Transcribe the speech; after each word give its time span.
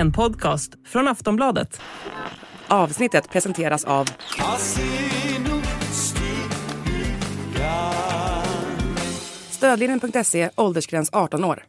En 0.00 0.12
podcast 0.12 0.72
från 0.86 1.08
Aftonbladet. 1.08 1.80
Avsnittet 2.68 3.30
presenteras 3.30 3.84
av 3.84 4.08
Stödlinjen.se, 9.50 10.50
åldersgräns 10.56 11.10
18 11.12 11.44
år. 11.44 11.64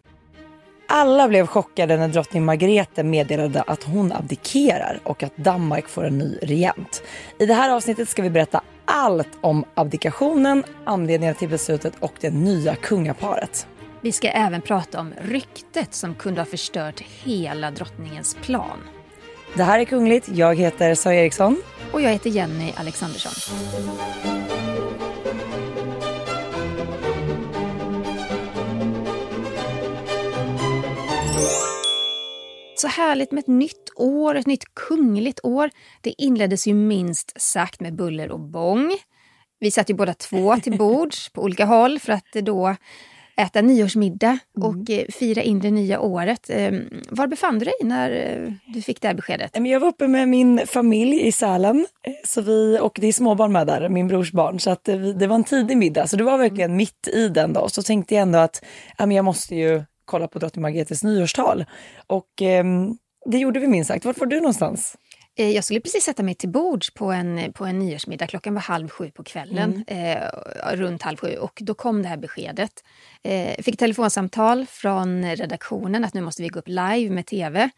Alla 0.88 1.27
blev 1.27 1.48
chockade 1.48 1.98
när 1.98 2.07
drottning 2.07 2.45
Margrethe 2.45 3.04
meddelade 3.04 3.62
att 3.62 3.84
hon 3.84 4.12
abdikerar 4.12 5.00
och 5.04 5.23
att 5.23 5.38
Danmark 5.38 5.88
får 5.88 6.04
en 6.04 6.18
ny 6.18 6.38
regent. 6.41 7.04
I 7.39 7.45
det 7.45 7.54
här 7.54 7.70
avsnittet 7.70 8.09
ska 8.09 8.21
vi 8.21 8.29
berätta 8.29 8.61
allt 8.86 9.38
om 9.41 9.66
abdikationen, 9.73 10.63
anledningarna 10.86 11.38
till 11.38 11.50
beslutet 11.50 11.93
och 12.00 12.13
det 12.21 12.32
nya 12.32 12.75
kungaparet. 12.75 13.68
Vi 14.04 14.11
ska 14.11 14.27
även 14.27 14.61
prata 14.61 14.99
om 14.99 15.13
ryktet 15.21 15.94
som 15.94 16.16
kunde 16.16 16.41
ha 16.41 16.45
förstört 16.45 16.99
hela 16.99 17.71
drottningens 17.71 18.35
plan. 18.35 18.80
Det 19.55 19.63
här 19.63 19.80
är 19.80 19.85
Kungligt. 19.85 20.30
Jag 20.30 20.55
heter 20.55 20.95
Sara 20.95 21.16
Eriksson. 21.16 21.62
Och 21.91 22.02
jag 22.02 22.09
heter 22.09 22.29
Jenny 22.29 22.73
Alexandersson. 22.76 23.31
Så 32.76 32.88
härligt 32.88 33.31
med 33.31 33.40
ett 33.40 33.48
nytt 33.48 33.90
år, 33.95 34.35
ett 34.35 34.48
nytt 34.48 34.76
kungligt 34.76 35.40
år. 35.43 35.70
Det 36.02 36.13
inleddes 36.18 36.68
ju 36.68 36.73
minst 36.73 37.41
sagt 37.41 37.79
med 37.79 37.95
buller 37.95 38.31
och 38.31 38.40
bång. 38.40 38.91
Vi 39.59 39.71
satt 39.71 39.90
ju 39.90 39.93
båda 39.93 40.13
två 40.13 40.55
till 40.55 40.77
bords 40.77 41.29
på 41.29 41.41
olika 41.41 41.65
håll 41.65 41.99
för 41.99 42.13
att 42.13 42.34
då 42.34 42.76
äta 43.38 43.62
nyårsmiddag 43.62 44.40
och 44.62 44.90
mm. 44.90 45.05
fira 45.09 45.41
in 45.41 45.59
det 45.59 45.71
nya 45.71 45.99
året. 45.99 46.49
Ehm, 46.49 47.02
var 47.09 47.27
befann 47.27 47.60
du 47.60 47.65
dig 47.65 47.74
när 47.84 48.12
eh, 48.12 48.54
du 48.74 48.82
fick 48.82 49.01
det 49.01 49.07
här 49.07 49.15
beskedet? 49.15 49.51
Jag 49.54 49.79
var 49.79 49.87
uppe 49.87 50.07
med 50.07 50.29
min 50.29 50.62
familj 50.68 51.27
i 51.27 51.32
Sälen 51.32 51.85
eh, 52.04 52.13
så 52.26 52.41
vi, 52.41 52.79
och 52.82 52.98
det 53.02 53.07
är 53.07 53.13
småbarn 53.13 53.52
med 53.52 53.68
där, 53.68 53.90
min 53.90 54.07
brors 54.07 54.32
barn. 54.32 54.59
Så 54.59 54.70
att 54.70 54.84
det 55.20 55.27
var 55.27 55.35
en 55.35 55.43
tidig 55.43 55.77
middag, 55.77 56.07
så 56.07 56.18
det 56.18 56.24
var 56.24 56.37
verkligen 56.37 56.76
mitt 56.76 57.07
i 57.13 57.27
den 57.27 57.54
då. 57.54 57.70
Så 57.70 57.84
tänkte 57.84 58.15
jag 58.15 58.21
ändå 58.21 58.40
att 58.40 58.63
jag 58.98 59.26
måste 59.26 59.55
ju 59.55 59.84
kolla 60.05 60.27
på 60.27 60.40
drottning 60.40 60.62
Margretes 60.62 61.04
nyårstal. 61.04 61.65
Och 62.07 62.41
eh, 62.41 62.65
det 63.26 63.37
gjorde 63.37 63.59
vi 63.59 63.68
minst 63.68 63.87
sagt. 63.87 64.06
Vart 64.06 64.19
var 64.19 64.28
du 64.28 64.35
någonstans? 64.35 64.97
Eh, 65.38 65.50
jag 65.50 65.63
skulle 65.63 65.79
precis 65.79 66.03
sätta 66.03 66.24
mig 66.24 66.35
till 66.35 66.50
bords 66.50 66.94
på 66.94 67.12
en, 67.12 67.53
på 67.53 67.66
en 67.66 67.79
nyårsmiddag. 67.79 68.28
Klockan 68.28 68.53
var 68.53 68.62
halv 68.62 68.90
sju 68.90 69.12
på 69.12 69.24
kvällen, 69.24 69.84
mm. 69.88 70.18
eh, 70.18 70.75
runt 70.75 71.01
halv 71.01 71.18
sju. 71.18 71.35
Och 71.35 71.59
då 71.62 71.74
kom 71.74 72.01
det 72.01 72.07
här 72.07 72.18
beskedet. 72.18 72.84
Eh, 73.24 73.63
fick 73.63 73.78
telefonsamtal 73.78 74.66
från 74.69 75.35
redaktionen 75.35 76.06
att 76.06 76.13
nu 76.13 76.22
måste 76.22 76.41
vi 76.41 76.47
gå 76.47 76.59
upp 76.59 76.68
live 76.68 77.09
med 77.09 77.25
tv. 77.25 77.69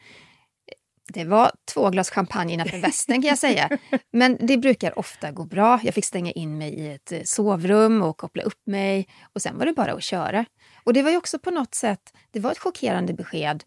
Det 1.14 1.26
var 1.26 1.52
två 1.74 1.90
glas 1.90 2.10
champagne 2.10 2.54
innanför 2.54 2.78
västen 2.78 3.22
kan 3.22 3.30
jag 3.30 3.38
säga. 3.38 3.70
Men 4.12 4.38
det 4.40 4.58
brukar 4.58 5.00
ofta 5.00 5.32
gå 5.32 5.46
bra. 5.46 5.80
Jag 5.84 5.94
fick 5.94 6.06
stänga 6.06 6.32
in 6.32 6.58
mig 6.58 6.74
i 6.74 6.94
ett 6.94 7.12
eh, 7.12 7.22
sovrum 7.24 8.02
och 8.02 8.18
koppla 8.18 8.44
upp 8.44 8.68
mig. 8.68 9.08
Och 9.34 9.42
sen 9.42 9.58
var 9.58 9.66
det 9.66 9.74
bara 9.74 9.94
att 9.94 10.04
köra. 10.04 10.46
Och 10.84 10.94
det 10.94 11.04
var 11.04 11.12
ju 11.12 11.18
också 11.18 11.40
på 11.40 11.52
något 11.52 11.76
sätt, 11.76 12.14
det 12.32 12.40
var 12.40 12.52
ett 12.52 12.60
chockerande 12.60 13.14
besked. 13.14 13.64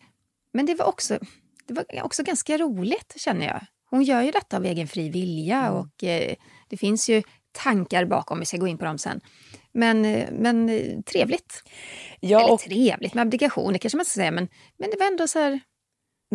Men 0.53 0.67
det 0.67 0.75
var 0.75 0.87
också, 0.87 1.19
det 1.67 1.75
var 1.75 2.03
också 2.03 2.23
ganska 2.23 2.59
roligt 2.59 3.15
känner 3.17 3.47
jag. 3.47 3.67
Hon 3.91 4.03
gör 4.03 4.23
ju 4.23 4.31
detta 4.31 4.57
av 4.57 4.65
egen 4.65 4.89
fri 4.89 5.09
vilja 5.11 5.59
mm. 5.59 5.73
och 5.73 6.05
eh, 6.05 6.35
det 6.69 6.77
finns 6.77 7.09
ju 7.09 7.23
tankar 7.53 8.05
bakom, 8.05 8.41
vi 8.41 8.47
ska 8.47 8.57
gå 8.57 8.69
in 8.69 8.79
på 8.79 8.85
dem 8.85 8.99
sen. 8.99 9.21
Men, 9.73 10.05
eh, 10.05 10.29
men 10.33 10.69
eh, 10.69 11.01
trevligt. 11.01 11.63
Ja, 12.21 12.47
Eller 12.47 12.57
trevligt 12.57 13.15
med 13.15 13.23
abdikation, 13.23 13.73
det 13.73 13.79
kanske 13.79 13.97
man 13.97 14.05
ska 14.05 14.15
säga, 14.15 14.31
men, 14.31 14.49
men 14.79 14.91
det 14.91 14.97
var 15.01 15.07
ändå 15.07 15.29
så 15.29 15.39
här 15.39 15.61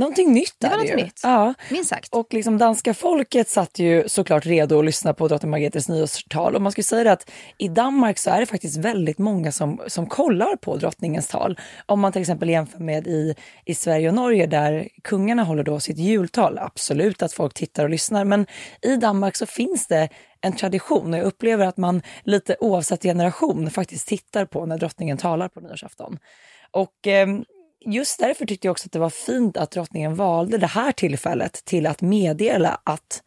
Någonting 0.01 0.33
nytt 0.33 0.55
det 0.57 0.69
var 0.69 0.77
något 0.77 0.95
nytt. 0.95 1.19
Ja. 1.23 1.53
Minst 1.69 1.89
sagt. 1.89 2.09
Och 2.11 2.33
liksom 2.33 2.57
danska 2.57 2.93
folket 2.93 3.49
satt 3.49 3.79
ju 3.79 4.03
såklart 4.07 4.45
redo 4.45 4.79
att 4.79 4.85
lyssna 4.85 5.13
på 5.13 5.27
drottning 5.27 5.51
Margrethes 5.51 5.89
nyårstal. 5.89 6.55
Och 6.55 6.61
man 6.61 6.71
skulle 6.71 6.83
säga 6.83 7.11
att 7.11 7.31
i 7.57 7.67
Danmark 7.67 8.17
så 8.17 8.29
är 8.29 8.39
det 8.39 8.45
faktiskt 8.45 8.77
väldigt 8.77 9.17
många 9.17 9.51
som, 9.51 9.81
som 9.87 10.07
kollar 10.07 10.55
på 10.55 10.77
drottningens 10.77 11.27
tal. 11.27 11.59
Om 11.85 11.99
man 11.99 12.11
till 12.11 12.21
exempel 12.21 12.49
jämför 12.49 12.79
med 12.79 13.07
i, 13.07 13.35
i 13.65 13.75
Sverige 13.75 14.07
och 14.07 14.15
Norge 14.15 14.45
där 14.47 14.87
kungarna 15.03 15.43
håller 15.43 15.63
då 15.63 15.79
sitt 15.79 15.97
jultal. 15.97 16.57
Absolut 16.57 17.21
att 17.21 17.33
folk 17.33 17.53
tittar 17.53 17.83
och 17.83 17.89
lyssnar, 17.89 18.25
men 18.25 18.45
i 18.81 18.95
Danmark 18.95 19.35
så 19.35 19.45
finns 19.45 19.87
det 19.87 20.09
en 20.41 20.55
tradition 20.55 21.13
och 21.13 21.19
jag 21.19 21.25
upplever 21.25 21.65
att 21.65 21.77
man 21.77 22.01
lite 22.23 22.55
oavsett 22.59 23.03
generation 23.03 23.69
faktiskt 23.69 24.07
tittar 24.07 24.45
på 24.45 24.65
när 24.65 24.77
drottningen 24.77 25.17
talar 25.17 25.47
på 25.47 25.59
nyårsafton. 25.59 26.17
Och 26.71 27.07
eh, 27.07 27.27
just 27.85 28.19
därför 28.19 28.45
tyckte 28.45 28.67
jag 28.67 28.71
också 28.71 28.85
att 28.85 28.91
det 28.91 28.99
var 28.99 29.09
fint 29.09 29.57
att 29.57 29.71
drottningen 29.71 30.15
valde 30.15 30.57
det 30.57 30.67
här 30.67 30.91
tillfället 30.91 31.65
till 31.65 31.87
att 31.87 32.01
meddela 32.01 32.81
att 32.83 33.23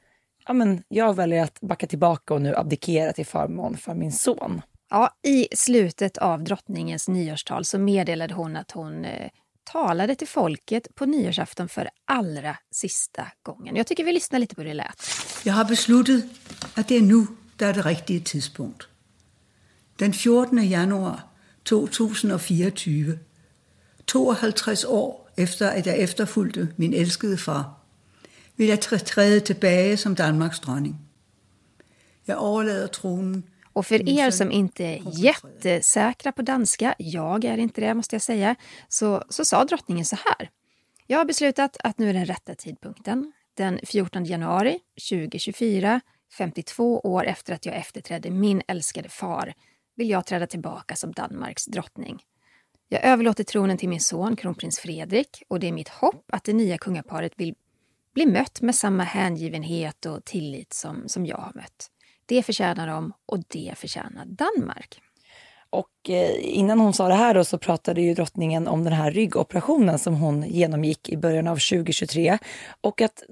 ja, 0.47 0.53
men 0.53 0.83
jag 0.89 1.17
väljer 1.17 1.43
att 1.43 1.61
backa 1.61 1.87
tillbaka 1.87 2.35
och 2.35 2.43
nu 2.43 2.57
abdikera 2.57 3.13
till 3.13 3.27
förmån 3.27 3.77
för 3.77 3.95
min 3.95 4.13
son. 4.13 4.63
Ja, 4.91 5.11
I 5.23 5.49
slutet 5.57 6.19
av 6.19 6.45
drottningens 6.45 7.09
nyårstal 7.09 7.65
så 7.65 7.79
meddelade 7.79 8.35
hon 8.35 8.57
att 8.57 8.71
hon 8.71 9.05
eh, 9.05 9.31
talade 9.73 10.15
till 10.15 10.29
folket 10.29 10.95
på 10.95 11.07
nyårsafton 11.07 11.69
för 11.69 11.91
allra 12.05 12.57
sista 12.71 13.27
gången. 13.43 13.77
Jag 13.77 13.87
tycker 13.87 14.05
vi 14.05 14.13
lyssnar 14.13 14.39
lite 14.39 14.55
på 14.55 14.61
hur 14.61 14.69
det 14.69 14.75
lät. 14.75 15.03
Jag 15.45 15.55
har 15.55 15.65
beslutat 15.65 16.25
att 16.75 16.89
det 16.89 16.97
är 16.97 17.03
nu 17.03 17.27
det 17.57 17.65
är 17.65 17.75
det 17.75 17.83
riktiga 17.83 18.21
tidspunkt. 18.21 18.83
Den 19.97 20.13
14 20.13 20.69
januari 20.69 21.21
2024 21.69 23.13
52 24.13 24.87
år 24.87 25.17
efter 25.37 25.79
att 25.79 25.87
jag 25.87 25.99
efterfulgte 25.99 26.67
min 26.77 26.95
älskade 26.95 27.37
far 27.37 27.65
vill 28.57 28.69
jag 28.69 28.83
träda 28.83 29.41
tillbaka 29.41 29.97
som 29.97 30.15
Danmarks 30.15 30.61
dronning. 30.61 30.97
Jag 32.25 32.39
överlämnar 32.39 32.87
tronen 32.87 33.43
och 33.73 33.87
för 33.87 34.09
er 34.09 34.31
som 34.31 34.53
inte 34.53 34.85
är 34.85 35.03
jättesäkra 35.25 36.33
på 36.33 36.43
danska, 36.43 36.95
jag 36.99 37.45
är 37.45 37.59
inte 37.59 37.81
det 37.81 37.95
måste 37.95 38.15
jag 38.15 38.23
säga, 38.23 38.57
så, 38.89 39.23
så 39.29 39.45
sa 39.45 39.65
drottningen 39.65 40.05
så 40.05 40.17
här. 40.17 40.51
Jag 41.07 41.19
har 41.19 41.25
beslutat 41.25 41.77
att 41.85 41.99
nu 41.99 42.11
är 42.11 42.15
den 42.15 42.27
rätta 42.27 42.55
tidpunkten. 42.55 43.33
Den 43.55 43.81
14 43.83 44.25
januari 44.25 44.79
2024, 45.11 46.01
52 46.39 47.01
år 47.01 47.25
efter 47.25 47.55
att 47.55 47.67
jag 47.67 47.77
efterträdde 47.77 48.31
min 48.31 48.63
älskade 48.69 49.09
far, 49.09 49.55
vill 49.97 50.11
jag 50.11 50.27
träda 50.27 50.47
tillbaka 50.47 50.97
som 50.97 51.13
Danmarks 51.13 51.65
drottning. 51.65 52.23
Jag 52.95 53.05
överlåter 53.05 53.45
tronen 53.45 53.79
till 53.79 53.89
min 53.89 54.01
son 54.01 54.37
kronprins 54.37 54.79
Fredrik 54.79 55.43
och 55.49 55.61
det 55.61 55.69
är 55.69 55.73
mitt 55.73 55.89
hopp 55.89 56.25
att 56.33 56.45
det 56.45 56.53
nya 56.53 56.79
kungaparet 56.79 57.33
vill 57.37 57.55
bli 58.15 58.27
mött 58.27 58.61
med 58.61 58.75
samma 58.75 59.03
hängivenhet 59.03 60.07
och 60.07 60.25
tillit 60.25 60.73
som, 60.73 61.09
som 61.09 61.27
jag 61.27 61.37
har 61.37 61.53
mött. 61.55 61.91
Det 62.27 62.43
förtjänar 62.43 62.87
de 62.87 63.13
och 63.27 63.39
det 63.49 63.75
förtjänar 63.77 64.25
Danmark. 64.27 65.01
Och 65.71 66.11
eh, 66.11 66.31
innan 66.41 66.81
hon 66.81 66.93
sa 66.93 67.09
det 67.09 67.15
här 67.15 67.35
då 67.35 67.45
så 67.45 67.59
pratade 67.59 68.01
ju 68.01 68.15
drottningen 68.15 68.69
om 68.69 68.85
den 68.85 68.93
här 68.93 69.11
ryggoperationen 69.11 69.99
som 69.99 70.15
hon 70.15 70.43
genomgick 70.43 71.09
i 71.09 71.17
början 71.17 71.47
av 71.47 71.55
2023 71.57 72.39
och 72.81 73.01
att 73.01 73.23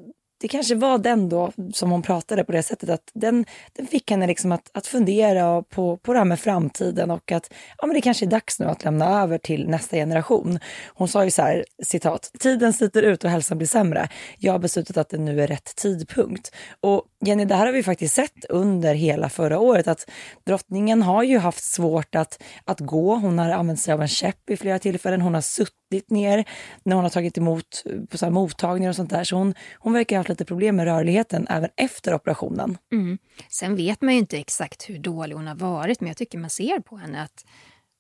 det 0.42 0.48
kanske 0.48 0.74
var 0.74 0.98
den 0.98 1.28
då 1.28 1.52
som 1.72 1.90
hon 1.90 2.02
pratade 2.02 2.44
på 2.44 2.52
det 2.52 2.62
sättet 2.62 2.90
att 2.90 3.10
den, 3.14 3.44
den 3.72 3.86
fick 3.86 4.10
henne 4.10 4.26
liksom 4.26 4.52
att, 4.52 4.70
att 4.74 4.86
fundera 4.86 5.62
på, 5.62 5.96
på 5.96 6.12
det 6.12 6.18
här 6.18 6.24
med 6.24 6.40
framtiden 6.40 7.10
och 7.10 7.32
att 7.32 7.52
ja, 7.78 7.86
men 7.86 7.94
det 7.94 8.00
kanske 8.00 8.24
är 8.24 8.30
dags 8.30 8.60
nu 8.60 8.66
att 8.66 8.84
lämna 8.84 9.22
över 9.22 9.38
till 9.38 9.68
nästa 9.68 9.96
generation. 9.96 10.58
Hon 10.86 11.08
sa 11.08 11.24
ju 11.24 11.30
så 11.30 11.42
här, 11.42 11.64
citat, 11.82 12.30
tiden 12.38 12.72
sliter 12.72 13.02
ut 13.02 13.24
och 13.24 13.30
hälsan 13.30 13.58
blir 13.58 13.68
sämre. 13.68 14.08
Jag 14.38 14.52
har 14.52 14.58
beslutat 14.58 14.96
att 14.96 15.08
det 15.08 15.18
nu 15.18 15.42
är 15.42 15.46
rätt 15.46 15.76
tidpunkt. 15.76 16.54
Och 16.80 17.02
Jenny, 17.24 17.44
det 17.44 17.54
här 17.54 17.66
har 17.66 17.72
vi 17.72 17.82
faktiskt 17.82 18.14
sett 18.14 18.44
under 18.48 18.94
hela 18.94 19.28
förra 19.28 19.58
året 19.58 19.88
att 19.88 20.10
drottningen 20.44 21.02
har 21.02 21.22
ju 21.22 21.38
haft 21.38 21.64
svårt 21.64 22.14
att, 22.14 22.42
att 22.64 22.80
gå. 22.80 23.14
Hon 23.14 23.38
har 23.38 23.50
använt 23.50 23.80
sig 23.80 23.94
av 23.94 24.02
en 24.02 24.08
käpp 24.08 24.50
i 24.50 24.56
flera 24.56 24.78
tillfällen. 24.78 25.20
Hon 25.20 25.34
har 25.34 25.40
suttit 25.40 26.10
ner 26.10 26.44
när 26.82 26.96
hon 26.96 27.04
har 27.04 27.10
tagit 27.10 27.38
emot 27.38 27.84
på 28.10 28.18
så 28.18 28.30
mottagningar 28.30 28.90
och 28.90 28.96
sånt 28.96 29.10
där. 29.10 29.24
Så 29.24 29.36
hon, 29.36 29.54
hon 29.78 29.92
verkar 29.92 30.16
ha 30.16 30.20
haft 30.20 30.28
lite 30.28 30.44
problem 30.44 30.76
med 30.76 30.84
rörligheten 30.84 31.46
även 31.50 31.70
efter 31.76 32.14
operationen. 32.14 32.78
Mm. 32.92 33.18
Sen 33.48 33.76
vet 33.76 34.02
man 34.02 34.14
ju 34.14 34.18
inte 34.18 34.38
exakt 34.38 34.90
hur 34.90 34.98
dålig 34.98 35.36
hon 35.36 35.46
har 35.46 35.54
varit, 35.54 36.00
men 36.00 36.08
jag 36.08 36.16
tycker 36.16 36.38
man 36.38 36.50
ser 36.50 36.80
på 36.80 36.96
henne 36.96 37.22
att 37.22 37.44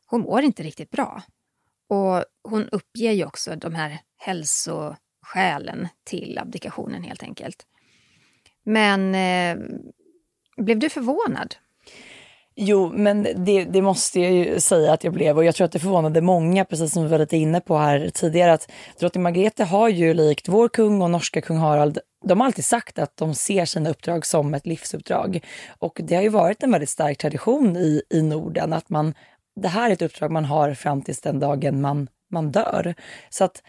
hon 0.06 0.20
mår 0.20 0.42
inte 0.42 0.62
riktigt 0.62 0.90
bra. 0.90 1.22
Och 1.88 2.24
hon 2.48 2.68
uppger 2.68 3.12
ju 3.12 3.24
också 3.24 3.56
de 3.56 3.74
här 3.74 3.98
hälsoskälen 4.18 5.88
till 6.04 6.38
abdikationen 6.38 7.02
helt 7.02 7.22
enkelt. 7.22 7.66
Men 8.64 9.14
eh, 9.14 9.64
blev 10.56 10.78
du 10.78 10.88
förvånad? 10.88 11.54
Jo, 12.54 12.92
men 12.94 13.22
det, 13.36 13.64
det, 13.64 13.82
måste 13.82 14.20
jag 14.20 14.32
ju 14.32 14.60
säga 14.60 14.92
att 14.92 15.04
jag 15.04 15.12
blev 15.12 15.36
och 15.36 15.44
jag 15.44 15.54
tror 15.54 15.64
att 15.64 15.72
det 15.72 15.78
förvånade 15.78 16.20
många, 16.20 16.64
precis 16.64 16.92
som 16.92 17.02
vi 17.02 17.08
var 17.08 17.18
lite 17.18 17.36
inne 17.36 17.60
på 17.60 17.76
här 17.76 18.10
tidigare, 18.14 18.52
att 18.52 18.70
drottning 18.98 19.22
Margrethe 19.22 19.64
har 19.64 19.88
ju 19.88 20.14
likt 20.14 20.48
vår 20.48 20.68
kung 20.68 21.02
och 21.02 21.10
norska 21.10 21.40
kung 21.40 21.56
Harald 21.56 21.98
de 22.22 22.40
har 22.40 22.46
alltid 22.46 22.64
sagt 22.64 22.98
att 22.98 23.16
de 23.16 23.34
ser 23.34 23.64
sina 23.64 23.90
uppdrag 23.90 24.26
som 24.26 24.54
ett 24.54 24.66
livsuppdrag. 24.66 25.44
Och 25.78 26.00
det 26.04 26.14
har 26.14 26.22
ju 26.22 26.28
varit 26.28 26.62
en 26.62 26.70
väldigt 26.70 26.90
stark 26.90 27.18
tradition 27.18 27.76
i, 27.76 28.02
i 28.10 28.22
Norden 28.22 28.72
att 28.72 28.88
man, 28.88 29.14
det 29.56 29.68
här 29.68 29.90
är 29.90 29.92
ett 29.92 30.02
uppdrag 30.02 30.30
man 30.30 30.44
har 30.44 30.74
fram 30.74 31.02
tills 31.02 31.20
den 31.20 31.40
dagen 31.40 31.80
man, 31.80 32.08
man 32.30 32.52
dör. 32.52 32.94
Så 33.30 33.44
att 33.44 33.62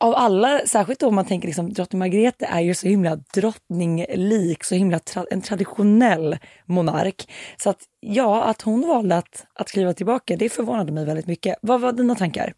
av 0.00 0.14
alla, 0.14 0.60
särskilt 0.66 1.00
då 1.00 1.08
om 1.08 1.14
man 1.14 1.24
tänker 1.24 1.48
liksom 1.48 1.72
drottning 1.72 1.98
Margrethe 1.98 2.46
är 2.46 2.60
ju 2.60 2.74
så 2.74 2.88
himla 2.88 3.16
drottninglik, 3.16 4.64
så 4.64 4.74
himla 4.74 4.98
tra 4.98 5.24
en 5.30 5.42
traditionell 5.42 6.38
monark. 6.66 7.32
Så 7.56 7.70
att 7.70 7.82
ja, 8.00 8.44
att 8.44 8.62
hon 8.62 8.88
valde 8.88 9.16
att, 9.16 9.46
att 9.52 9.70
kliva 9.70 9.94
tillbaka, 9.94 10.36
det 10.36 10.48
förvånade 10.48 10.92
mig 10.92 11.04
väldigt 11.04 11.26
mycket. 11.26 11.58
Vad 11.62 11.80
var 11.80 11.92
dina 11.92 12.14
tankar? 12.14 12.52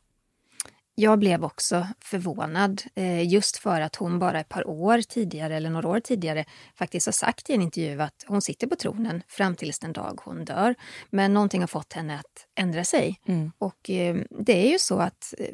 Jag 0.95 1.19
blev 1.19 1.45
också 1.45 1.87
förvånad 2.05 2.83
eh, 2.95 3.29
just 3.29 3.57
för 3.57 3.81
att 3.81 3.97
hon 3.97 4.19
bara 4.19 4.41
ett 4.41 4.49
par 4.49 4.69
år 4.69 5.03
tidigare, 5.03 5.57
eller 5.57 5.71
några 5.71 5.89
år 5.89 6.01
tidigare, 6.01 6.45
faktiskt 6.75 7.07
har 7.07 7.13
sagt 7.13 7.51
i 7.51 7.55
en 7.55 7.63
intervju 7.63 8.03
att 8.03 8.25
hon 8.27 8.43
sitter 8.43 8.67
på 8.67 8.77
tronen 8.77 9.23
fram 9.29 9.57
tills 9.57 9.79
den 9.79 9.93
dag 9.93 10.21
hon 10.25 10.45
dör. 10.45 10.75
Men 11.11 11.35
någonting 11.35 11.61
har 11.61 11.69
fått 11.69 11.93
henne 11.93 12.15
att 12.15 12.47
ändra 12.59 12.85
sig. 12.85 13.21
Mm. 13.27 13.53
Och 13.59 13.91
eh, 13.91 14.17
det 14.31 14.67
är 14.67 14.71
ju 14.71 14.79
så 14.79 14.99
att 14.99 15.35
eh, 15.39 15.47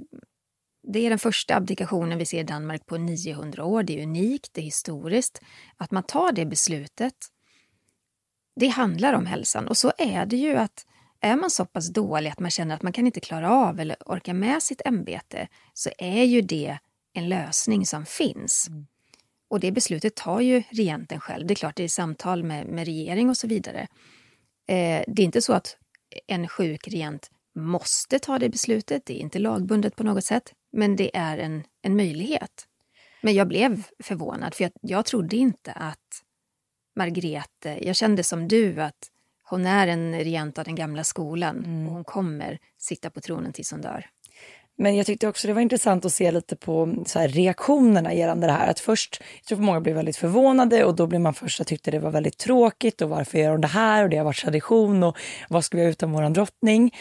det 0.86 1.06
är 1.06 1.10
den 1.10 1.18
första 1.18 1.56
abdikationen 1.56 2.18
vi 2.18 2.26
ser 2.26 2.40
i 2.40 2.44
Danmark 2.44 2.86
på 2.86 2.96
900 2.96 3.64
år. 3.64 3.82
Det 3.82 3.98
är 3.98 4.02
unikt, 4.02 4.50
det 4.52 4.60
är 4.60 4.64
historiskt. 4.64 5.40
Att 5.76 5.90
man 5.90 6.02
tar 6.02 6.32
det 6.32 6.46
beslutet, 6.46 7.14
det 8.60 8.68
handlar 8.68 9.12
om 9.12 9.26
hälsan. 9.26 9.68
Och 9.68 9.76
så 9.76 9.92
är 9.98 10.26
det 10.26 10.36
ju 10.36 10.56
att 10.56 10.86
är 11.20 11.36
man 11.36 11.50
så 11.50 11.64
pass 11.64 11.88
dålig 11.88 12.30
att 12.30 12.40
man 12.40 12.50
känner 12.50 12.74
att 12.74 12.82
man 12.82 12.92
kan 12.92 13.06
inte 13.06 13.20
klara 13.20 13.50
av 13.50 13.80
eller 13.80 13.96
orka 14.06 14.34
med 14.34 14.62
sitt 14.62 14.82
ämbete 14.84 15.48
så 15.74 15.90
är 15.98 16.24
ju 16.24 16.40
det 16.40 16.78
en 17.12 17.28
lösning 17.28 17.86
som 17.86 18.06
finns. 18.06 18.68
Mm. 18.68 18.86
Och 19.48 19.60
det 19.60 19.72
beslutet 19.72 20.14
tar 20.14 20.40
ju 20.40 20.62
regenten 20.70 21.20
själv. 21.20 21.46
Det 21.46 21.52
är 21.52 21.56
klart, 21.56 21.76
det 21.76 21.84
är 21.84 21.88
samtal 21.88 22.44
med, 22.44 22.66
med 22.66 22.84
regering 22.84 23.30
och 23.30 23.36
så 23.36 23.46
vidare. 23.46 23.80
Eh, 24.68 25.04
det 25.06 25.22
är 25.22 25.24
inte 25.24 25.42
så 25.42 25.52
att 25.52 25.76
en 26.26 26.48
sjuk 26.48 26.88
regent 26.88 27.30
måste 27.54 28.18
ta 28.18 28.38
det 28.38 28.48
beslutet. 28.48 29.06
Det 29.06 29.14
är 29.14 29.20
inte 29.20 29.38
lagbundet 29.38 29.96
på 29.96 30.04
något 30.04 30.24
sätt, 30.24 30.52
men 30.76 30.96
det 30.96 31.16
är 31.16 31.38
en, 31.38 31.62
en 31.82 31.96
möjlighet. 31.96 32.66
Men 33.22 33.34
jag 33.34 33.48
blev 33.48 33.82
förvånad, 34.02 34.54
för 34.54 34.64
jag, 34.64 34.72
jag 34.80 35.04
trodde 35.04 35.36
inte 35.36 35.72
att 35.72 36.22
Margrethe... 36.96 37.78
Jag 37.82 37.96
kände 37.96 38.22
som 38.22 38.48
du 38.48 38.82
att 38.82 39.10
hon 39.42 39.66
är 39.66 39.86
en 39.86 40.14
regent 40.18 40.58
av 40.58 40.64
den 40.64 40.74
gamla 40.74 41.04
skolan 41.04 41.64
mm. 41.64 41.86
och 41.86 41.92
hon 41.94 42.04
kommer 42.04 42.58
sitta 42.78 43.10
på 43.10 43.20
tronen 43.20 43.52
tills 43.52 43.70
hon 43.70 43.80
dör. 43.80 44.06
Men 44.78 44.96
jag 44.96 45.06
tyckte 45.06 45.28
också 45.28 45.46
det 45.46 45.54
var 45.54 45.60
intressant 45.60 46.04
att 46.04 46.12
se 46.12 46.30
lite 46.30 46.56
på 46.56 47.04
så 47.06 47.18
här, 47.18 47.28
reaktionerna 47.28 48.14
gällande 48.14 48.46
det 48.46 48.52
här. 48.52 48.70
Att 48.70 48.80
först, 48.80 49.22
jag 49.38 49.46
tror 49.46 49.58
många 49.58 49.80
blev 49.80 49.96
väldigt 49.96 50.16
förvånade 50.16 50.84
och 50.84 50.96
då 50.96 51.06
blev 51.06 51.20
man 51.20 51.34
först 51.34 51.60
att 51.60 51.66
tyckte 51.66 51.90
det 51.90 51.98
var 51.98 52.10
väldigt 52.10 52.38
tråkigt 52.38 53.02
och 53.02 53.08
varför 53.08 53.38
gör 53.38 53.50
de 53.50 53.60
det 53.60 53.68
här 53.68 54.04
och 54.04 54.10
det 54.10 54.16
har 54.16 54.24
varit 54.24 54.40
tradition 54.42 55.02
och 55.02 55.16
vad 55.48 55.64
ska 55.64 55.76
vi 55.76 55.82
göra 55.82 55.90
utan 55.90 56.12
våran 56.12 56.32
drottning? 56.32 56.94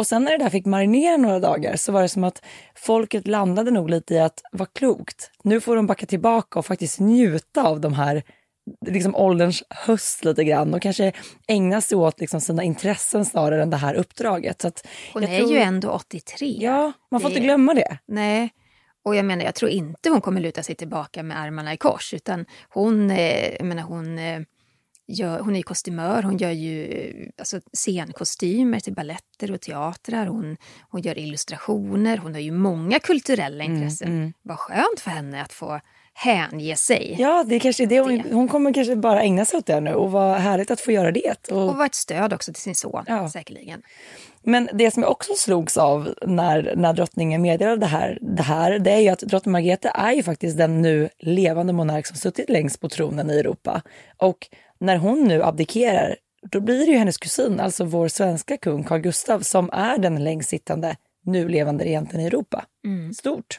Och 0.00 0.06
sen 0.06 0.24
när 0.24 0.30
det 0.38 0.44
där 0.44 0.50
fick 0.50 0.66
marinera 0.66 1.16
några 1.16 1.38
dagar 1.38 1.76
så 1.76 1.92
var 1.92 2.02
det 2.02 2.08
som 2.08 2.24
att 2.24 2.42
folket 2.74 3.26
landade 3.26 3.70
nog 3.70 3.90
lite 3.90 4.14
i 4.14 4.18
att 4.18 4.42
vad 4.52 4.72
klokt. 4.72 5.30
Nu 5.42 5.60
får 5.60 5.76
de 5.76 5.86
backa 5.86 6.06
tillbaka 6.06 6.58
och 6.58 6.66
faktiskt 6.66 7.00
njuta 7.00 7.62
av 7.62 7.80
de 7.80 7.92
här 7.92 8.22
liksom 8.86 9.16
ålderns 9.16 9.62
höst 9.70 10.24
lite 10.24 10.44
grann 10.44 10.74
och 10.74 10.82
kanske 10.82 11.12
ägna 11.48 11.80
sig 11.80 11.98
åt 11.98 12.20
liksom 12.20 12.40
sina 12.40 12.62
intressen 12.62 13.24
snarare 13.24 13.62
än 13.62 13.70
det 13.70 13.76
här 13.76 13.94
uppdraget. 13.94 14.62
Så 14.62 14.70
hon 15.12 15.24
är 15.24 15.38
tror... 15.38 15.52
ju 15.52 15.58
ändå 15.58 15.90
83. 15.90 16.56
Ja, 16.60 16.92
man 17.10 17.20
får 17.20 17.28
det... 17.28 17.34
inte 17.34 17.44
glömma 17.44 17.74
det. 17.74 17.98
Nej, 18.08 18.50
och 19.04 19.16
jag 19.16 19.24
menar, 19.24 19.44
jag 19.44 19.54
tror 19.54 19.70
inte 19.70 20.10
hon 20.10 20.20
kommer 20.20 20.40
luta 20.40 20.62
sig 20.62 20.74
tillbaka 20.74 21.22
med 21.22 21.40
armarna 21.40 21.74
i 21.74 21.76
kors, 21.76 22.14
utan 22.14 22.46
hon, 22.68 23.10
eh, 23.10 23.54
jag 23.54 23.66
menar, 23.66 23.82
hon, 23.82 24.18
eh, 24.18 24.40
gör, 25.12 25.40
hon 25.40 25.56
är 25.56 25.62
kostymör, 25.62 26.22
hon 26.22 26.36
gör 26.36 26.50
ju 26.50 27.30
alltså, 27.38 27.60
scenkostymer 27.72 28.80
till 28.80 28.94
balletter 28.94 29.50
och 29.52 29.60
teatrar, 29.60 30.26
hon, 30.26 30.56
hon 30.90 31.00
gör 31.00 31.18
illustrationer, 31.18 32.16
hon 32.16 32.34
har 32.34 32.40
ju 32.40 32.52
många 32.52 32.98
kulturella 32.98 33.64
mm, 33.64 33.76
intressen. 33.76 34.08
Mm, 34.08 34.20
mm. 34.20 34.32
Vad 34.42 34.58
skönt 34.58 35.00
för 35.00 35.10
henne 35.10 35.42
att 35.42 35.52
få 35.52 35.80
hänge 36.14 36.76
sig. 36.76 37.16
Ja, 37.18 37.44
det 37.46 37.54
är 37.54 37.60
kanske 37.60 37.86
det. 37.86 38.00
Hon, 38.00 38.20
hon 38.32 38.48
kommer 38.48 38.74
kanske 38.74 38.96
bara 38.96 39.22
ägna 39.22 39.44
sig 39.44 39.58
åt 39.58 39.66
det 39.66 39.80
nu 39.80 39.94
och 39.94 40.10
vad 40.10 40.36
härligt 40.36 40.70
att 40.70 40.80
få 40.80 40.92
göra 40.92 41.12
det. 41.12 41.50
Och, 41.50 41.68
och 41.68 41.76
vara 41.76 41.86
ett 41.86 41.94
stöd 41.94 42.32
också 42.32 42.52
till 42.52 42.62
sin 42.62 42.74
son, 42.74 43.04
ja. 43.06 43.28
säkerligen. 43.28 43.82
Men 44.42 44.68
det 44.72 44.90
som 44.90 45.02
jag 45.02 45.12
också 45.12 45.34
slogs 45.34 45.76
av 45.76 46.14
när, 46.26 46.74
när 46.76 46.92
drottningen 46.92 47.42
meddelade 47.42 47.76
det 47.76 47.86
här, 47.86 48.18
det 48.20 48.42
här, 48.42 48.78
det 48.78 48.90
är 48.90 49.00
ju 49.00 49.08
att 49.08 49.18
drottning 49.18 49.52
Margrethe 49.52 49.92
är 49.94 50.12
ju 50.12 50.22
faktiskt 50.22 50.58
den 50.58 50.82
nu 50.82 51.08
levande 51.18 51.72
monark 51.72 52.06
som 52.06 52.16
suttit 52.16 52.50
längst 52.50 52.80
på 52.80 52.88
tronen 52.88 53.30
i 53.30 53.38
Europa. 53.38 53.82
Och 54.16 54.48
när 54.80 54.96
hon 54.96 55.24
nu 55.24 55.42
abdikerar, 55.42 56.16
då 56.42 56.60
blir 56.60 56.78
det 56.78 56.92
ju 56.92 56.98
hennes 56.98 57.18
kusin, 57.18 57.60
alltså 57.60 57.84
vår 57.84 58.08
svenska 58.08 58.56
kung 58.56 58.84
Carl 58.84 59.00
Gustaf, 59.00 59.44
som 59.44 59.70
är 59.72 59.98
den 59.98 60.24
längst 60.24 60.48
sittande 60.48 60.96
nu 61.24 61.48
levande 61.48 61.84
regenten 61.84 62.20
i 62.20 62.26
Europa. 62.26 62.64
Mm. 62.84 63.14
Stort. 63.14 63.58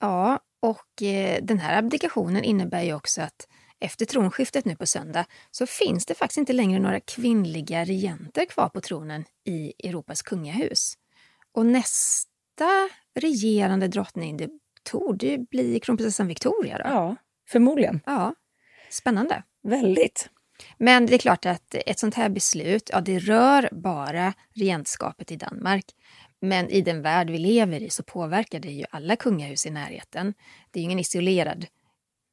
Ja, 0.00 0.40
och 0.60 1.02
eh, 1.02 1.42
den 1.42 1.58
här 1.58 1.78
abdikationen 1.78 2.44
innebär 2.44 2.82
ju 2.82 2.94
också 2.94 3.22
att 3.22 3.48
efter 3.80 4.06
tronskiftet 4.06 4.64
nu 4.64 4.76
på 4.76 4.86
söndag 4.86 5.24
så 5.50 5.66
finns 5.66 6.06
det 6.06 6.14
faktiskt 6.14 6.38
inte 6.38 6.52
längre 6.52 6.80
några 6.80 7.00
kvinnliga 7.00 7.84
regenter 7.84 8.44
kvar 8.44 8.68
på 8.68 8.80
tronen 8.80 9.24
i 9.44 9.88
Europas 9.88 10.22
kungahus. 10.22 10.94
Och 11.52 11.66
nästa 11.66 12.88
regerande 13.20 13.88
drottning, 13.88 14.36
det 14.36 14.48
torde 14.82 15.38
bli 15.38 15.80
kronprinsessan 15.80 16.26
Victoria. 16.26 16.78
Då. 16.78 16.84
Ja, 16.84 17.16
förmodligen. 17.48 18.00
Ja, 18.06 18.34
spännande. 18.90 19.42
Väldigt. 19.62 20.28
Men 20.78 21.06
det 21.06 21.14
är 21.14 21.18
klart 21.18 21.46
att 21.46 21.74
ett 21.74 21.98
sånt 21.98 22.14
här 22.14 22.28
beslut, 22.28 22.90
ja 22.92 23.00
det 23.00 23.18
rör 23.18 23.68
bara 23.72 24.34
regentskapet 24.54 25.32
i 25.32 25.36
Danmark. 25.36 25.84
Men 26.40 26.68
i 26.70 26.80
den 26.80 27.02
värld 27.02 27.30
vi 27.30 27.38
lever 27.38 27.82
i 27.82 27.90
så 27.90 28.02
påverkar 28.02 28.60
det 28.60 28.70
ju 28.70 28.84
alla 28.90 29.16
kungahus 29.16 29.66
i 29.66 29.70
närheten. 29.70 30.34
Det 30.70 30.78
är 30.78 30.80
ju 30.80 30.84
ingen 30.84 30.98
isolerad 30.98 31.66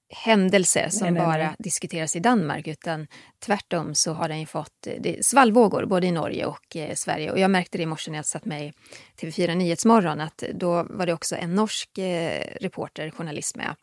händelse 0.10 0.90
som 0.90 1.06
nej, 1.06 1.12
nej, 1.12 1.24
bara 1.24 1.38
nej. 1.38 1.56
diskuteras 1.60 2.16
i 2.16 2.20
Danmark 2.20 2.68
utan 2.68 3.08
tvärtom 3.40 3.96
så 3.96 4.14
har 4.14 4.30
den 4.30 4.40
ju 4.40 4.46
fått 4.46 4.88
det, 5.00 5.26
svallvågor 5.26 5.86
både 5.86 6.08
i 6.08 6.12
Norge 6.12 6.46
och 6.46 6.76
eh, 6.76 6.94
Sverige. 6.96 7.32
Och 7.32 7.40
jag 7.40 7.52
märkte 7.52 7.78
det 7.78 7.82
i 7.82 7.86
morse 7.86 8.12
när 8.12 8.18
jag 8.18 8.26
satt 8.26 8.46
med 8.46 8.68
i 8.68 8.74
TV4 9.22 9.56
Nyhetsmorgon 9.56 10.22
att 10.22 10.44
då 10.54 10.84
var 10.90 11.06
det 11.06 11.14
också 11.14 11.36
en 11.36 11.56
norsk 11.56 11.98
eh, 11.98 12.44
reporter, 12.62 13.12
journalist 13.12 13.56
med. 13.56 13.76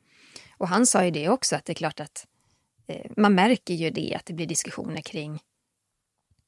Och 0.59 0.69
han 0.69 0.87
sa 0.87 1.05
ju 1.05 1.11
det 1.11 1.29
också 1.29 1.57
att 1.57 1.65
det 1.65 1.73
är 1.73 1.75
klart 1.75 2.01
att 2.01 2.27
eh, 2.27 2.36
Eh, 2.89 3.11
man 3.17 3.35
märker 3.35 3.75
ju 3.75 3.91
det 3.91 4.15
att 4.15 4.27
det 4.27 4.33
blir 4.33 4.47
diskussioner 4.47 5.01
kring 5.01 5.41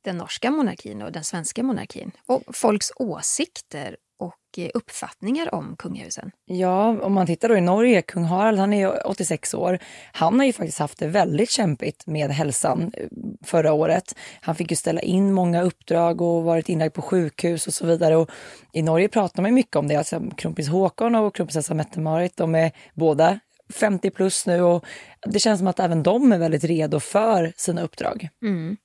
den 0.05 0.17
norska 0.17 0.51
monarkin 0.51 1.03
och 1.03 1.13
den 1.13 1.25
svenska 1.25 1.63
monarkin 1.63 2.11
och 2.27 2.43
folks 2.57 2.93
åsikter 2.97 3.97
och 4.19 4.59
eh, 4.59 4.71
uppfattningar 4.75 5.55
om 5.55 5.77
kungahusen. 5.79 6.31
Ja, 6.45 7.01
om 7.03 7.13
man 7.13 7.27
tittar 7.27 7.49
då 7.49 7.57
i 7.57 7.61
Norge, 7.61 8.03
kung 8.03 8.25
Harald, 8.25 8.59
han 8.59 8.73
är 8.73 9.07
86 9.07 9.55
år. 9.55 9.79
Han 10.13 10.39
har 10.39 10.47
ju 10.47 10.53
faktiskt 10.53 10.79
haft 10.79 10.99
det 10.99 11.07
väldigt 11.07 11.51
kämpigt 11.51 12.07
med 12.07 12.31
hälsan 12.31 12.93
eh, 12.95 13.07
förra 13.45 13.73
året. 13.73 14.15
Han 14.41 14.55
fick 14.55 14.71
ju 14.71 14.77
ställa 14.77 15.01
in 15.01 15.33
många 15.33 15.63
uppdrag 15.63 16.21
och 16.21 16.45
varit 16.45 16.69
inlagd 16.69 16.95
på 16.95 17.03
sjukhus 17.03 17.67
och 17.67 17.75
så 17.75 17.87
vidare. 17.87 18.17
Och 18.17 18.31
I 18.73 18.83
Norge 18.83 19.09
pratar 19.09 19.43
man 19.43 19.55
mycket 19.55 19.77
om 19.77 19.89
det, 19.89 19.97
alltså 19.97 20.23
kronprins 20.37 20.69
Håkon 20.69 21.15
och 21.15 21.35
kronprinsessa 21.35 21.75
Mette-Marit, 21.75 22.37
de 22.37 22.55
är 22.55 22.73
båda 22.95 23.39
50 23.73 24.11
plus 24.11 24.47
nu 24.47 24.63
och 24.63 24.85
det 25.33 25.39
känns 25.39 25.59
som 25.59 25.67
att 25.67 25.81
även 25.81 26.03
de 26.03 26.33
är 26.33 26.39
väldigt 26.39 26.65
redo 26.65 27.01
för 27.01 27.53
sina 27.57 27.83
uppdrag. 27.83 28.29
Mm. 28.43 28.77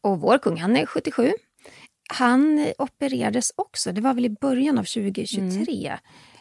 Och 0.00 0.20
vår 0.20 0.38
kung, 0.38 0.56
han 0.56 0.76
är 0.76 0.86
77. 0.86 1.32
Han 2.12 2.66
opererades 2.78 3.52
också, 3.56 3.92
det 3.92 4.00
var 4.00 4.14
väl 4.14 4.24
i 4.24 4.30
början 4.40 4.78
av 4.78 4.84
2023. 4.84 5.98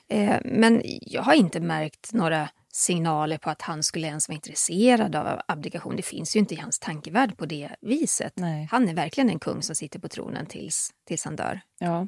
Mm. 0.10 0.29
Eh, 0.29 0.39
men 0.46 0.82
jag 0.86 1.22
har 1.22 1.34
inte 1.34 1.60
märkt 1.60 2.13
några 2.13 2.50
signaler 2.74 3.38
på 3.38 3.50
att 3.50 3.62
han 3.62 3.84
skulle 3.84 4.08
ens 4.08 4.29
vara 4.29 4.36
intresserad 4.36 5.15
av 5.15 5.41
abdikation. 5.48 5.96
Det 5.96 6.03
finns 6.03 6.36
ju 6.36 6.39
inte 6.39 6.53
i 6.53 6.58
hans 6.58 6.79
tankevärld 6.79 7.38
på 7.38 7.46
det 7.46 7.70
viset. 7.82 8.34
Nej. 8.36 8.68
Han 8.72 8.89
är 8.89 8.94
verkligen 8.94 9.29
en 9.29 9.39
kung 9.39 9.62
som 9.62 9.75
sitter 9.75 10.00
på 10.00 10.08
tronen 10.08 10.46
tills, 10.46 10.89
tills 11.08 11.25
han 11.25 11.36
dör. 11.36 11.62
Ja. 11.79 12.08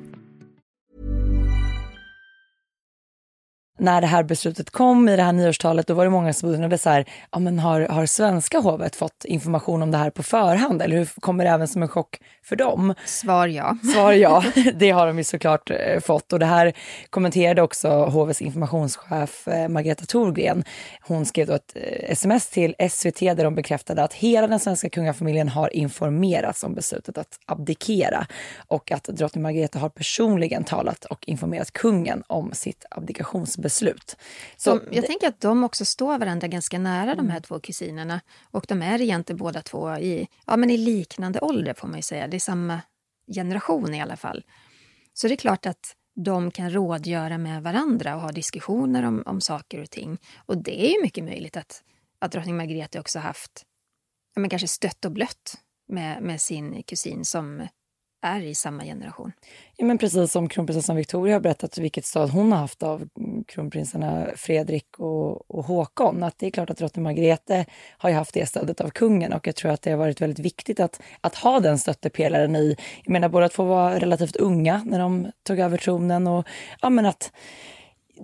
när 3.81 4.01
det 4.01 4.07
här 4.07 4.23
beslutet 4.23 4.69
kom 4.69 5.09
i 5.09 5.15
det 5.15 5.23
här 5.23 5.33
nyårstalet, 5.33 5.87
då 5.87 5.93
var 5.93 6.03
det 6.03 6.09
många 6.09 6.33
som 6.33 6.49
undrade 6.49 6.77
så 6.77 6.89
här, 6.89 7.05
ja 7.31 7.39
men 7.39 7.59
har, 7.59 7.81
har 7.81 8.05
svenska 8.05 8.59
hovet 8.59 8.95
fått 8.95 9.25
information 9.25 9.81
om 9.81 9.91
det 9.91 9.97
här 9.97 10.09
på 10.09 10.23
förhand 10.23 10.81
eller 10.81 10.97
hur 10.97 11.05
kommer 11.05 11.43
det 11.43 11.49
även 11.49 11.67
som 11.67 11.81
en 11.81 11.87
chock 11.87 12.19
för 12.43 12.55
dem? 12.55 12.93
Svar 13.05 13.47
ja. 13.47 13.77
Svar 13.93 14.13
ja, 14.13 14.43
det 14.73 14.91
har 14.91 15.07
de 15.07 15.17
ju 15.17 15.23
såklart 15.23 15.69
eh, 15.69 15.99
fått 15.99 16.33
och 16.33 16.39
det 16.39 16.45
här 16.45 16.73
kommenterade 17.09 17.61
också 17.61 17.89
hovets 17.89 18.41
informationschef 18.41 19.47
eh, 19.47 19.67
Margareta 19.67 20.05
Thorgren. 20.05 20.63
Hon 21.01 21.25
skrev 21.25 21.47
då 21.47 21.53
ett 21.53 21.71
eh, 21.75 22.11
sms 22.11 22.49
till 22.49 22.75
SVT 22.89 23.19
där 23.19 23.43
de 23.43 23.55
bekräftade 23.55 24.03
att 24.03 24.13
hela 24.13 24.47
den 24.47 24.59
svenska 24.59 24.89
kungafamiljen 24.89 25.49
har 25.49 25.75
informerats 25.75 26.63
om 26.63 26.73
beslutet 26.73 27.17
att 27.17 27.39
abdikera 27.45 28.27
och 28.67 28.91
att 28.91 29.03
drottning 29.03 29.41
Margareta 29.41 29.79
har 29.79 29.89
personligen 29.89 30.63
talat 30.63 31.05
och 31.05 31.23
informerat 31.27 31.71
kungen 31.71 32.23
om 32.27 32.51
sitt 32.53 32.85
abdikationsbeslut. 32.89 33.70
Så 34.57 34.75
de, 34.75 34.95
jag 34.95 35.05
tänker 35.05 35.27
att 35.27 35.41
de 35.41 35.63
också 35.63 35.85
står 35.85 36.17
varandra 36.19 36.47
ganska 36.47 36.79
nära 36.79 37.15
de 37.15 37.29
här 37.29 37.39
två 37.39 37.59
kusinerna 37.59 38.21
och 38.51 38.65
de 38.67 38.81
är 38.81 39.01
egentligen 39.01 39.37
båda 39.37 39.61
två 39.61 39.97
i, 39.97 40.27
ja, 40.45 40.57
men 40.57 40.69
i 40.69 40.77
liknande 40.77 41.39
ålder 41.39 41.73
får 41.73 41.87
man 41.87 41.97
ju 41.97 42.03
säga. 42.03 42.27
Det 42.27 42.37
är 42.37 42.39
samma 42.39 42.81
generation 43.35 43.93
i 43.93 44.01
alla 44.01 44.15
fall. 44.15 44.43
Så 45.13 45.27
det 45.27 45.33
är 45.33 45.37
klart 45.37 45.65
att 45.65 45.95
de 46.15 46.51
kan 46.51 46.71
rådgöra 46.71 47.37
med 47.37 47.63
varandra 47.63 48.15
och 48.15 48.21
ha 48.21 48.31
diskussioner 48.31 49.03
om, 49.03 49.23
om 49.25 49.41
saker 49.41 49.81
och 49.81 49.89
ting. 49.89 50.17
Och 50.45 50.57
det 50.57 50.85
är 50.85 50.89
ju 50.89 51.01
mycket 51.01 51.23
möjligt 51.23 51.57
att, 51.57 51.83
att 52.19 52.31
drottning 52.31 52.57
Margrethe 52.57 52.99
också 52.99 53.19
haft 53.19 53.65
ja, 54.35 54.41
men 54.41 54.49
kanske 54.49 54.67
stött 54.67 55.05
och 55.05 55.11
blött 55.11 55.57
med, 55.87 56.23
med 56.23 56.41
sin 56.41 56.83
kusin 56.83 57.25
som 57.25 57.67
är 58.21 58.41
i 58.41 58.55
samma 58.55 58.83
generation. 58.83 59.31
Ja, 59.77 59.85
men 59.85 59.97
precis 59.97 60.31
som 60.31 60.49
kronprinsessan 60.49 60.95
Victoria 60.95 61.35
har 61.35 61.39
berättat 61.39 61.77
vilket 61.77 62.05
stöd 62.05 62.29
hon 62.29 62.51
har 62.51 62.59
haft 62.59 62.83
av 62.83 63.09
kronprinsarna 63.47 64.27
Fredrik 64.35 64.99
och, 64.99 65.51
och 65.51 65.65
Håkon. 65.65 66.23
Att 66.23 66.39
det 66.39 66.47
är 66.47 66.51
klart 66.51 66.69
att 66.69 66.77
drottning 66.77 67.03
Margrethe 67.03 67.65
har 67.97 68.09
ju 68.09 68.15
haft 68.15 68.33
det 68.33 68.45
stödet 68.45 68.81
av 68.81 68.89
kungen 68.89 69.33
och 69.33 69.47
jag 69.47 69.55
tror 69.55 69.71
att 69.71 69.81
det 69.81 69.91
har 69.91 69.97
varit 69.97 70.21
väldigt 70.21 70.45
viktigt 70.45 70.79
att, 70.79 71.01
att 71.21 71.35
ha 71.35 71.59
den 71.59 71.79
stöttepelaren 71.79 72.55
i, 72.55 72.75
jag 73.03 73.11
menar 73.11 73.29
båda 73.29 73.49
två 73.49 73.63
var 73.63 73.91
relativt 73.91 74.35
unga 74.35 74.83
när 74.85 74.99
de 74.99 75.31
tog 75.43 75.59
över 75.59 75.77
tronen 75.77 76.27
och 76.27 76.47
ja 76.81 76.89
men 76.89 77.05
att 77.05 77.31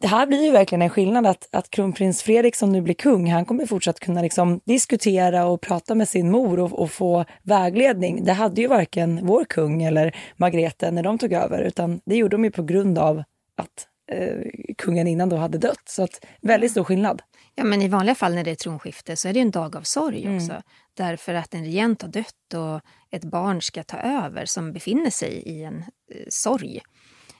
det 0.01 0.07
här 0.07 0.27
blir 0.27 0.43
ju 0.43 0.51
verkligen 0.51 0.81
en 0.81 0.89
skillnad 0.89 1.27
att, 1.27 1.49
att 1.51 1.69
kronprins 1.69 2.23
Fredrik 2.23 2.55
som 2.55 2.71
nu 2.71 2.81
blir 2.81 2.93
kung, 2.93 3.31
han 3.31 3.45
kommer 3.45 3.65
fortsatt 3.65 3.99
kunna 3.99 4.21
liksom 4.21 4.61
diskutera 4.65 5.45
och 5.45 5.61
prata 5.61 5.95
med 5.95 6.09
sin 6.09 6.31
mor 6.31 6.59
och, 6.59 6.79
och, 6.79 6.91
få 6.91 7.25
vägledning. 7.43 8.23
Det 8.23 8.33
hade 8.33 8.61
ju 8.61 8.67
varken 8.67 9.19
vår 9.23 9.45
kung 9.45 9.83
eller 9.83 10.15
Margrethe 10.35 10.91
när 10.91 11.03
de 11.03 11.17
tog 11.17 11.33
över, 11.33 11.61
utan 11.61 12.01
det 12.05 12.15
gjorde 12.15 12.33
de 12.33 12.43
ju 12.43 12.51
på 12.51 12.63
grund 12.63 12.99
av 12.99 13.23
att 13.55 13.87
eh, 14.11 14.73
kungen 14.77 15.07
innan 15.07 15.29
då 15.29 15.35
hade 15.35 15.57
dött. 15.57 15.83
Så 15.85 16.03
att 16.03 16.25
väldigt 16.41 16.71
stor 16.71 16.83
skillnad. 16.83 17.21
Ja, 17.55 17.63
men 17.63 17.81
i 17.81 17.87
vanliga 17.87 18.15
fall 18.15 18.35
när 18.35 18.43
det 18.43 18.51
är 18.51 18.55
tronskifte 18.55 19.15
så 19.15 19.27
är 19.27 19.33
det 19.33 19.39
en 19.39 19.51
dag 19.51 19.75
av 19.75 19.81
sorg 19.81 20.25
mm. 20.25 20.37
också. 20.37 20.61
Därför 20.93 21.33
att 21.33 21.53
en 21.53 21.63
regent 21.63 22.01
har 22.01 22.09
dött 22.09 22.53
och 22.55 22.81
ett 23.11 23.23
barn 23.23 23.61
ska 23.61 23.83
ta 23.83 23.97
över 23.97 24.45
som 24.45 24.73
befinner 24.73 25.09
sig 25.09 25.33
i 25.33 25.63
en 25.63 25.77
eh, 25.77 26.25
sorg. 26.29 26.81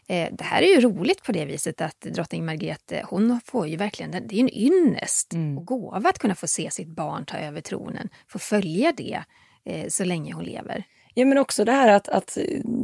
Eh, 0.09 0.29
det 0.31 0.43
här 0.43 0.61
är 0.61 0.67
ju 0.67 0.81
roligt 0.81 1.23
på 1.23 1.31
det 1.31 1.45
viset 1.45 1.81
att 1.81 2.01
drottning 2.01 2.45
Margrethe, 2.45 3.03
hon 3.09 3.39
får 3.45 3.67
ju 3.67 3.75
verkligen, 3.75 4.11
det 4.11 4.35
är 4.35 4.39
en 4.39 4.53
ynnest 4.53 5.33
mm. 5.33 5.57
och 5.57 5.65
gåva 5.65 6.09
att 6.09 6.19
kunna 6.19 6.35
få 6.35 6.47
se 6.47 6.71
sitt 6.71 6.87
barn 6.87 7.25
ta 7.25 7.37
över 7.37 7.61
tronen, 7.61 8.09
få 8.27 8.39
följa 8.39 8.93
det 8.97 9.23
eh, 9.65 9.87
så 9.87 10.03
länge 10.03 10.33
hon 10.33 10.43
lever. 10.43 10.83
Ja 11.13 11.25
men 11.25 11.37
också 11.37 11.65
det 11.65 11.71
här 11.71 11.91
att, 11.91 12.07
att 12.07 12.37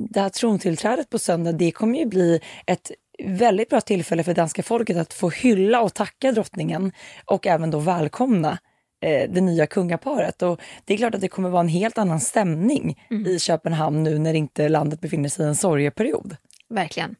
det 0.09 0.19
här 0.19 0.29
trontillträdet 0.29 1.09
på 1.09 1.19
söndag, 1.19 1.51
det 1.51 1.71
kommer 1.71 1.99
ju 1.99 2.05
bli 2.05 2.39
ett 2.65 2.91
väldigt 3.23 3.69
bra 3.69 3.81
tillfälle 3.81 4.23
för 4.23 4.33
danska 4.33 4.63
folket 4.63 4.97
att 4.97 5.13
få 5.13 5.29
hylla 5.29 5.81
och 5.81 5.93
tacka 5.93 6.31
drottningen 6.31 6.91
och 7.25 7.47
även 7.47 7.71
då 7.71 7.79
välkomna 7.79 8.57
eh, 9.01 9.29
det 9.31 9.41
nya 9.41 9.67
kungaparet. 9.67 10.41
Och 10.41 10.59
det 10.85 10.93
är 10.93 10.97
klart 10.97 11.15
att 11.15 11.21
det 11.21 11.27
kommer 11.27 11.49
vara 11.49 11.61
en 11.61 11.67
helt 11.67 11.97
annan 11.97 12.19
stämning 12.19 13.05
mm. 13.11 13.27
i 13.27 13.39
Köpenhamn 13.39 14.03
nu 14.03 14.19
när 14.19 14.33
inte 14.33 14.69
landet 14.69 15.01
befinner 15.01 15.29
sig 15.29 15.45
i 15.45 15.47
en 15.47 15.55
sorgeperiod. 15.55 16.37
Verkligen. 16.73 17.15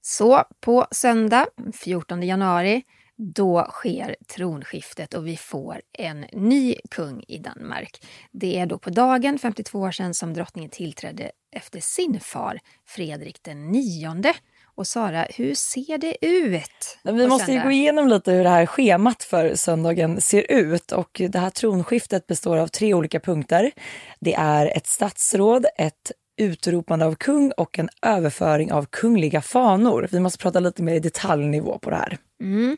Så 0.00 0.44
på 0.60 0.86
söndag 0.90 1.46
14 1.72 2.22
januari 2.22 2.82
då 3.16 3.66
sker 3.70 4.16
tronskiftet 4.36 5.14
och 5.14 5.26
vi 5.26 5.36
får 5.36 5.80
en 5.92 6.26
ny 6.32 6.74
kung 6.90 7.24
i 7.28 7.38
Danmark. 7.38 8.06
Det 8.32 8.58
är 8.58 8.66
då 8.66 8.78
på 8.78 8.90
dagen 8.90 9.38
52 9.38 9.78
år 9.78 9.90
sedan 9.90 10.14
som 10.14 10.34
drottningen 10.34 10.70
tillträdde 10.70 11.30
efter 11.56 11.80
sin 11.80 12.20
far 12.20 12.58
Fredrik 12.86 13.42
den 13.42 13.70
nionde. 13.70 14.34
Och 14.74 14.86
Sara, 14.86 15.26
hur 15.30 15.54
ser 15.54 15.98
det 15.98 16.26
ut? 16.26 16.98
Vi 17.04 17.26
måste 17.26 17.52
ju 17.52 17.62
gå 17.62 17.70
igenom 17.70 18.08
lite 18.08 18.32
hur 18.32 18.44
det 18.44 18.50
här 18.50 18.66
schemat 18.66 19.22
för 19.22 19.54
söndagen 19.54 20.20
ser 20.20 20.52
ut. 20.52 20.92
Och 20.92 21.22
det 21.30 21.38
här 21.38 21.50
tronskiftet 21.50 22.26
består 22.26 22.56
av 22.56 22.66
tre 22.66 22.94
olika 22.94 23.20
punkter. 23.20 23.72
Det 24.20 24.34
är 24.34 24.76
ett 24.76 24.86
statsråd, 24.86 25.66
ett 25.78 26.12
utropande 26.36 27.06
av 27.06 27.14
kung 27.14 27.52
och 27.56 27.78
en 27.78 27.88
överföring 28.02 28.72
av 28.72 28.86
kungliga 28.86 29.42
fanor. 29.42 30.08
Vi 30.12 30.20
måste 30.20 30.38
prata 30.38 30.60
lite 30.60 30.82
mer 30.82 30.94
i 30.94 31.00
detaljnivå 31.00 31.78
på 31.78 31.90
det 31.90 31.96
här. 31.96 32.18
Mm. 32.40 32.76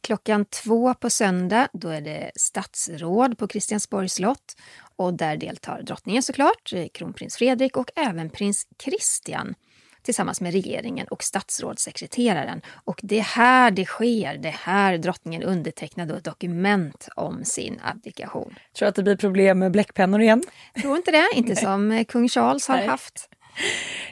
Klockan 0.00 0.44
två 0.44 0.94
på 0.94 1.10
söndag 1.10 1.68
då 1.72 1.88
är 1.88 2.00
det 2.00 2.30
statsråd 2.34 3.38
på 3.38 3.48
Kristiansborgs 3.48 4.12
slott. 4.12 4.56
Och 4.96 5.14
där 5.14 5.36
deltar 5.36 5.82
drottningen 5.82 6.22
såklart, 6.22 6.72
kronprins 6.92 7.36
Fredrik 7.36 7.76
och 7.76 7.90
även 7.96 8.30
prins 8.30 8.66
Christian 8.84 9.54
tillsammans 10.06 10.40
med 10.40 10.52
regeringen 10.52 11.06
och 11.08 11.22
statsrådssekreteraren. 11.22 12.60
Och 12.84 13.00
det 13.02 13.18
är 13.18 13.22
här 13.22 13.70
det 13.70 13.84
sker, 13.84 14.38
det 14.38 14.48
är 14.48 14.52
här 14.52 14.98
drottningen 14.98 15.42
undertecknar 15.42 16.16
ett 16.16 16.24
dokument 16.24 17.08
om 17.16 17.44
sin 17.44 17.80
abdikation. 17.84 18.54
Tror 18.78 18.88
att 18.88 18.94
det 18.94 19.02
blir 19.02 19.16
problem 19.16 19.58
med 19.58 19.72
bläckpennor 19.72 20.20
igen? 20.20 20.42
Tror 20.82 20.96
inte 20.96 21.10
det, 21.10 21.28
inte 21.34 21.56
som 21.56 22.04
kung 22.08 22.28
Charles 22.28 22.68
har 22.68 22.76
Nej. 22.76 22.86
haft. 22.86 23.28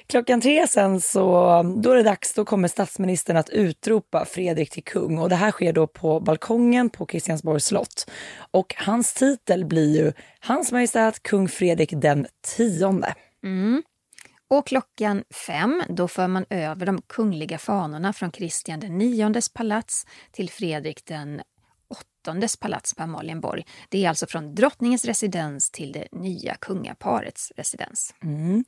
Klockan 0.07 0.41
tre 0.41 0.67
sen 0.67 1.01
så 1.01 1.23
då 1.83 1.91
är 1.91 1.97
det 1.97 2.03
dags, 2.03 2.35
då 2.35 2.45
kommer 2.45 2.69
statsministern 2.69 3.37
att 3.37 3.51
utropa 3.51 4.25
Fredrik 4.25 4.71
till 4.71 4.85
kung 4.85 5.19
och 5.19 5.29
det 5.29 5.37
här 5.37 5.51
sker 5.51 5.73
då 5.73 5.87
på 5.87 6.21
balkongen 6.21 6.91
på 6.91 7.07
Kristiansborgs 7.07 7.65
slott. 7.65 8.11
Och 8.51 8.75
hans 8.79 9.15
titel 9.15 9.65
blir 9.65 9.97
ju 9.97 10.13
Hans 10.41 10.73
Majestät 10.73 11.23
kung 11.23 11.49
Fredrik 11.49 11.91
den 11.93 12.27
tionde. 12.57 13.15
Mm. 13.45 13.83
Och 14.55 14.67
klockan 14.67 15.25
fem 15.47 15.83
då 15.89 16.09
för 16.09 16.29
man 16.29 16.45
över 16.51 16.87
de 16.87 17.03
kungliga 17.03 17.59
fanorna 17.59 18.13
från 18.13 18.31
Kristian 18.31 18.81
den 18.81 18.99
palats 19.55 20.07
till 20.33 20.51
Fredrik 20.51 21.07
den 21.07 21.43
åttondes 21.89 22.57
palats 22.57 22.95
på 22.95 23.03
Amalienborg. 23.03 23.67
Det 23.89 24.05
är 24.05 24.09
alltså 24.09 24.27
från 24.27 24.55
drottningens 24.55 25.05
residens 25.05 25.71
till 25.71 25.93
det 25.93 26.09
nya 26.13 26.55
kungaparets 26.55 27.53
residens. 27.57 28.15
Mm. 28.23 28.65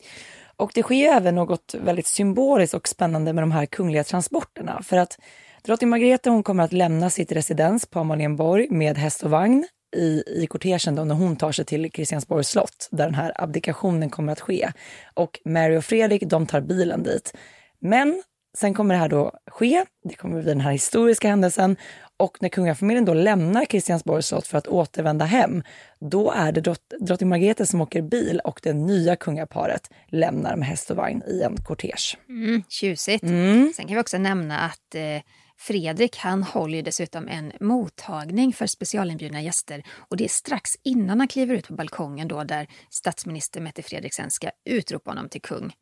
Och 0.57 0.71
det 0.75 0.83
sker 0.83 1.09
även 1.09 1.35
något 1.35 1.75
väldigt 1.75 2.07
symboliskt 2.07 2.75
och 2.75 2.88
spännande 2.88 3.33
med 3.33 3.43
de 3.43 3.52
här 3.52 3.66
kungliga 3.66 4.05
transporterna. 4.05 4.83
För 4.83 4.97
att 4.97 5.19
drottning 5.62 5.90
Margrethe 5.90 6.31
hon 6.31 6.43
kommer 6.43 6.64
att 6.64 6.73
lämna 6.73 7.11
sitt 7.11 7.33
residens 7.33 7.87
på 7.87 8.00
Amalienborg 8.00 8.66
med 8.71 8.99
häst 8.99 9.23
och 9.23 9.31
vagn 9.31 9.66
i, 9.97 10.23
i 10.26 10.47
kortegen 10.47 10.95
då 10.95 11.05
när 11.05 11.15
hon 11.15 11.37
tar 11.37 11.53
sig 11.53 11.65
till 11.65 11.93
Kristiansborgs 11.93 12.49
slott 12.49 12.88
där 12.91 13.05
den 13.05 13.15
här 13.15 13.33
abdikationen 13.35 14.11
kommer 14.11 14.33
att 14.33 14.41
ske. 14.41 14.73
Och 15.15 15.41
Mary 15.45 15.76
och 15.76 15.85
Fredrik 15.85 16.23
de 16.26 16.47
tar 16.47 16.61
bilen 16.61 17.03
dit. 17.03 17.33
Men 17.79 18.23
sen 18.59 18.75
kommer 18.75 18.95
det 18.95 19.00
här 19.00 19.09
då 19.09 19.33
ske, 19.50 19.85
det 20.05 20.15
kommer 20.15 20.43
bli 20.43 20.49
den 20.49 20.61
här 20.61 20.73
historiska 20.73 21.29
händelsen 21.29 21.76
och 22.17 22.37
när 22.41 22.49
kungafamiljen 22.49 23.05
då 23.05 23.15
lämnar 23.15 23.65
Kristiansborgs 23.65 24.26
slott 24.26 24.47
för 24.47 24.59
att 24.59 24.67
återvända 24.67 25.25
hem, 25.25 25.62
då 26.00 26.31
är 26.31 26.53
det 26.53 26.61
drott, 26.61 26.93
drottning 27.00 27.29
Margrethe 27.29 27.67
som 27.67 27.81
åker 27.81 28.03
bil 28.03 28.41
och 28.45 28.61
det 28.62 28.73
nya 28.73 29.17
kungaparet 29.17 29.91
lämnar 30.07 30.57
med 30.57 30.69
häst 30.69 30.91
och 30.91 30.97
vagn 30.97 31.23
i 31.26 31.43
en 31.43 31.57
kortege. 31.57 32.17
Mm, 32.29 32.62
tjusigt. 32.69 33.25
Mm. 33.25 33.73
Sen 33.76 33.87
kan 33.87 33.95
vi 33.95 34.03
också 34.03 34.19
nämna 34.19 34.61
att 34.61 34.95
eh, 34.95 35.23
Fredrik 35.59 36.17
han 36.17 36.43
håller 36.43 36.83
dessutom 36.83 37.29
en 37.29 37.53
mottagning 37.61 38.53
för 38.53 38.67
specialinbjudna 38.67 39.43
gäster 39.43 39.83
och 39.99 40.17
det 40.17 40.25
är 40.25 40.29
strax 40.29 40.71
innan 40.83 41.21
han 41.21 41.29
kliver 41.29 41.55
ut 41.55 41.69
på 41.69 41.75
balkongen 41.75 42.29
då 42.29 42.45
där 42.45 42.67
statsminister 42.91 43.61
Mette 43.61 43.83
Fredriksen 43.83 44.31
ska 44.31 44.51
utropa 44.65 45.11
honom 45.11 45.29
till 45.29 45.43
kung. 45.43 45.73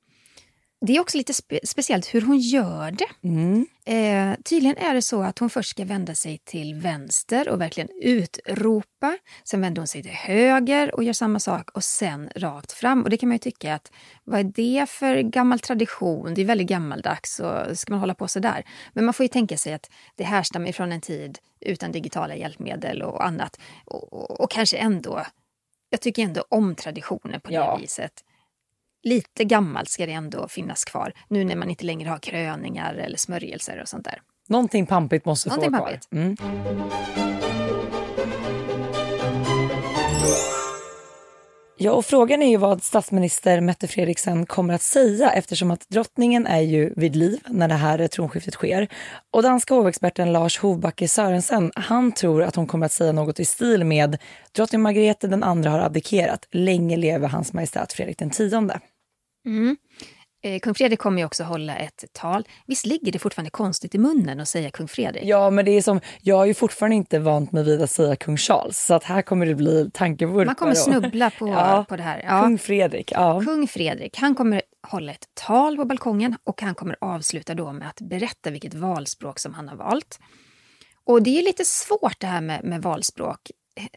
Det 0.86 0.96
är 0.96 1.00
också 1.00 1.16
lite 1.16 1.34
spe 1.34 1.60
speciellt 1.64 2.14
hur 2.14 2.20
hon 2.20 2.38
gör 2.38 2.90
det. 2.90 3.28
Mm. 3.28 3.66
Eh, 3.84 4.38
tydligen 4.44 4.76
är 4.76 4.94
det 4.94 5.02
så 5.02 5.22
att 5.22 5.38
hon 5.38 5.50
först 5.50 5.70
ska 5.70 5.84
vända 5.84 6.14
sig 6.14 6.38
till 6.38 6.74
vänster 6.74 7.48
och 7.48 7.60
verkligen 7.60 7.88
utropa. 8.02 9.18
Sen 9.44 9.60
vänder 9.60 9.80
hon 9.80 9.86
sig 9.86 10.02
till 10.02 10.12
höger 10.12 10.94
och 10.94 11.04
gör 11.04 11.12
samma 11.12 11.40
sak 11.40 11.70
och 11.70 11.84
sen 11.84 12.30
rakt 12.36 12.72
fram. 12.72 13.02
Och 13.02 13.10
det 13.10 13.16
kan 13.16 13.28
man 13.28 13.34
ju 13.34 13.38
tycka 13.38 13.74
att 13.74 13.92
vad 14.24 14.40
är 14.40 14.44
det 14.44 14.90
för 14.90 15.20
gammal 15.20 15.60
tradition? 15.60 16.34
Det 16.34 16.40
är 16.40 16.46
väldigt 16.46 16.68
gammaldags 16.68 17.40
och 17.40 17.78
ska 17.78 17.92
man 17.92 18.00
hålla 18.00 18.14
på 18.14 18.28
så 18.28 18.38
där? 18.38 18.64
Men 18.92 19.04
man 19.04 19.14
får 19.14 19.24
ju 19.24 19.28
tänka 19.28 19.56
sig 19.56 19.72
att 19.72 19.90
det 20.16 20.24
härstammar 20.24 20.72
från 20.72 20.92
en 20.92 21.00
tid 21.00 21.38
utan 21.60 21.92
digitala 21.92 22.36
hjälpmedel 22.36 23.02
och 23.02 23.26
annat. 23.26 23.60
Och, 23.84 24.12
och, 24.12 24.40
och 24.40 24.50
kanske 24.50 24.76
ändå, 24.76 25.22
jag 25.90 26.00
tycker 26.00 26.22
ändå 26.22 26.44
om 26.48 26.74
traditioner 26.74 27.38
på 27.38 27.48
det 27.48 27.54
ja. 27.54 27.76
viset 27.76 28.24
lite 29.04 29.44
gammalt 29.44 29.88
ska 29.88 30.06
det 30.06 30.12
ändå 30.12 30.48
finnas 30.48 30.84
kvar 30.84 31.12
nu 31.28 31.44
när 31.44 31.56
man 31.56 31.70
inte 31.70 31.84
längre 31.84 32.08
har 32.08 32.18
kröningar 32.18 32.94
eller 32.94 33.18
smörjelser 33.18 33.80
och 33.82 33.88
sånt 33.88 34.04
där. 34.04 34.20
Någonting 34.48 34.86
pampigt 34.86 35.24
måste 35.24 35.50
få 35.50 35.56
Någonting 35.56 35.80
vara 35.80 35.90
kvar. 35.90 36.00
Mm. 36.12 36.36
Ja, 41.76 41.92
och 41.92 42.04
frågan 42.04 42.42
är 42.42 42.50
ju 42.50 42.56
vad 42.56 42.82
statsminister 42.82 43.60
Mette 43.60 43.86
Fredriksen 43.88 44.46
kommer 44.46 44.74
att 44.74 44.82
säga 44.82 45.30
eftersom 45.30 45.70
att 45.70 45.88
drottningen 45.88 46.46
är 46.46 46.60
ju 46.60 46.92
vid 46.96 47.16
liv 47.16 47.40
när 47.48 47.68
det 47.68 47.74
här 47.74 48.08
tronskiftet 48.08 48.54
sker. 48.54 48.88
Och 49.30 49.42
danska 49.42 49.74
hovexperten 49.74 50.32
Lars 50.32 50.58
Hovbacke 50.58 51.08
Sörensen, 51.08 51.72
han 51.74 52.12
tror 52.12 52.42
att 52.42 52.56
hon 52.56 52.66
kommer 52.66 52.86
att 52.86 52.92
säga 52.92 53.12
något 53.12 53.40
i 53.40 53.44
stil 53.44 53.84
med 53.84 54.18
drottning 54.56 54.80
Margrethe 54.80 55.26
den 55.26 55.42
andra 55.42 55.70
har 55.70 55.80
abdikerat, 55.80 56.48
länge 56.50 56.96
leve 56.96 57.26
hans 57.26 57.52
majestät 57.52 57.92
Fredrik 57.92 58.18
den 58.18 58.30
tionde. 58.30 58.80
Mm. 59.46 59.76
Eh, 60.44 60.58
Kung 60.58 60.74
Fredrik 60.74 60.98
kommer 60.98 61.18
ju 61.18 61.24
också 61.24 61.44
hålla 61.44 61.76
ett 61.76 62.04
tal. 62.12 62.48
Visst 62.66 62.86
ligger 62.86 63.12
det 63.12 63.18
fortfarande 63.18 63.50
konstigt 63.50 63.94
i 63.94 63.98
munnen 63.98 64.40
att 64.40 64.48
säga 64.48 64.70
kung 64.70 64.88
Fredrik? 64.88 65.24
Ja, 65.24 65.50
men 65.50 65.64
det 65.64 65.70
är 65.70 65.82
som, 65.82 66.00
jag 66.20 66.36
har 66.36 66.44
ju 66.44 66.54
fortfarande 66.54 66.96
inte 66.96 67.18
vant 67.18 67.52
mig 67.52 67.64
vid 67.64 67.82
att 67.82 67.90
säga 67.90 68.16
kung 68.16 68.36
Charles, 68.36 68.86
så 68.86 68.94
att 68.94 69.04
här 69.04 69.22
kommer 69.22 69.46
det 69.46 69.54
bli 69.54 69.90
tankevurpor. 69.90 70.44
Man 70.44 70.54
kommer 70.54 70.74
snubbla 70.74 71.30
på, 71.30 71.48
Ja, 71.48 71.84
på 71.88 71.96
det 71.96 72.02
här. 72.02 72.22
Ja. 72.24 72.42
Kung 72.42 72.58
Fredrik, 72.58 73.12
ja. 73.12 73.42
Kung 73.44 73.68
Fredrik 73.68 74.18
han 74.18 74.34
kommer 74.34 74.62
hålla 74.86 75.12
ett 75.12 75.26
tal 75.34 75.76
på 75.76 75.84
balkongen 75.84 76.36
och 76.44 76.62
han 76.62 76.74
kommer 76.74 76.96
avsluta 77.00 77.54
då 77.54 77.72
med 77.72 77.88
att 77.88 78.00
berätta 78.00 78.50
vilket 78.50 78.74
valspråk 78.74 79.38
som 79.38 79.54
han 79.54 79.68
har 79.68 79.76
valt. 79.76 80.18
Och 81.06 81.22
det 81.22 81.38
är 81.38 81.42
lite 81.42 81.64
svårt 81.64 82.20
det 82.20 82.26
här 82.26 82.40
med, 82.40 82.64
med 82.64 82.82
valspråk. 82.82 83.50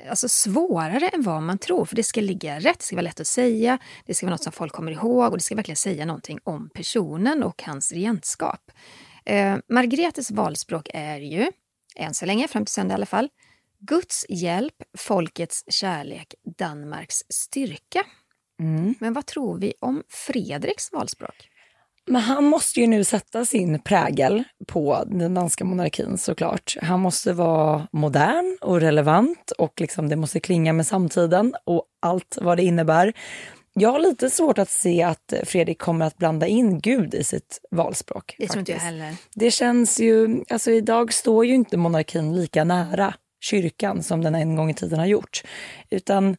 Alltså 0.10 0.30
svårare 0.30 1.08
än 1.08 1.24
vad 1.24 1.44
man 1.44 1.58
tror, 1.58 1.86
för 1.86 1.96
det 1.96 2.04
ska 2.04 2.22
ligga 2.22 2.60
rätt, 2.60 2.80
det 2.80 2.86
ska 2.86 2.96
vara 2.96 3.04
lätt 3.04 3.20
att 3.20 3.28
säga, 3.28 3.78
det 4.06 4.14
ska 4.14 4.26
vara 4.26 4.34
något 4.34 4.44
som 4.44 4.54
folk 4.54 4.74
kommer 4.74 4.92
ihåg 4.92 5.32
och 5.32 5.38
det 5.38 5.44
ska 5.44 5.56
verkligen 5.56 5.76
säga 5.78 6.06
någonting 6.06 6.40
om 6.44 6.70
personen 6.70 7.44
och 7.44 7.64
hans 7.64 7.92
regentskap. 7.92 8.72
Eh, 9.26 9.58
Margretes 9.70 10.32
valspråk 10.32 10.90
är 10.94 11.20
ju, 11.20 11.52
än 11.96 12.14
så 12.14 12.26
länge, 12.26 12.48
fram 12.48 12.66
till 12.66 12.74
söndag 12.74 12.94
i 12.94 12.96
alla 12.96 13.06
fall, 13.06 13.30
Guds 13.80 14.26
hjälp, 14.30 14.84
folkets 14.98 15.64
kärlek, 15.68 16.36
Danmarks 16.58 17.24
styrka. 17.30 18.04
Mm. 18.60 18.96
Men 19.00 19.14
vad 19.14 19.26
tror 19.26 19.60
vi 19.60 19.74
om 19.80 20.04
Fredriks 20.10 20.92
valspråk? 20.92 21.50
Men 22.08 22.22
han 22.22 22.44
måste 22.44 22.80
ju 22.80 22.88
nu 22.88 23.04
sätta 23.04 23.46
sin 23.46 23.80
prägel 23.80 24.44
på 24.68 25.04
den 25.08 25.34
danska 25.34 25.66
monarkin 25.66 26.18
såklart. 26.18 26.78
Han 26.82 27.00
måste 27.00 27.34
vara 27.34 27.88
modern 27.92 28.58
och 28.62 28.82
relevant 28.82 29.52
och 29.52 29.82
liksom 29.82 30.10
det 30.10 30.16
måste 30.16 30.40
klinga 30.40 30.74
med 30.74 30.88
samtiden 30.88 31.56
och 31.66 31.84
allt 32.02 32.38
vad 32.42 32.58
det 32.58 32.64
innebär. 32.64 33.14
Jag 33.74 33.92
har 33.92 34.00
lite 34.00 34.30
svårt 34.30 34.58
att 34.58 34.70
se 34.70 35.04
att 35.04 35.34
Fredrik 35.44 35.78
kommer 35.78 36.06
att 36.06 36.18
blanda 36.18 36.48
in 36.48 36.80
Gud 36.80 37.14
i 37.14 37.24
sitt 37.24 37.62
valspråk. 37.72 38.36
Det 38.40 38.48
tror 38.48 38.60
inte 38.60 38.72
jag 38.72 38.80
heller. 38.80 39.16
Det 39.36 39.52
känns 39.52 40.00
ju, 40.00 40.44
alltså 40.50 40.72
idag 40.72 41.14
står 41.14 41.46
ju 41.46 41.54
inte 41.54 41.78
monarkin 41.78 42.36
lika 42.36 42.64
nära 42.64 43.14
kyrkan 43.42 44.04
som 44.04 44.24
den 44.24 44.36
en 44.36 44.56
gång 44.56 44.70
i 44.70 44.74
tiden 44.74 45.00
har 45.00 45.06
gjort. 45.06 45.44
Utan 45.90 46.38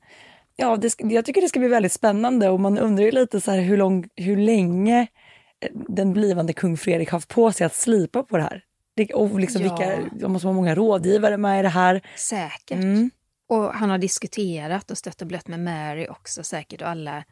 ja, 0.56 0.76
det, 0.76 0.94
jag 0.98 1.24
tycker 1.24 1.40
det 1.40 1.48
ska 1.48 1.60
bli 1.60 1.68
väldigt 1.68 1.92
spännande 1.92 2.48
och 2.48 2.60
man 2.60 2.78
undrar 2.78 3.04
ju 3.04 3.10
lite 3.10 3.40
så 3.40 3.50
här 3.50 3.60
hur, 3.60 3.76
lång, 3.76 4.08
hur 4.16 4.36
länge 4.36 5.06
den 5.88 6.12
blivande 6.12 6.52
kung 6.52 6.76
Fredrik 6.76 7.10
haft 7.10 7.28
på 7.28 7.52
sig 7.52 7.66
att 7.66 7.74
slipa 7.74 8.22
på 8.22 8.36
det 8.36 8.42
här. 8.42 8.64
Det, 8.96 9.14
och 9.14 9.40
liksom 9.40 9.62
Ja. 9.62 9.76
vilka, 9.76 10.10
det 10.12 10.28
måste 10.28 10.46
vara 10.46 10.56
många 10.56 10.74
rådgivare 10.74 11.36
med 11.36 11.60
i 11.60 11.62
det 11.62 11.68
här. 11.68 12.02
Säkert. 12.16 12.78
Mm. 12.78 13.10
Och 13.48 13.74
han 13.74 13.90
har 13.90 13.98
diskuterat 13.98 14.90
och 14.90 14.98
stött 14.98 15.22
och 15.22 15.28
blött 15.28 15.48
med 15.48 15.60
Mary 15.60 16.06
också 16.08 16.42
säkert 16.42 16.82
och 16.82 16.88
alla 16.88 17.24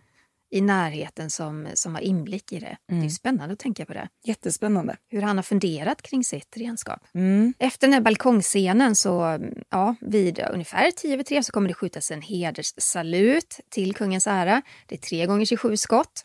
i 0.50 0.60
närheten 0.60 1.30
som, 1.30 1.68
som 1.74 1.94
har 1.94 2.02
inblick 2.02 2.52
i 2.52 2.58
det. 2.58 2.76
Det 2.88 2.94
är 2.94 3.02
ju 3.02 3.10
spännande 3.10 3.52
att 3.52 3.58
tänka 3.58 3.86
på 3.86 3.92
det. 3.92 4.08
Jättespännande. 4.24 4.96
Hur 5.08 5.22
han 5.22 5.36
har 5.38 5.42
funderat 5.42 6.02
kring 6.02 6.24
sitt 6.24 6.56
renskap. 6.56 7.00
Mm. 7.14 7.54
Efter 7.58 7.86
den 7.86 7.94
här 7.94 8.00
balkongscenen 8.00 8.94
så, 8.94 9.38
ja, 9.70 9.94
vid 10.00 10.40
ungefär 10.52 10.90
tio 10.90 11.14
över 11.14 11.24
tre 11.24 11.42
så 11.42 11.52
kommer 11.52 11.68
det 11.68 11.74
skjutas 11.74 12.10
en 12.10 12.22
hederssalut 12.22 13.60
till 13.70 13.94
kungens 13.94 14.26
ära. 14.26 14.62
Det 14.86 14.94
är 14.94 14.98
tre 14.98 15.26
gånger 15.26 15.44
27 15.44 15.76
skott. 15.76 16.24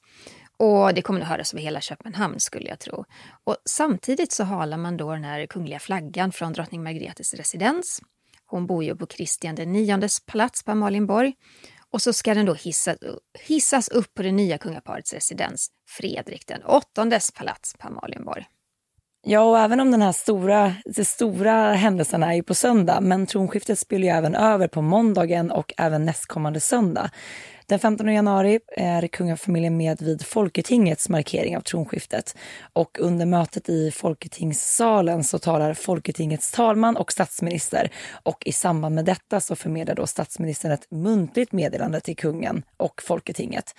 Och 0.61 0.93
det 0.93 1.01
kommer 1.01 1.21
att 1.21 1.27
höras 1.27 1.53
över 1.53 1.63
hela 1.63 1.81
Köpenhamn 1.81 2.39
skulle 2.39 2.69
jag 2.69 2.79
tro. 2.79 3.05
Och 3.43 3.57
samtidigt 3.65 4.31
så 4.31 4.43
halar 4.43 4.77
man 4.77 4.97
då 4.97 5.13
den 5.13 5.23
här 5.23 5.45
kungliga 5.45 5.79
flaggan 5.79 6.31
från 6.31 6.53
drottning 6.53 6.83
Margretes 6.83 7.33
residens. 7.33 8.01
Hon 8.45 8.67
bor 8.67 8.83
ju 8.83 8.95
på 8.95 9.05
Kristian 9.05 9.75
IX 9.75 10.19
palats 10.19 10.63
på 10.63 10.71
Amalienborg. 10.71 11.33
Och 11.91 12.01
så 12.01 12.13
ska 12.13 12.33
den 12.33 12.45
då 12.45 12.53
hissas, 12.53 12.97
hissas 13.39 13.89
upp 13.89 14.13
på 14.13 14.23
det 14.23 14.31
nya 14.31 14.57
kungaparets 14.57 15.13
residens, 15.13 15.69
Fredrik 15.89 16.47
den 16.47 16.63
åttondes 16.63 17.31
palats 17.31 17.73
på 17.79 17.87
Amalienborg. 17.87 18.45
Ja, 19.23 19.41
och 19.41 19.59
även 19.59 19.79
om 19.79 19.91
den 19.91 20.01
här 20.01 20.11
stora, 20.11 20.75
de 20.85 21.05
stora 21.05 21.73
händelserna 21.73 22.31
är 22.31 22.35
ju 22.35 22.43
på 22.43 22.53
söndag, 22.53 23.01
men 23.01 23.25
tronskiftet 23.25 23.79
spelar 23.79 24.03
ju 24.03 24.09
även 24.09 24.35
över 24.35 24.67
på 24.67 24.81
måndagen 24.81 25.51
och 25.51 25.73
även 25.77 26.05
nästkommande 26.05 26.59
söndag. 26.59 27.09
Den 27.71 27.79
15 27.79 28.13
januari 28.13 28.59
är 28.77 29.07
kungafamiljen 29.07 29.77
med 29.77 30.01
vid 30.01 30.25
Folketingets 30.25 31.09
markering 31.09 31.57
av 31.57 31.61
tronskiftet. 31.61 32.35
Och 32.73 32.99
under 32.99 33.25
mötet 33.25 33.69
i 33.69 33.91
Folketingssalen 33.91 35.23
så 35.23 35.39
talar 35.39 35.73
Folketingets 35.73 36.51
talman 36.51 36.97
och 36.97 37.11
statsminister. 37.11 37.89
Och 38.23 38.43
i 38.45 38.51
samband 38.51 38.95
med 38.95 39.05
detta 39.05 39.39
så 39.39 39.55
förmedlar 39.55 39.95
då 39.95 40.07
statsministern 40.07 40.71
ett 40.71 40.91
muntligt 40.91 41.51
meddelande 41.51 42.01
till 42.01 42.15
kungen 42.15 42.63
och 42.77 43.01
Folketinget. 43.01 43.75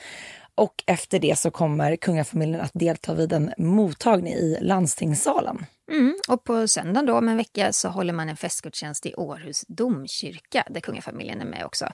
Och 0.55 0.85
efter 0.87 1.18
det 1.18 1.38
så 1.38 1.50
kommer 1.50 1.96
kungafamiljen 1.96 2.61
att 2.61 2.74
delta 2.74 3.14
vid 3.14 3.33
en 3.33 3.52
mottagning 3.59 4.33
i 4.33 4.59
landstingssalen. 4.61 5.66
Mm, 5.92 6.14
och 6.28 6.44
på 6.44 6.68
söndagen 6.68 7.07
då 7.07 7.18
om 7.18 7.28
en 7.28 7.37
vecka 7.37 7.72
så 7.72 7.88
håller 7.88 8.12
man 8.12 8.28
en 8.28 8.37
festgudstjänst 8.37 9.07
i 9.07 9.14
Århus 9.14 9.64
domkyrka 9.68 10.64
där 10.70 10.81
kungafamiljen 10.81 11.40
är 11.40 11.44
med 11.44 11.64
också. 11.64 11.88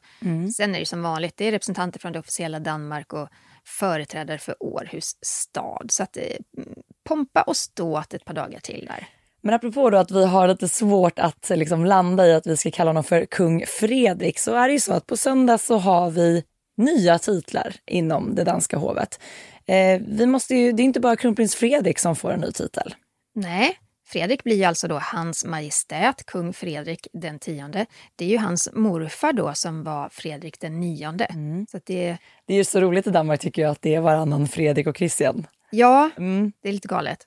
Sen 0.57 0.75
är 0.75 0.81
det 0.81 0.87
som 0.87 1.03
vanligt, 1.03 1.37
det 1.37 1.45
är 1.45 1.51
representanter 1.51 2.01
från 2.01 2.13
det 2.13 2.19
officiella 2.19 2.61
Danmark 2.61 3.13
och 3.13 3.29
företrädare 3.65 4.39
för 4.39 4.63
Århus 4.63 5.17
stad. 5.23 5.87
Så 5.91 6.03
att 6.03 6.13
det 6.13 6.33
är 6.33 6.39
mm, 6.57 6.75
pompa 7.09 7.43
och 7.43 7.57
ståt 7.57 8.15
ett 8.15 8.25
par 8.25 8.35
dagar 8.35 8.61
till 8.61 8.85
där. 8.91 9.09
Men 9.41 9.55
apropå 9.55 9.91
då 9.91 9.99
att 9.99 10.11
vi 10.11 10.27
har 10.27 10.49
lite 10.49 10.69
svårt 10.69 11.19
att 11.19 11.51
liksom 11.55 11.85
landa 11.85 12.27
i 12.27 12.33
att 12.33 12.47
vi 12.47 12.57
ska 12.57 12.71
kalla 12.71 12.91
honom 12.91 13.05
för 13.05 13.27
kung 13.27 13.65
Fredrik 13.67 14.39
så 14.39 14.55
är 14.55 14.69
det 14.69 14.73
ju 14.73 14.81
så 14.81 14.93
att 14.93 15.07
på 15.07 15.17
söndag 15.17 15.59
så 15.59 15.79
har 15.79 16.11
vi 16.11 16.45
nya 16.77 17.19
titlar 17.19 17.75
inom 17.87 18.35
det 18.35 18.45
danska 18.45 18.77
hovet. 18.77 19.21
Eh, 19.67 20.01
vi 20.07 20.27
måste 20.27 20.55
ju, 20.55 20.73
det 20.73 20.83
är 20.83 20.85
inte 20.85 21.01
bara 21.01 21.17
kronprins 21.17 21.55
Fredrik 21.55 21.99
som 21.99 22.17
får 22.17 22.33
en 22.33 22.41
ny 22.41 22.53
titel. 22.53 22.95
Nej, 23.35 23.79
Fredrik 24.09 24.45
blir 24.45 24.57
ju 24.57 24.65
alltså 24.65 24.89
då 24.89 24.99
hans 25.03 25.45
majestät, 25.45 26.27
kung 26.27 26.53
Fredrik 26.53 27.07
den 27.13 27.39
tionde. 27.39 27.87
Det 28.17 28.25
är 28.25 28.29
ju 28.29 28.39
hans 28.39 28.69
morfar 28.73 29.33
då 29.33 29.55
som 29.55 29.85
var 29.85 30.09
Fredrik 30.09 30.61
den 30.61 30.81
nionde. 30.81 31.27
Så 31.71 31.77
att 31.77 31.87
det, 31.87 32.17
Det 32.47 32.53
är 32.53 32.57
ju 32.57 32.65
så 32.65 32.81
roligt 32.81 33.07
i 33.07 33.11
Danmark 33.11 33.41
tycker 33.41 33.63
jag 33.63 33.71
att 33.71 33.83
det 33.83 33.95
är 33.95 34.01
varannan 34.01 34.49
Fredrik 34.49 34.87
och 34.87 34.97
Christian. 34.97 35.47
ja, 35.71 36.11
Mm. 36.17 36.53
det 36.63 36.69
är 36.69 36.73
lite 36.73 36.89
galet. 36.89 37.19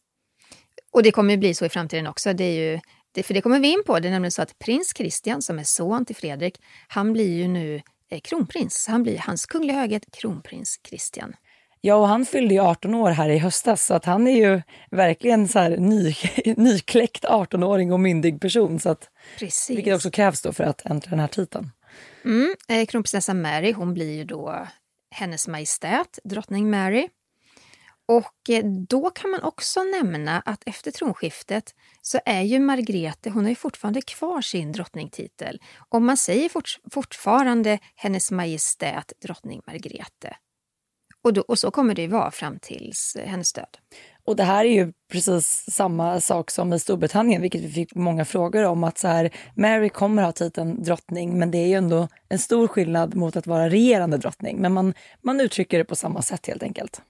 Och 0.91 1.03
det 1.03 1.11
kommer 1.11 1.31
ju 1.33 1.37
bli 1.37 1.53
så 1.53 1.65
i 1.65 1.69
framtiden 1.69 2.07
också. 2.07 2.33
Det 2.33 2.43
är 2.43 2.71
ju, 2.73 2.79
det, 3.11 3.23
för 3.23 3.33
det 3.33 3.41
kommer 3.41 3.59
vi 3.59 3.73
in 3.73 3.83
på. 3.85 3.99
Det 3.99 4.07
är 4.07 4.11
nämligen 4.11 4.31
så 4.31 4.41
att 4.41 4.59
prins 4.59 4.93
Christian, 4.97 5.41
som 5.41 5.59
är 5.59 5.63
son 5.63 6.05
till 6.05 6.15
Fredrik, 6.15 6.61
han 6.87 7.13
blir 7.13 7.33
ju 7.37 7.47
nu 7.47 7.81
eh, 8.09 8.19
kronprins. 8.19 8.87
Han 8.87 9.03
blir 9.03 9.17
hans 9.17 9.45
kungliga 9.45 9.77
höghet, 9.77 10.03
kronprins 10.11 10.79
Christian. 10.89 11.33
Ja, 11.83 11.95
och 11.95 12.07
han 12.07 12.25
fyllde 12.25 12.53
ju 12.53 12.59
18 12.59 12.95
år 12.95 13.11
här 13.11 13.29
i 13.29 13.37
höstas 13.37 13.85
så 13.85 13.93
att 13.93 14.05
han 14.05 14.27
är 14.27 14.35
ju 14.35 14.61
verkligen 14.91 15.47
så 15.47 15.59
här 15.59 15.77
ny, 15.77 16.15
nykläckt 16.57 17.25
18-åring 17.25 17.93
och 17.93 17.99
myndig 17.99 18.41
person. 18.41 18.79
Så 18.79 18.89
att, 18.89 19.09
Precis. 19.39 19.77
vilket 19.77 19.95
också 19.95 20.11
krävs 20.11 20.41
då 20.41 20.53
för 20.53 20.63
att 20.63 20.85
äntra 20.85 21.09
den 21.09 21.19
här 21.19 21.27
titeln. 21.27 21.71
Mm, 22.25 22.55
eh, 22.67 22.85
kronprinsessan 22.85 23.41
Mary, 23.41 23.71
hon 23.71 23.93
blir 23.93 24.11
ju 24.11 24.23
då 24.23 24.67
hennes 25.15 25.47
majestät, 25.47 26.19
drottning 26.23 26.69
Mary. 26.69 27.07
Och 28.07 28.49
eh, 28.49 28.65
då 28.65 29.09
kan 29.09 29.31
man 29.31 29.43
också 29.43 29.83
nämna 29.83 30.39
att 30.39 30.63
efter 30.65 30.91
tronskiftet 30.91 31.75
så 32.01 32.19
är 32.25 32.41
ju 32.41 32.59
Margrethe, 32.59 33.29
hon 33.29 33.43
har 33.43 33.49
ju 33.49 33.55
fortfarande 33.55 34.01
kvar 34.01 34.41
sin 34.41 34.71
drottningtitel. 34.71 35.59
Och 35.89 36.01
man 36.01 36.17
säger 36.17 36.49
fort, 36.49 36.79
fortfarande 36.91 37.79
hennes 37.95 38.31
majestät 38.31 39.13
drottning 39.21 39.61
Margrethe. 39.67 40.35
Och, 41.23 41.34
då, 41.34 41.41
och 41.41 41.60
så 41.60 41.71
kommer 41.71 41.95
det 41.95 42.01
ju 42.01 42.07
vara 42.07 42.31
fram 42.31 42.60
tills 42.62 43.15
eh, 43.19 43.27
hennes 43.27 43.53
död. 43.53 43.77
Och 44.25 44.36
det 44.36 44.43
här 44.43 44.65
är 44.65 44.69
ju 44.69 44.93
precis 45.12 45.65
samma 45.71 46.21
sak 46.21 46.51
som 46.51 46.73
i 46.73 46.79
Storbritannien, 46.79 47.41
vilket 47.41 47.62
vi 47.62 47.69
fick 47.69 47.95
många 47.95 48.25
frågor 48.25 48.63
om. 48.63 48.84
Att 48.84 48.97
så 48.97 49.07
här, 49.07 49.29
Mary 49.55 49.89
kommer 49.89 50.23
ha 50.23 50.31
titeln 50.31 50.84
drottning, 50.84 51.39
men 51.39 51.51
det 51.51 51.57
är 51.57 51.67
ju 51.67 51.73
ändå 51.73 52.07
en 52.29 52.39
stor 52.39 52.67
skillnad 52.67 53.15
mot 53.15 53.36
att 53.36 53.47
vara 53.47 53.69
regerande 53.69 54.17
drottning. 54.17 54.57
Men 54.62 54.73
man, 54.73 54.93
man 55.21 55.41
uttrycker 55.41 55.77
det 55.77 55.86
på 55.86 55.95
samma 55.95 56.21
sätt 56.21 56.47
helt 56.47 56.63
enkelt. 56.63 57.01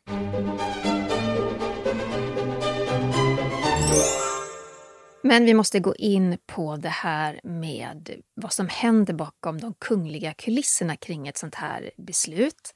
Men 5.24 5.46
vi 5.46 5.54
måste 5.54 5.80
gå 5.80 5.96
in 5.96 6.38
på 6.46 6.76
det 6.76 6.90
här 6.90 7.40
med 7.44 8.10
vad 8.34 8.54
som 8.54 8.68
händer 8.68 9.14
bakom 9.14 9.60
de 9.60 9.74
kungliga 9.74 10.34
kulisserna 10.34 10.96
kring 10.96 11.28
ett 11.28 11.38
sånt 11.38 11.56
här 11.56 11.92
beslut. 11.98 12.74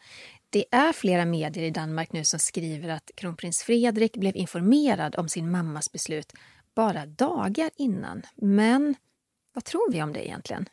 Det 0.56 0.65
är 0.72 0.94
flera 0.94 1.26
medier 1.26 1.63
i 1.63 1.70
Danmark 1.70 2.13
nu 2.13 2.24
som 2.24 2.39
skriver 2.39 2.89
att 2.89 3.12
kronprins 3.15 3.63
Fredrik 3.63 4.18
blev 4.18 4.36
informerad 4.36 5.15
om 5.15 5.30
sin 5.30 5.52
mammas 5.52 5.91
beslut 5.91 6.34
bara 6.76 7.06
dagar 7.06 7.70
innan. 7.78 8.22
Men 8.36 8.96
vad 9.54 9.63
tror 9.63 9.91
vi 9.91 10.02
om 10.02 10.13
det 10.13 10.28
egentligen? 10.28 10.65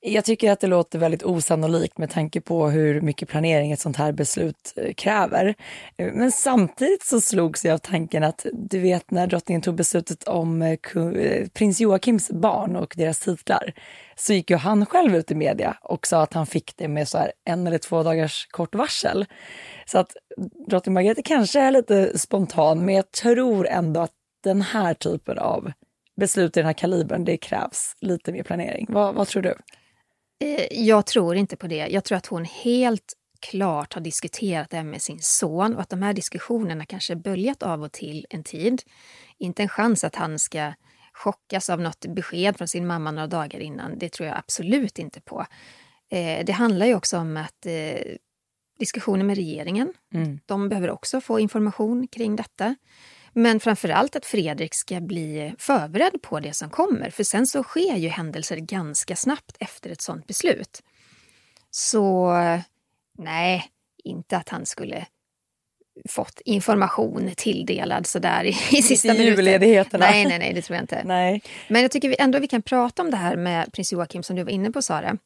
Jag 0.00 0.24
tycker 0.24 0.50
att 0.50 0.60
det 0.60 0.66
låter 0.66 0.98
väldigt 0.98 1.22
osannolikt 1.22 1.98
med 1.98 2.10
tanke 2.10 2.40
på 2.40 2.68
hur 2.68 3.00
mycket 3.00 3.28
planering 3.28 3.72
ett 3.72 3.80
sånt 3.80 3.96
här 3.96 4.12
beslut 4.12 4.72
eh, 4.76 4.94
kräver. 4.94 5.54
Eh, 5.96 6.12
men 6.12 6.32
samtidigt 6.32 7.02
så 7.02 7.20
slogs 7.20 7.64
jag 7.64 7.74
av 7.74 7.78
tanken 7.78 8.24
att 8.24 8.46
du 8.52 8.80
vet 8.80 9.10
när 9.10 9.26
drottningen 9.26 9.62
tog 9.62 9.74
beslutet 9.74 10.24
om 10.24 10.62
eh, 10.62 10.78
prins 11.52 11.80
Joakims 11.80 12.30
barn 12.30 12.76
och 12.76 12.94
deras 12.96 13.18
titlar 13.18 13.74
så 14.16 14.32
gick 14.32 14.50
ju 14.50 14.56
han 14.56 14.86
själv 14.86 15.16
ut 15.16 15.30
i 15.30 15.34
media 15.34 15.76
och 15.82 16.06
sa 16.06 16.22
att 16.22 16.34
han 16.34 16.46
fick 16.46 16.76
det 16.76 16.88
med 16.88 17.08
så 17.08 17.18
här 17.18 17.32
en 17.44 17.66
eller 17.66 17.78
två 17.78 18.02
dagars 18.02 18.46
kort 18.50 18.74
varsel. 18.74 19.26
Så 19.86 19.98
att 19.98 20.16
drottning 20.68 20.94
Margrethe 20.94 21.22
kanske 21.22 21.60
är 21.60 21.70
lite 21.70 22.18
spontan 22.18 22.84
men 22.84 22.94
jag 22.94 23.10
tror 23.10 23.66
ändå 23.68 24.00
att 24.00 24.12
den 24.44 24.62
här 24.62 24.94
typen 24.94 25.38
av 25.38 25.72
beslut 26.16 26.56
i 26.56 26.60
den 26.60 26.66
här 26.66 26.72
kalibern, 26.72 27.24
det 27.24 27.36
krävs 27.36 27.96
lite 28.00 28.32
mer 28.32 28.42
planering. 28.42 28.86
Vad, 28.88 29.14
vad 29.14 29.28
tror 29.28 29.42
du? 29.42 29.54
Eh, 30.40 30.66
jag 30.70 31.06
tror 31.06 31.36
inte 31.36 31.56
på 31.56 31.66
det. 31.66 31.88
Jag 31.90 32.04
tror 32.04 32.18
att 32.18 32.26
hon 32.26 32.44
helt 32.44 33.12
klart 33.40 33.94
har 33.94 34.00
diskuterat 34.00 34.70
det 34.70 34.76
här 34.76 34.84
med 34.84 35.02
sin 35.02 35.18
son 35.20 35.74
och 35.74 35.80
att 35.80 35.88
de 35.88 36.02
här 36.02 36.12
diskussionerna 36.12 36.86
kanske 36.86 37.16
böljat 37.16 37.62
av 37.62 37.82
och 37.82 37.92
till 37.92 38.26
en 38.30 38.44
tid. 38.44 38.82
Inte 39.38 39.62
en 39.62 39.68
chans 39.68 40.04
att 40.04 40.14
han 40.14 40.38
ska 40.38 40.72
chockas 41.14 41.70
av 41.70 41.80
något 41.80 42.06
besked 42.06 42.56
från 42.56 42.68
sin 42.68 42.86
mamma 42.86 43.10
några 43.10 43.26
dagar 43.26 43.60
innan. 43.60 43.98
Det 43.98 44.08
tror 44.12 44.28
jag 44.28 44.38
absolut 44.38 44.98
inte 44.98 45.20
på. 45.20 45.46
Eh, 46.10 46.44
det 46.44 46.52
handlar 46.52 46.86
ju 46.86 46.94
också 46.94 47.18
om 47.18 47.36
att 47.36 47.66
eh, 47.66 48.16
diskussioner 48.78 49.24
med 49.24 49.36
regeringen, 49.36 49.92
mm. 50.14 50.40
de 50.46 50.68
behöver 50.68 50.90
också 50.90 51.20
få 51.20 51.40
information 51.40 52.08
kring 52.08 52.36
detta. 52.36 52.74
Men 53.32 53.60
framför 53.60 53.88
allt 53.88 54.16
att 54.16 54.26
Fredrik 54.26 54.74
ska 54.74 55.00
bli 55.00 55.54
förberedd 55.58 56.22
på 56.22 56.40
det 56.40 56.52
som 56.52 56.70
kommer. 56.70 57.10
För 57.10 57.24
sen 57.24 57.46
så 57.46 57.62
sker 57.62 57.96
ju 57.96 58.08
händelser 58.08 58.56
ganska 58.56 59.16
snabbt 59.16 59.56
efter 59.60 59.90
ett 59.90 60.00
sånt 60.00 60.26
beslut. 60.26 60.82
Så 61.70 62.32
nej, 63.18 63.64
inte 64.04 64.36
att 64.36 64.48
han 64.48 64.66
skulle 64.66 65.06
fått 66.08 66.40
information 66.44 67.30
tilldelad 67.36 68.06
sådär 68.06 68.44
i, 68.44 68.48
i 68.78 68.82
sista 68.82 69.08
minuten. 69.08 69.36
julledigheterna. 69.36 70.06
Nej, 70.06 70.26
nej, 70.26 70.38
nej, 70.38 70.52
det 70.54 70.62
tror 70.62 70.74
jag 70.74 70.82
inte. 70.82 71.02
Nej. 71.04 71.42
Men 71.68 71.82
jag 71.82 71.90
tycker 71.90 72.16
ändå 72.18 72.38
vi 72.38 72.46
kan 72.46 72.62
prata 72.62 73.02
om 73.02 73.10
det 73.10 73.16
här 73.16 73.36
med 73.36 73.72
prins 73.72 73.92
Joakim 73.92 74.22
som 74.22 74.36
du 74.36 74.42
var 74.42 74.50
inne 74.50 74.70
på 74.70 74.82
Sara. 74.82 75.16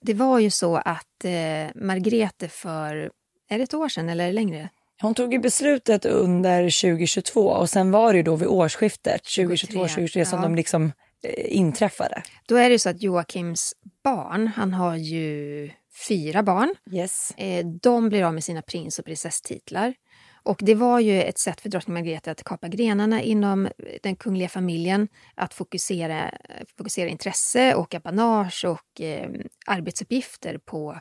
Det 0.00 0.14
var 0.14 0.38
ju 0.38 0.50
så 0.50 0.76
att 0.76 1.24
eh, 1.24 1.30
Margrethe 1.74 2.48
för, 2.48 3.10
är 3.50 3.58
det 3.58 3.64
ett 3.64 3.74
år 3.74 3.88
sedan 3.88 4.08
eller 4.08 4.32
längre? 4.32 4.68
Hon 5.02 5.14
tog 5.14 5.32
ju 5.32 5.38
beslutet 5.38 6.04
under 6.04 6.62
2022 6.62 7.40
och 7.40 7.70
sen 7.70 7.90
var 7.90 8.12
det 8.12 8.16
ju 8.16 8.22
då 8.22 8.36
vid 8.36 8.48
årsskiftet 8.48 9.22
2022-2023 9.22 10.24
som 10.24 10.38
ja. 10.38 10.42
de 10.42 10.54
liksom 10.54 10.92
eh, 11.24 11.56
inträffade. 11.56 12.22
Då 12.48 12.56
är 12.56 12.70
det 12.70 12.78
så 12.78 12.88
att 12.88 13.02
Joakims 13.02 13.74
barn, 14.04 14.46
han 14.46 14.74
har 14.74 14.96
ju 14.96 15.70
fyra 16.08 16.42
barn. 16.42 16.74
Yes. 16.90 17.34
Eh, 17.36 17.66
de 17.66 18.08
blir 18.08 18.24
av 18.24 18.34
med 18.34 18.44
sina 18.44 18.62
prins 18.62 18.98
och 18.98 19.04
prinsesstitlar. 19.04 19.94
Och 20.42 20.60
det 20.62 20.74
var 20.74 21.00
ju 21.00 21.22
ett 21.22 21.38
sätt 21.38 21.60
för 21.60 21.68
drottning 21.68 21.94
Margrethe 21.94 22.30
att 22.30 22.44
kapa 22.44 22.68
grenarna 22.68 23.22
inom 23.22 23.68
den 24.02 24.16
kungliga 24.16 24.48
familjen, 24.48 25.08
att 25.34 25.54
fokusera, 25.54 26.30
fokusera 26.78 27.08
intresse 27.08 27.74
och 27.74 27.94
apanage 27.94 28.64
och 28.64 29.00
eh, 29.00 29.30
arbetsuppgifter 29.66 30.58
på 30.58 31.00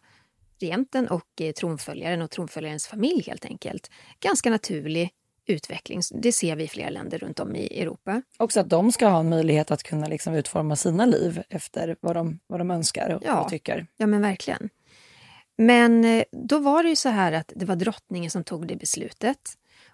regenten 0.60 1.08
och 1.08 1.42
eh, 1.42 1.52
tronföljaren 1.52 2.22
och 2.22 2.32
tronföljarens 2.32 2.88
familj 2.88 3.24
helt 3.28 3.46
enkelt. 3.46 3.92
Ganska 4.20 4.50
naturlig 4.50 5.10
utveckling. 5.46 6.02
Det 6.14 6.32
ser 6.32 6.56
vi 6.56 6.64
i 6.64 6.68
flera 6.68 6.90
länder 6.90 7.18
runt 7.18 7.40
om 7.40 7.56
i 7.56 7.82
Europa. 7.82 8.22
Också 8.38 8.60
att 8.60 8.70
de 8.70 8.92
ska 8.92 9.08
ha 9.08 9.20
en 9.20 9.30
möjlighet 9.30 9.72
att 9.72 9.84
kunna 9.84 10.08
liksom 10.08 10.34
utforma 10.34 10.76
sina 10.76 11.06
liv 11.06 11.44
efter 11.50 11.96
vad 12.00 12.16
de, 12.16 12.40
vad 12.48 12.60
de 12.60 12.72
önskar 12.72 13.16
och, 13.16 13.22
ja. 13.26 13.42
och 13.42 13.50
tycker. 13.50 13.88
Ja, 13.98 14.08
men 14.08 14.22
verkligen. 14.22 14.70
Men 15.62 16.06
eh, 16.06 16.24
då 16.32 16.60
var 16.60 16.84
det 16.84 16.90
ju 16.90 16.96
så 16.96 17.10
här 17.10 17.32
att 17.32 17.54
det 17.56 17.66
var 17.66 17.76
drottningen 17.76 18.32
som 18.32 18.44
tog 18.44 18.68
det 18.68 18.76
beslutet. 18.76 19.40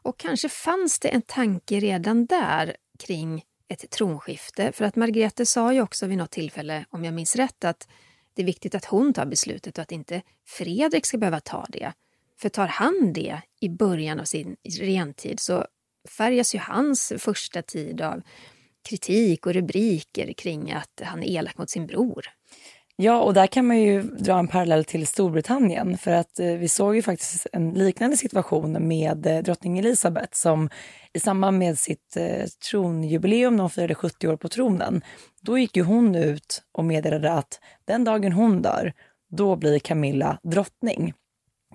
Och 0.02 0.20
kanske 0.20 0.50
fanns 0.50 1.00
det 1.00 1.08
en 1.10 1.22
tanke 1.22 1.80
redan 1.80 2.26
där 2.26 2.76
kring 3.00 3.44
ett 3.68 3.90
tronskifte. 3.90 4.72
För 4.72 4.86
att 4.86 4.96
Margrethe 4.96 5.46
sa 5.46 5.74
ju 5.74 5.82
också 5.82 6.08
vid 6.08 6.18
något 6.18 6.32
tillfälle, 6.32 6.86
om 6.90 7.06
jag 7.06 7.14
minns 7.14 7.36
rätt, 7.36 7.64
att 7.64 7.88
det 8.34 8.42
är 8.42 8.46
viktigt 8.46 8.76
att 8.76 8.86
hon 8.86 9.14
tar 9.14 9.26
beslutet 9.26 9.78
och 9.78 9.82
att 9.82 9.92
inte 9.92 10.22
Fredrik 10.48 11.06
ska 11.06 11.18
behöva 11.18 11.40
ta 11.40 11.66
det. 11.70 11.94
För 12.40 12.50
tar 12.50 12.68
han 12.68 13.14
det 13.14 13.42
i 13.60 13.70
början 13.70 14.20
av 14.20 14.26
sin 14.26 14.56
rentid 14.80 15.40
så 15.40 15.66
färgas 16.18 16.56
ju 16.56 16.60
hans 16.60 17.14
första 17.18 17.62
tid 17.62 18.02
av 18.02 18.22
kritik 18.90 19.46
och 19.46 19.54
rubriker 19.54 20.34
kring 20.34 20.72
att 20.72 21.02
han 21.04 21.24
är 21.24 21.28
elak 21.28 21.58
mot 21.58 21.70
sin 21.70 21.88
bror. 21.88 22.26
Ja, 22.98 23.22
och 23.22 23.34
där 23.34 23.48
kan 23.48 23.68
man 23.68 23.80
ju 23.80 24.02
dra 24.02 24.40
en 24.40 24.48
parallell 24.48 24.86
till 24.86 25.08
Storbritannien 25.08 25.98
för 25.98 26.12
att 26.12 26.40
eh, 26.40 26.54
vi 26.54 26.68
såg 26.68 26.96
ju 26.96 27.02
faktiskt 27.02 27.48
en 27.54 27.70
liknande 27.70 28.18
situation 28.18 28.88
med 28.88 29.26
eh, 29.26 29.38
drottning 29.44 29.80
Elizabeth 29.80 30.30
som 30.32 30.70
i 31.14 31.20
samband 31.20 31.58
med 31.58 31.80
sitt 31.80 32.18
eh, 32.18 32.46
tronjubileum 32.70 33.56
när 33.56 33.64
hon 33.64 33.70
firade 33.70 33.96
70 33.96 34.28
år 34.28 34.38
på 34.38 34.50
tronen, 34.50 35.02
då 35.42 35.58
gick 35.58 35.78
ju 35.78 35.84
hon 35.84 36.16
ut 36.16 36.62
och 36.72 36.86
meddelade 36.86 37.32
att 37.32 37.60
den 37.86 38.04
dagen 38.04 38.32
hon 38.32 38.62
dör, 38.62 38.94
då 39.30 39.56
blir 39.56 39.80
Camilla 39.80 40.40
drottning. 40.44 41.14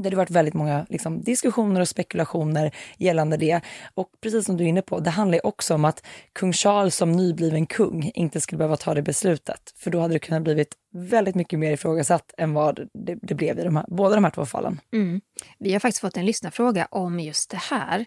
Det 0.03 0.11
har 0.11 0.17
varit 0.17 0.31
väldigt 0.31 0.55
många 0.55 0.87
liksom, 0.89 1.23
diskussioner 1.23 1.81
och 1.81 1.89
spekulationer 1.89 2.75
gällande 2.97 3.37
det. 3.37 3.61
Och 3.95 4.09
precis 4.21 4.47
som 4.47 4.57
du 4.57 4.65
är 4.65 4.69
inne 4.69 4.83
på, 4.83 5.01
det 5.01 5.11
handlar 5.11 5.47
också 5.47 5.75
om 5.75 5.85
att 5.85 6.07
kung 6.33 6.53
Charles 6.53 6.97
som 6.97 7.13
nybliven 7.13 7.67
kung 7.67 8.11
inte 8.15 8.41
skulle 8.41 8.59
behöva 8.59 8.77
ta 8.77 8.95
det 8.95 9.03
beslutet. 9.03 9.75
För 9.77 9.91
då 9.91 10.01
hade 10.01 10.15
det 10.15 10.19
kunnat 10.19 10.43
blivit 10.43 10.75
väldigt 10.93 11.35
mycket 11.35 11.59
mer 11.59 11.73
ifrågasatt 11.73 12.35
än 12.39 12.55
vad 12.55 12.89
det, 12.95 13.19
det 13.23 13.35
blev 13.35 13.59
i 13.59 13.63
de 13.63 13.77
här, 13.77 13.85
båda 13.89 14.15
de 14.15 14.25
här 14.25 14.31
två 14.31 14.47
fallen. 14.47 14.81
Mm. 14.93 15.21
Vi 15.59 15.73
har 15.73 15.81
faktiskt 15.81 16.01
fått 16.01 16.17
en 16.17 16.27
lyssnarfråga 16.27 16.89
om 16.91 17.21
just 17.21 17.51
det 17.51 17.61
här. 17.61 18.07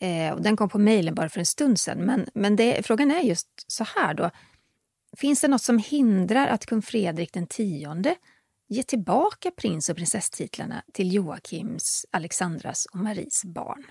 Eh, 0.00 0.32
och 0.32 0.42
den 0.42 0.56
kom 0.56 0.68
på 0.68 0.78
mejlen 0.78 1.14
bara 1.14 1.28
för 1.28 1.40
en 1.40 1.46
stund 1.46 1.80
sedan. 1.80 1.98
Men, 1.98 2.26
men 2.34 2.56
det, 2.56 2.86
frågan 2.86 3.10
är 3.10 3.20
just 3.20 3.48
så 3.66 3.84
här 3.96 4.14
då. 4.14 4.30
Finns 5.16 5.40
det 5.40 5.48
något 5.48 5.62
som 5.62 5.78
hindrar 5.78 6.46
att 6.46 6.66
kung 6.66 6.82
Fredrik 6.82 7.32
den 7.32 7.46
tionde 7.46 8.14
ge 8.70 8.82
tillbaka 8.82 9.50
prins 9.50 9.88
och 9.88 9.96
prinsesstitlarna 9.96 10.82
till 10.92 11.14
Joakims, 11.14 12.06
Alexandras 12.10 12.86
och 12.86 12.98
Maries 12.98 13.44
barn? 13.44 13.84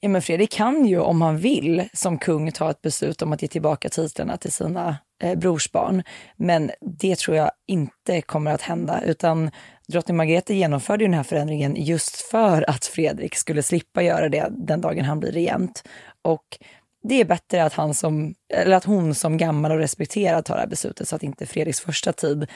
Ja, 0.00 0.08
men 0.08 0.22
Fredrik 0.22 0.50
kan 0.50 0.86
ju 0.86 0.98
om 0.98 1.22
han 1.22 1.38
vill 1.38 1.88
som 1.92 2.18
kung 2.18 2.52
ta 2.52 2.70
ett 2.70 2.82
beslut 2.82 3.22
om 3.22 3.32
att 3.32 3.42
ge 3.42 3.48
tillbaka 3.48 3.88
titlarna 3.88 4.36
till 4.36 4.52
sina 4.52 4.96
eh, 5.22 5.38
brorsbarn. 5.38 6.02
Men 6.36 6.70
det 6.80 7.18
tror 7.18 7.36
jag 7.36 7.50
inte 7.66 8.22
kommer 8.22 8.50
att 8.50 8.62
hända, 8.62 9.02
utan 9.04 9.50
drottning 9.88 10.16
Margrethe 10.16 10.54
genomförde 10.54 11.04
den 11.04 11.14
här 11.14 11.22
förändringen 11.22 11.76
just 11.78 12.16
för 12.16 12.70
att 12.70 12.84
Fredrik 12.84 13.34
skulle 13.34 13.62
slippa 13.62 14.02
göra 14.02 14.28
det 14.28 14.48
den 14.50 14.80
dagen 14.80 15.04
han 15.04 15.20
blir 15.20 15.32
regent. 15.32 15.82
Och 16.22 16.58
det 17.02 17.20
är 17.20 17.24
bättre 17.24 17.64
att, 17.64 17.72
han 17.72 17.94
som, 17.94 18.34
eller 18.54 18.76
att 18.76 18.84
hon 18.84 19.14
som 19.14 19.36
gammal 19.36 19.72
och 19.72 19.78
respekterad 19.78 20.44
tar 20.44 20.54
det 20.54 20.60
här 20.60 20.68
beslutet 20.68 21.08
så 21.08 21.16
att 21.16 21.22
inte 21.22 21.46
Fredriks 21.46 21.80
första 21.80 22.12
tid 22.12 22.46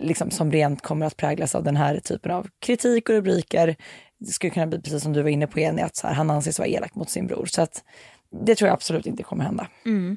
liksom, 0.00 0.30
som 0.30 0.52
rent 0.52 0.82
kommer 0.82 1.06
att 1.06 1.16
präglas 1.16 1.54
av 1.54 1.64
den 1.64 1.76
här 1.76 2.00
typen 2.00 2.32
av 2.32 2.48
kritik 2.60 3.08
och 3.08 3.14
rubriker. 3.14 3.76
Det 4.18 4.32
skulle 4.32 4.50
kunna 4.50 4.66
bli 4.66 4.80
precis 4.80 5.02
som 5.02 5.12
du 5.12 5.22
var 5.22 5.30
inne 5.30 5.46
på 5.46 5.60
Jenny, 5.60 5.82
att 5.82 5.96
så 5.96 6.06
här, 6.06 6.14
han 6.14 6.30
anses 6.30 6.58
vara 6.58 6.68
elak 6.68 6.94
mot 6.94 7.10
sin 7.10 7.26
bror. 7.26 7.46
Så 7.46 7.62
att, 7.62 7.84
det 8.44 8.54
tror 8.54 8.68
jag 8.68 8.74
absolut 8.74 9.06
inte 9.06 9.22
kommer 9.22 9.44
hända. 9.44 9.68
Mm. 9.84 10.16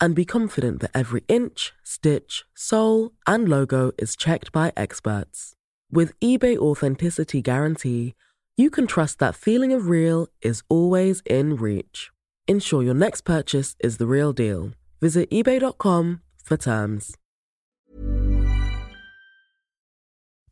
and 0.00 0.14
be 0.14 0.24
confident 0.24 0.80
that 0.80 0.90
every 0.94 1.22
inch, 1.28 1.72
stitch, 1.82 2.44
sole, 2.54 3.12
and 3.26 3.48
logo 3.48 3.92
is 3.98 4.16
checked 4.16 4.52
by 4.52 4.72
experts. 4.76 5.54
With 5.90 6.18
eBay 6.20 6.56
Authenticity 6.56 7.42
Guarantee, 7.42 8.14
you 8.56 8.70
can 8.70 8.86
trust 8.86 9.18
that 9.18 9.34
feeling 9.34 9.72
of 9.72 9.88
real 9.88 10.28
is 10.42 10.62
always 10.68 11.22
in 11.24 11.56
reach. 11.56 12.10
Ensure 12.46 12.82
your 12.82 12.94
next 12.94 13.22
purchase 13.22 13.76
is 13.80 13.98
the 13.98 14.06
real 14.06 14.32
deal. 14.32 14.72
Visit 15.00 15.30
eBay.com 15.30 16.20
for 16.44 16.56
terms. 16.56 17.14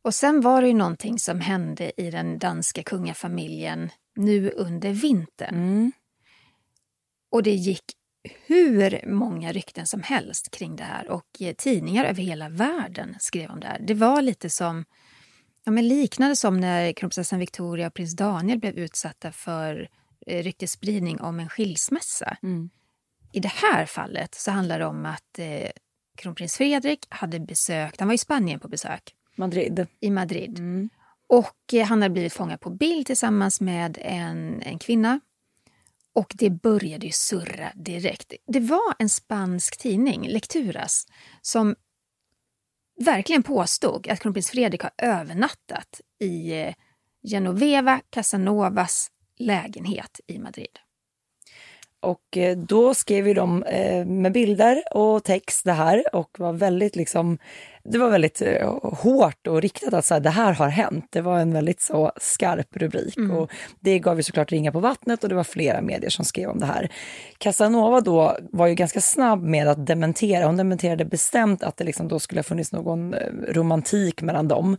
Och 0.03 0.15
sen 0.15 0.41
var 0.41 0.63
det 0.63 0.69
ju 0.69 0.75
någonting 0.75 1.19
som 1.19 1.41
hände 1.41 1.93
i 1.97 2.11
den 2.11 2.39
danska 2.39 2.83
kungafamiljen 2.83 3.91
nu 4.17 4.51
under 4.51 4.93
vintern. 4.93 5.55
Mm. 5.55 5.93
Och 7.33 7.43
det 7.43 7.55
gick 7.55 7.85
hur 8.47 9.07
många 9.07 9.53
rykten 9.53 9.87
som 9.87 10.03
helst 10.03 10.51
kring 10.51 10.77
det 10.77 10.85
här 10.85 11.11
och 11.11 11.27
eh, 11.41 11.55
tidningar 11.55 12.05
över 12.05 12.23
hela 12.23 12.49
världen 12.49 13.17
skrev 13.19 13.51
om 13.51 13.61
det 13.61 13.67
här. 13.67 13.79
Det 13.79 13.95
var 13.95 14.23
lite 14.23 14.51
som, 14.51 14.85
ja 15.65 15.73
men 15.73 15.89
liknande 15.89 16.37
som 16.37 16.61
när 16.61 16.93
kronprinsessan 16.93 17.39
Victoria 17.39 17.87
och 17.87 17.95
prins 17.95 18.17
Daniel 18.17 18.59
blev 18.59 18.75
utsatta 18.75 19.33
för 19.33 19.89
eh, 20.27 20.43
ryktesspridning 20.43 21.21
om 21.21 21.41
en 21.41 21.49
skilsmässa. 21.49 22.37
Mm. 22.43 22.71
I 23.33 23.41
det 23.41 23.53
här 23.53 23.87
fallet 23.87 24.35
så 24.35 24.51
handlar 24.51 24.79
det 24.79 24.87
om 24.87 25.07
att 25.07 25.39
eh, 25.39 25.71
kronprins 26.17 26.57
Fredrik 26.57 27.07
hade 27.09 27.41
besökt, 27.41 28.01
han 28.01 28.09
var 28.09 28.15
i 28.15 28.19
Spanien 28.19 28.61
på 28.61 28.69
besök, 28.69 29.15
Madrid. 29.37 29.87
i 30.01 30.11
Madrid. 30.11 30.59
Mm. 30.59 30.89
Och 31.27 31.75
eh, 31.75 31.87
han 31.87 32.03
hade 32.03 32.13
blivit 32.13 32.33
fångad 32.33 32.61
på 32.61 32.71
bild 32.71 33.07
tillsammans 33.07 33.61
med 33.61 33.99
en, 34.01 34.63
en 34.63 34.79
kvinna. 34.79 35.21
Och 36.17 36.35
det 36.35 36.51
började 36.51 37.07
ju 37.07 37.13
surra 37.13 37.73
direkt. 37.75 38.33
Det 38.47 38.61
var 38.61 38.95
en 38.99 39.09
spansk 39.09 39.79
tidning, 39.79 40.29
Lecturas, 40.29 41.07
som 41.43 41.75
verkligen 43.05 43.43
påstod 43.43 44.09
att 44.09 44.21
kronprins 44.21 44.51
Fredrik 44.51 44.83
har 44.83 44.91
övernattat 44.99 46.01
i 46.21 46.61
eh, 46.61 46.75
Genoveva 47.23 48.01
Casanovas 48.11 49.11
lägenhet 49.39 50.21
i 50.27 50.39
Madrid. 50.39 50.79
Och 52.01 52.37
eh, 52.37 52.59
då 52.59 52.95
skrev 52.95 53.29
ju 53.29 53.35
de 53.35 53.63
eh, 53.63 54.07
med 54.07 54.33
bilder 54.33 54.83
och 54.95 55.25
text 55.25 55.65
det 55.65 55.73
här 55.73 56.15
och 56.15 56.39
var 56.39 56.53
väldigt 56.53 56.97
liksom, 56.97 57.39
det 57.89 57.99
var 57.99 58.11
väldigt 58.11 58.43
eh, 58.43 58.79
hårt 58.83 59.47
och 59.47 59.63
riktat 59.63 59.95
att 59.95 60.05
så 60.05 60.15
här, 60.15 60.21
det 60.21 60.31
här 60.31 60.53
har 60.53 60.69
hänt. 60.69 61.07
Det 61.11 61.21
var 61.21 61.39
en 61.39 61.53
väldigt 61.53 61.81
så 61.81 62.13
skarp 62.17 62.77
rubrik 62.77 63.19
och 63.33 63.51
det 63.81 63.99
gav 63.99 64.17
ju 64.17 64.23
såklart 64.23 64.53
ringa 64.53 64.73
på 64.73 64.81
vattnet 64.81 65.23
och 65.23 65.29
det 65.29 65.35
var 65.35 65.45
flera 65.45 65.81
medier 65.81 66.11
som 66.11 66.25
skrev 66.25 66.51
om 66.51 66.59
det 66.59 66.67
här. 66.67 66.91
Casanova 67.39 68.01
då 68.01 68.37
var 68.53 68.67
ju 68.67 68.75
ganska 68.75 69.01
snabb 69.01 69.43
med 69.43 69.69
att 69.69 69.87
dementera. 69.87 70.47
Hon 70.47 70.57
dementerade 70.57 71.05
bestämt 71.05 71.63
att 71.63 71.77
det 71.77 71.85
liksom 71.85 72.09
då 72.09 72.21
skulle 72.21 72.39
ha 72.39 72.45
funnits 72.45 72.73
någon 72.73 73.15
eh, 73.15 73.21
romantik 73.49 74.23
mellan 74.23 74.49
dem. 74.49 74.77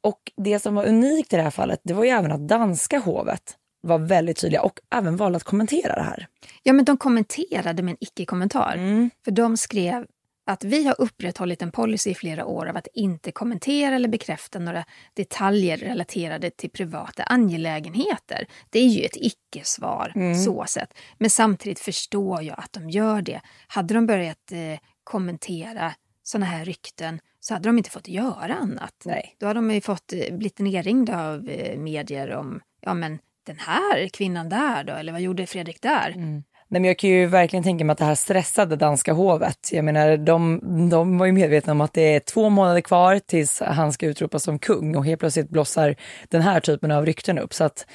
Och 0.00 0.20
det 0.36 0.58
som 0.58 0.74
var 0.74 0.84
unikt 0.84 1.32
i 1.32 1.36
det 1.36 1.42
här 1.42 1.50
fallet, 1.50 1.80
det 1.82 1.94
var 1.94 2.04
ju 2.04 2.10
även 2.10 2.32
att 2.32 2.48
danska 2.48 2.98
hovet 2.98 3.56
var 3.80 3.98
väldigt 3.98 4.40
tydliga 4.40 4.62
och 4.62 4.78
även 4.94 5.16
valde 5.16 5.36
att 5.36 5.44
kommentera 5.44 5.94
det 5.94 6.02
här. 6.02 6.26
Ja, 6.62 6.72
men 6.72 6.84
de 6.84 6.96
kommenterade 6.96 7.82
med 7.82 7.92
en 7.92 7.98
icke-kommentar. 8.00 8.76
För 9.24 9.30
de 9.30 9.56
skrev 9.56 10.06
att 10.46 10.64
vi 10.64 10.86
har 10.86 11.00
upprätthållit 11.00 11.62
en 11.62 11.70
policy 11.70 12.10
i 12.10 12.14
flera 12.14 12.46
år 12.46 12.66
av 12.66 12.76
att 12.76 12.88
inte 12.94 13.32
kommentera 13.32 13.94
eller 13.94 14.08
bekräfta 14.08 14.58
några 14.58 14.84
detaljer 15.14 15.76
relaterade 15.76 16.50
till 16.50 16.70
privata 16.70 17.22
angelägenheter. 17.22 18.46
Det 18.70 18.78
är 18.78 18.88
ju 18.88 19.04
ett 19.04 19.16
icke-svar 19.16 20.12
så 20.44 20.64
sett. 20.68 20.98
Men 21.18 21.30
samtidigt 21.30 21.80
förstår 21.80 22.42
jag 22.42 22.58
att 22.58 22.72
de 22.72 22.90
gör 22.90 23.22
det. 23.22 23.40
Hade 23.66 23.94
de 23.94 24.06
börjat 24.06 24.52
eh, 24.52 24.78
kommentera 25.04 25.92
såna 26.22 26.46
här 26.46 26.64
rykten 26.64 27.20
så 27.40 27.54
hade 27.54 27.68
de 27.68 27.78
inte 27.78 27.90
fått 27.90 28.08
göra 28.08 28.54
annat. 28.54 29.02
Nej. 29.04 29.36
Då 29.38 29.46
hade 29.46 29.58
de 29.58 29.70
ju 29.70 29.80
fått 29.80 30.12
eh, 30.12 30.36
blivit 30.36 30.58
nerringda 30.58 31.26
av 31.26 31.48
eh, 31.48 31.78
medier 31.78 32.32
om 32.32 32.60
ja 32.80 32.94
men 32.94 33.18
den 33.46 33.58
här 33.58 34.08
kvinnan 34.08 34.48
där 34.48 34.84
då, 34.84 34.92
eller 34.92 35.12
vad 35.12 35.20
gjorde 35.20 35.46
Fredrik 35.46 35.82
där? 35.82 36.42
Nej, 36.68 36.80
men 36.80 36.88
jag 36.88 36.98
kan 36.98 37.10
ju 37.10 37.26
verkligen 37.26 37.62
tänka 37.62 37.84
mig 37.84 37.92
att 37.92 37.98
det 37.98 38.04
här 38.04 38.14
stressade 38.14 38.76
danska 38.76 39.12
hovet. 39.12 39.68
Jag 39.72 39.84
menar, 39.84 40.16
de, 40.16 40.60
de 40.90 41.18
var 41.18 41.26
ju 41.26 41.32
medvetna 41.32 41.72
om 41.72 41.80
att 41.80 41.92
det 41.92 42.14
är 42.14 42.20
två 42.20 42.48
månader 42.48 42.80
kvar 42.80 43.18
tills 43.18 43.60
han 43.60 43.92
ska 43.92 44.06
utropas 44.06 44.42
som 44.42 44.58
kung 44.58 44.96
och 44.96 45.04
helt 45.04 45.20
plötsligt 45.20 45.48
blossar 45.48 45.96
den 46.28 46.42
här 46.42 46.60
typen 46.60 46.90
av 46.90 47.06
rykten 47.06 47.38
upp. 47.38 47.54
Så 47.54 47.64
att, 47.64 47.86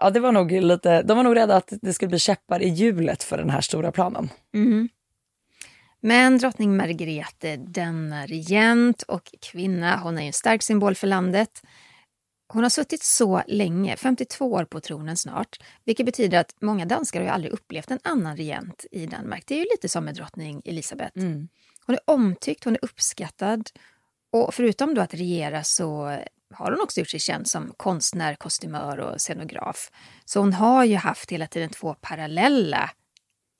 ja, 0.00 0.10
det 0.10 0.20
var 0.20 0.32
nog 0.32 0.52
lite, 0.52 1.02
de 1.02 1.16
var 1.16 1.24
nog 1.24 1.36
rädda 1.36 1.56
att 1.56 1.72
det 1.82 1.92
skulle 1.92 2.08
bli 2.08 2.18
käppar 2.18 2.62
i 2.62 2.68
hjulet 2.68 3.22
för 3.22 3.38
den 3.38 3.50
här 3.50 3.60
stora 3.60 3.92
planen. 3.92 4.28
Mm-hmm. 4.54 4.88
Men 6.00 6.38
drottning 6.38 6.76
Margrethe, 6.76 7.56
denna 7.56 8.26
regent 8.26 9.02
och 9.02 9.22
kvinna, 9.50 9.96
hon 9.96 10.18
är 10.18 10.22
ju 10.22 10.26
en 10.26 10.32
stark 10.32 10.62
symbol 10.62 10.94
för 10.94 11.06
landet. 11.06 11.62
Hon 12.48 12.62
har 12.62 12.70
suttit 12.70 13.02
så 13.02 13.42
länge, 13.46 13.96
52 13.96 14.52
år 14.52 14.64
på 14.64 14.80
tronen 14.80 15.16
snart, 15.16 15.56
vilket 15.84 16.06
betyder 16.06 16.38
att 16.38 16.54
många 16.60 16.84
danskar 16.84 17.20
har 17.20 17.28
aldrig 17.28 17.52
upplevt 17.52 17.90
en 17.90 17.98
annan 18.04 18.36
regent 18.36 18.86
i 18.90 19.06
Danmark. 19.06 19.44
Det 19.46 19.54
är 19.54 19.58
ju 19.58 19.66
lite 19.74 19.88
som 19.88 20.04
med 20.04 20.14
drottning 20.14 20.62
Elisabeth. 20.64 21.18
Hon 21.86 21.94
är 21.94 22.00
omtyckt, 22.04 22.64
hon 22.64 22.74
är 22.74 22.84
uppskattad 22.84 23.70
och 24.32 24.54
förutom 24.54 24.94
då 24.94 25.00
att 25.00 25.14
regera 25.14 25.64
så 25.64 26.18
har 26.54 26.70
hon 26.70 26.80
också 26.80 27.00
gjort 27.00 27.10
sig 27.10 27.20
känd 27.20 27.48
som 27.48 27.72
konstnär, 27.76 28.34
kostymör 28.34 28.98
och 28.98 29.20
scenograf. 29.20 29.90
Så 30.24 30.40
hon 30.40 30.52
har 30.52 30.84
ju 30.84 30.96
haft 30.96 31.32
hela 31.32 31.46
tiden 31.46 31.70
två 31.70 31.94
parallella 32.00 32.90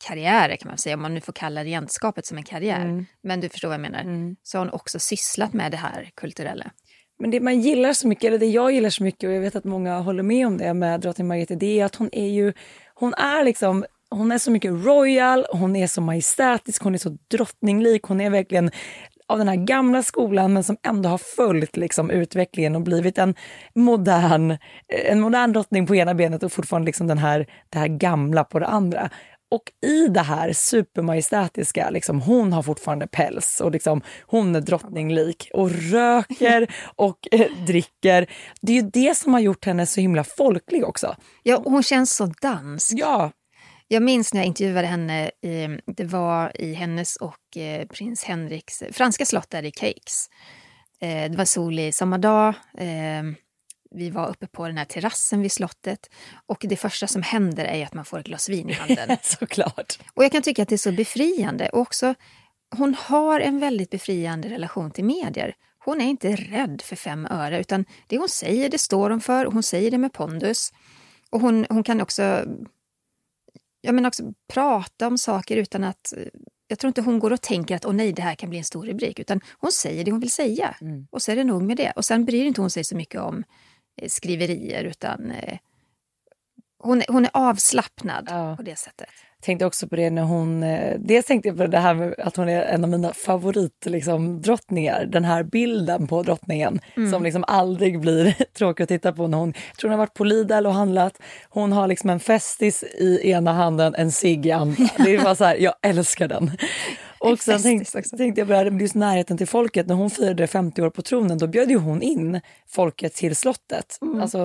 karriärer 0.05 0.57
kan 0.57 0.69
man 0.69 0.79
säga, 0.79 0.95
om 0.95 1.03
man 1.03 1.15
nu 1.15 1.21
får 1.21 1.33
kalla 1.33 1.65
regentskapet 1.65 2.27
som 2.27 2.37
en 2.37 2.45
karriär. 2.45 3.07
Men 3.23 3.41
du 3.41 3.49
förstår 3.49 3.69
vad 3.69 3.75
jag 3.75 3.81
menar. 3.81 4.37
Så 4.43 4.59
har 4.59 4.65
hon 4.65 4.75
också 4.75 4.99
sysslat 4.99 5.53
med 5.53 5.71
det 5.71 5.77
här 5.77 6.11
kulturella. 6.15 6.71
Men 7.19 7.31
det 7.31 7.41
man 7.41 7.61
gillar 7.61 7.93
så 7.93 8.09
mycket, 8.09 8.25
eller 8.25 8.39
det 8.39 8.47
jag 8.47 8.73
gillar 8.73 8.91
så 8.91 9.03
mycket 9.03 9.29
och 9.29 9.35
jag 9.35 9.41
vet 9.41 9.57
att 9.57 9.65
många 9.65 9.99
håller 9.99 10.23
med 10.23 10.47
om 10.47 10.59
det 10.59 10.75
med 10.75 11.01
drottning 11.01 11.27
Margrethe, 11.27 11.55
det 11.55 11.81
är 11.81 11.85
att 11.85 11.95
hon 11.95 12.09
är 12.13 12.29
ju, 12.29 12.53
hon 12.95 13.15
är 13.15 13.45
liksom 13.45 13.85
hon 14.11 14.33
är 14.33 14.39
så 14.39 14.51
mycket 14.51 14.71
royal, 14.71 15.47
hon 15.51 15.77
är 15.77 15.87
så 15.87 16.01
majestätisk, 16.01 16.83
hon 16.83 16.95
är 16.95 16.99
så 16.99 17.17
drottninglik, 17.31 18.03
hon 18.03 18.21
är 18.21 18.31
verkligen 18.31 18.71
av 19.29 19.39
den 19.39 19.49
här 19.49 19.57
gamla 19.57 20.03
skolan 20.03 20.53
men 20.53 20.65
som 20.65 20.77
ändå 20.83 21.09
har 21.09 21.19
följt 21.19 21.77
liksom 21.77 22.11
utvecklingen 22.11 22.77
och 22.77 22.83
blivit 22.83 23.19
en 23.19 23.35
modern, 23.75 24.57
en 24.89 25.21
modern 25.21 25.53
drottning 25.53 25.87
på 25.87 25.97
ena 25.97 26.15
benet 26.15 26.43
och 26.43 26.53
fortfarande 26.53 26.87
liksom 26.87 27.07
den 27.07 27.19
här, 27.19 27.47
det 27.71 27.79
här 27.79 27.89
gamla 27.89 28.45
på 28.45 28.59
det 28.59 28.67
andra. 28.67 29.11
Och 29.51 29.63
i 29.91 30.09
det 30.09 30.21
här 30.21 30.53
supermajestätiska, 30.53 31.91
liksom, 31.91 32.21
hon 32.21 32.53
har 32.53 32.63
fortfarande 32.63 33.07
päls 33.07 33.61
och 33.61 33.71
liksom, 33.71 34.03
hon 34.27 34.57
är 34.57 34.61
drottninglik 34.61 35.51
och 35.55 35.71
röker 35.71 36.75
och 36.97 37.19
eh, 37.33 37.51
dricker. 37.67 38.27
Det 38.61 38.73
är 38.73 38.77
ju 38.83 38.91
det 38.93 39.17
som 39.17 39.33
har 39.33 39.41
gjort 39.41 39.65
henne 39.65 39.87
så 39.87 40.01
himla 40.01 40.25
folklig 40.25 40.85
också. 40.85 41.17
Ja, 41.43 41.63
hon 41.65 41.83
känns 41.83 42.17
så 42.17 42.27
dansk. 42.27 42.93
Ja, 42.97 43.33
Jag 43.89 44.03
minns 44.03 44.35
när 44.35 44.41
jag 44.41 44.47
intervjuade 44.47 44.87
henne, 44.87 45.27
i, 45.29 45.81
det 45.87 46.05
var 46.05 46.61
i 46.61 46.75
hennes 46.75 47.17
och 47.17 47.57
eh, 47.57 47.87
prins 47.87 48.25
Henriks 48.25 48.83
franska 48.93 49.25
slott 49.25 49.51
där 49.51 49.65
i 49.65 49.71
Cakes. 49.71 50.29
Eh, 51.01 51.31
det 51.31 51.37
var 51.37 51.45
solig 51.45 51.95
sommardag. 51.95 52.55
Vi 53.97 54.11
var 54.11 54.29
uppe 54.29 54.47
på 54.47 54.67
den 54.67 54.79
här 54.79 54.85
terrassen 54.85 55.43
vid 55.43 55.53
slottet 55.53 56.11
och 56.47 56.65
det 56.69 56.77
första 56.77 57.07
som 57.07 57.23
händer 57.23 57.65
är 57.65 57.87
att 57.87 57.95
man 57.95 58.05
får 58.05 58.19
ett 58.19 58.27
glas 58.27 58.49
vin 58.49 58.71
i 58.71 58.73
handen. 58.73 59.17
såklart. 59.23 59.99
Och 60.15 60.25
jag 60.25 60.33
kan 60.33 60.43
tycka 60.43 60.63
att 60.63 60.69
det 60.69 60.75
är 60.75 60.77
så 60.77 60.93
befriande. 60.93 61.69
Och 61.69 61.81
också, 61.81 62.15
hon 62.77 62.95
har 62.95 63.41
en 63.41 63.61
väldigt 63.61 63.91
befriande 63.91 64.49
relation 64.49 64.91
till 64.91 65.05
medier. 65.05 65.55
Hon 65.79 66.01
är 66.01 66.05
inte 66.05 66.37
rädd 66.37 66.83
för 66.83 66.97
fem 66.97 67.27
öre, 67.31 67.61
utan 67.61 67.85
det 68.07 68.19
hon 68.19 68.29
säger, 68.29 68.69
det 68.69 68.79
står 68.79 69.11
hon 69.11 69.21
för. 69.21 69.45
och 69.45 69.53
Hon 69.53 69.63
säger 69.63 69.91
det 69.91 69.99
med 69.99 70.13
pondus. 70.13 70.73
Och 71.31 71.41
hon, 71.41 71.67
hon 71.69 71.83
kan 71.83 72.01
också, 72.01 72.45
ja, 73.81 73.93
men 73.93 74.07
också 74.07 74.23
prata 74.53 75.07
om 75.07 75.19
saker 75.19 75.57
utan 75.57 75.85
att... 75.85 76.13
Jag 76.69 76.79
tror 76.79 76.89
inte 76.89 77.03
hon 77.03 77.19
går 77.19 77.33
och 77.33 77.41
tänker 77.41 77.77
att 77.77 77.85
åh 77.85 77.93
nej, 77.93 78.13
det 78.13 78.23
här 78.23 78.35
kan 78.35 78.51
bli 78.51 78.59
en 78.59 78.65
stor 78.65 78.87
rubrik. 78.87 79.19
Utan 79.19 79.41
hon 79.59 79.73
säger 79.73 80.05
det 80.05 80.11
hon 80.11 80.21
vill 80.21 80.31
säga. 80.31 80.77
Och 81.11 81.23
så 81.23 81.33
är 81.33 81.37
det 81.37 81.45
nog 81.45 81.63
med 81.63 81.77
det. 81.77 81.93
Och 81.97 82.05
sen 82.05 82.25
bryr 82.25 82.45
inte 82.45 82.61
hon 82.61 82.71
sig 82.71 82.85
så 82.85 82.97
mycket 82.97 83.21
om 83.21 83.45
skriverier, 84.09 84.85
utan 84.85 85.31
eh, 85.31 85.59
hon, 86.79 87.03
hon 87.09 87.25
är 87.25 87.31
avslappnad 87.33 88.27
Ja. 88.31 88.55
på 88.57 88.63
det 88.63 88.79
sättet. 88.79 89.09
tänkte 89.43 89.67
också 89.67 89.89
på 89.89 89.97
det 89.97 90.11
när 90.11 90.23
hon... 90.23 90.63
eh, 90.63 90.97
Dels 90.99 91.27
tänkte 91.27 91.49
jag 91.49 91.57
på 91.59 91.67
det 91.67 91.79
här 91.79 91.95
med 91.95 92.15
att 92.19 92.37
hon 92.37 92.49
är 92.49 92.63
en 92.63 92.85
av 92.85 92.91
mina 92.91 93.13
favorit 93.13 93.87
liksom. 93.87 94.43
Den 95.09 95.25
här 95.25 95.43
bilden 95.43 96.07
på 96.07 96.23
drottningen 96.23 96.81
som 97.13 97.23
liksom 97.23 97.45
aldrig 97.49 98.01
blir 98.01 98.33
tråkig 98.59 98.83
att 98.83 98.89
titta 98.89 99.13
på. 99.13 99.27
När 99.27 99.39
hon, 99.39 99.55
jag 99.71 99.77
tror 99.79 99.91
hon 99.91 99.99
har 99.99 100.07
varit 100.07 100.15
på 100.15 100.25
Lidl 100.25 100.67
och 100.67 100.75
handlat. 100.75 101.19
Hon 101.49 101.73
har 101.73 101.89
liksom 101.89 102.11
en 102.11 102.21
festis 102.21 102.83
i 102.83 103.31
ena 103.31 103.53
handen, 103.53 103.95
en 103.95 104.13
cigg 104.13 104.47
i 104.47 104.51
andra. 104.53 104.89
Det 104.97 105.15
är 105.15 105.23
bara 105.23 105.35
så 105.35 105.45
här, 105.45 105.57
jag 105.57 105.75
älskar 105.83 106.29
den. 106.29 106.51
Och 107.19 107.39
sen 107.39 107.63
tänkte, 107.63 108.03
tänkte 108.03 108.41
jag 108.41 108.49
på 108.49 108.53
det 108.53 108.59
här 108.59 108.71
med 108.71 108.81
just 108.81 108.95
närheten 108.95 109.39
till 109.39 109.47
folket. 109.47 109.87
När 109.87 109.95
hon 109.95 110.11
firade 110.11 110.47
50 110.47 110.83
år 110.83 110.91
på 110.91 111.03
tronen 111.03 111.39
då 111.39 111.47
bjöd 111.47 111.71
ju 111.71 111.77
hon 111.77 112.03
in 112.03 112.41
folket 112.69 113.15
till 113.15 113.37
slottet. 113.37 113.99
Alltså 114.21 114.39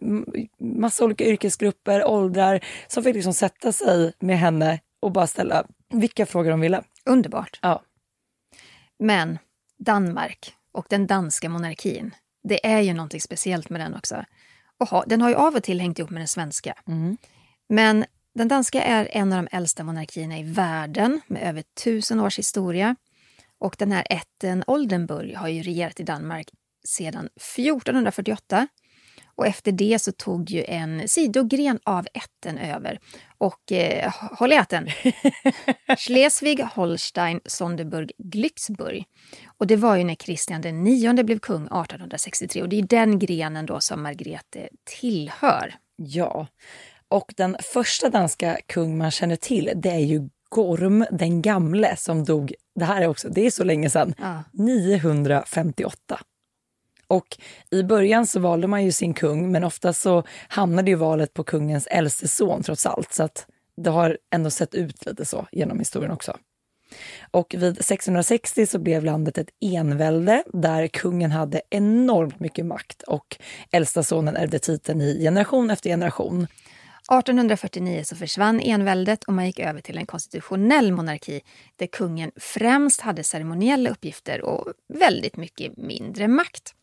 m- 0.00 0.26
massa 0.60 1.04
olika 1.04 1.24
yrkesgrupper, 1.24 2.04
åldrar 2.04 2.64
som 2.86 3.02
fick 3.02 3.14
liksom 3.14 3.34
sätta 3.34 3.72
sig 3.72 4.12
med 4.20 4.38
henne 4.38 4.80
och 5.00 5.12
bara 5.12 5.26
ställa 5.26 5.64
vilka 5.92 6.26
frågor 6.26 6.50
de 6.50 6.60
ville. 6.60 6.82
Underbart. 7.04 7.58
Ja. 7.62 7.82
Men 8.98 9.38
Danmark 9.78 10.52
och 10.72 10.86
den 10.88 11.06
danska 11.06 11.48
monarkin, 11.48 12.14
det 12.48 12.66
är 12.66 12.80
ju 12.80 12.94
någonting 12.94 13.20
speciellt 13.20 13.70
med 13.70 13.80
den 13.80 13.94
också. 13.94 14.24
Och 14.80 14.88
ha, 14.88 15.04
den 15.06 15.20
har 15.20 15.28
ju 15.28 15.34
av 15.34 15.54
och 15.56 15.62
till 15.62 15.80
hängt 15.80 15.98
ihop 15.98 16.10
med 16.10 16.20
den 16.20 16.28
svenska. 16.28 16.74
Men 17.68 18.04
den 18.34 18.48
danska 18.48 18.82
är 18.82 19.08
en 19.12 19.32
av 19.32 19.44
de 19.44 19.56
äldsta 19.56 19.84
monarkierna 19.84 20.38
i 20.38 20.42
världen 20.42 21.20
med 21.26 21.42
över 21.42 21.64
tusen 21.84 22.20
års 22.20 22.38
historia. 22.38 22.96
Och 23.58 23.76
den 23.78 23.92
här 23.92 24.06
ätten 24.10 24.64
Oldenburg 24.66 25.36
har 25.36 25.48
ju 25.48 25.62
regerat 25.62 26.00
i 26.00 26.02
Danmark 26.02 26.48
sedan 26.84 27.28
1448 27.56 28.68
och 29.38 29.46
efter 29.46 29.72
det 29.72 29.98
så 29.98 30.12
tog 30.12 30.50
ju 30.50 30.64
en 30.64 31.08
sidogren 31.08 31.78
av 31.84 32.06
ätten 32.14 32.58
över. 32.58 32.98
Och 33.38 33.72
eh, 33.72 34.12
håll 34.14 34.52
i 34.52 34.56
hatten! 34.56 34.88
Schleswig, 35.98 36.60
Holstein, 36.60 37.40
Sonderburg, 37.44 38.12
Glücksburg. 38.18 39.04
Och 39.58 39.66
det 39.66 39.76
var 39.76 39.96
ju 39.96 40.04
när 40.04 40.14
Kristian 40.14 40.60
den 40.60 40.84
nionde 40.84 41.24
blev 41.24 41.38
kung 41.38 41.62
1863 41.62 42.62
och 42.62 42.68
det 42.68 42.78
är 42.78 42.82
den 42.82 43.18
grenen 43.18 43.66
då 43.66 43.80
som 43.80 44.02
Margrethe 44.02 44.68
tillhör. 45.00 45.74
Ja, 45.96 46.46
och 47.08 47.34
den 47.36 47.56
första 47.60 48.08
danska 48.08 48.58
kung 48.66 48.98
man 48.98 49.10
känner 49.10 49.36
till 49.36 49.72
det 49.76 49.90
är 49.90 49.98
ju 49.98 50.28
Gorm 50.50 51.04
den 51.10 51.42
gamle 51.42 51.96
som 51.96 52.24
dog, 52.24 52.54
det 52.74 52.84
här 52.84 53.02
är 53.02 53.08
också, 53.08 53.28
det 53.28 53.46
är 53.46 53.50
så 53.50 53.64
länge 53.64 53.90
sedan, 53.90 54.14
Ja. 54.18 54.42
958. 54.52 56.20
Och 57.06 57.38
i 57.70 57.82
början 57.82 58.26
så 58.26 58.40
valde 58.40 58.66
man 58.66 58.84
ju 58.84 58.92
sin 58.92 59.14
kung 59.14 59.52
men 59.52 59.64
ofta 59.64 59.92
så 59.92 60.22
hamnade 60.48 60.90
ju 60.90 60.96
valet 60.96 61.34
på 61.34 61.44
kungens 61.44 61.86
äldste 61.86 62.28
son 62.28 62.62
trots 62.62 62.86
allt. 62.86 63.12
Så 63.12 63.22
att 63.22 63.46
det 63.76 63.90
har 63.90 64.18
ändå 64.34 64.50
sett 64.50 64.74
ut 64.74 65.06
lite 65.06 65.24
så 65.24 65.46
genom 65.52 65.78
historien 65.78 66.12
också. 66.12 66.36
Och 67.30 67.54
vid 67.58 67.84
660 67.84 68.66
så 68.66 68.78
blev 68.78 69.04
landet 69.04 69.38
ett 69.38 69.50
envälde 69.60 70.42
där 70.52 70.86
kungen 70.86 71.30
hade 71.30 71.60
enormt 71.70 72.40
mycket 72.40 72.66
makt 72.66 73.02
och 73.02 73.36
äldsta 73.70 74.02
sonen 74.02 74.36
ärvde 74.36 74.58
titeln 74.58 75.00
i 75.00 75.20
generation 75.22 75.70
efter 75.70 75.90
generation. 75.90 76.46
1849 77.02 78.04
så 78.04 78.16
försvann 78.16 78.60
enväldet 78.60 79.24
och 79.24 79.32
man 79.32 79.46
gick 79.46 79.58
över 79.58 79.80
till 79.80 79.98
en 79.98 80.06
konstitutionell 80.06 80.92
monarki 80.92 81.40
där 81.76 81.86
kungen 81.86 82.30
främst 82.36 83.00
hade 83.00 83.24
ceremoniella 83.24 83.90
uppgifter 83.90 84.40
och 84.40 84.72
väldigt 84.94 85.36
mycket 85.36 85.76
mindre 85.76 86.28
makt. 86.28 86.74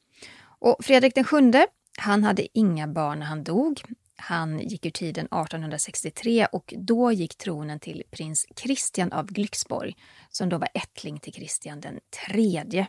Och 0.60 0.86
Fredrik 0.86 1.16
den 1.16 1.24
sjunde, 1.24 1.68
han 1.98 2.24
hade 2.24 2.58
inga 2.58 2.88
barn 2.88 3.20
när 3.20 3.26
han 3.26 3.44
dog. 3.44 3.82
Han 4.18 4.60
gick 4.60 4.86
ur 4.86 4.90
tiden 4.90 5.26
1863 5.26 6.48
och 6.52 6.74
då 6.78 7.12
gick 7.12 7.38
tronen 7.38 7.80
till 7.80 8.04
prins 8.12 8.46
Christian 8.56 9.12
av 9.12 9.26
Glücksborg 9.26 9.96
som 10.30 10.50
då 10.50 10.58
var 10.58 10.70
ättling 10.74 11.20
till 11.20 11.34
Kristian 11.34 11.80
den 11.80 12.00
tredje. 12.26 12.88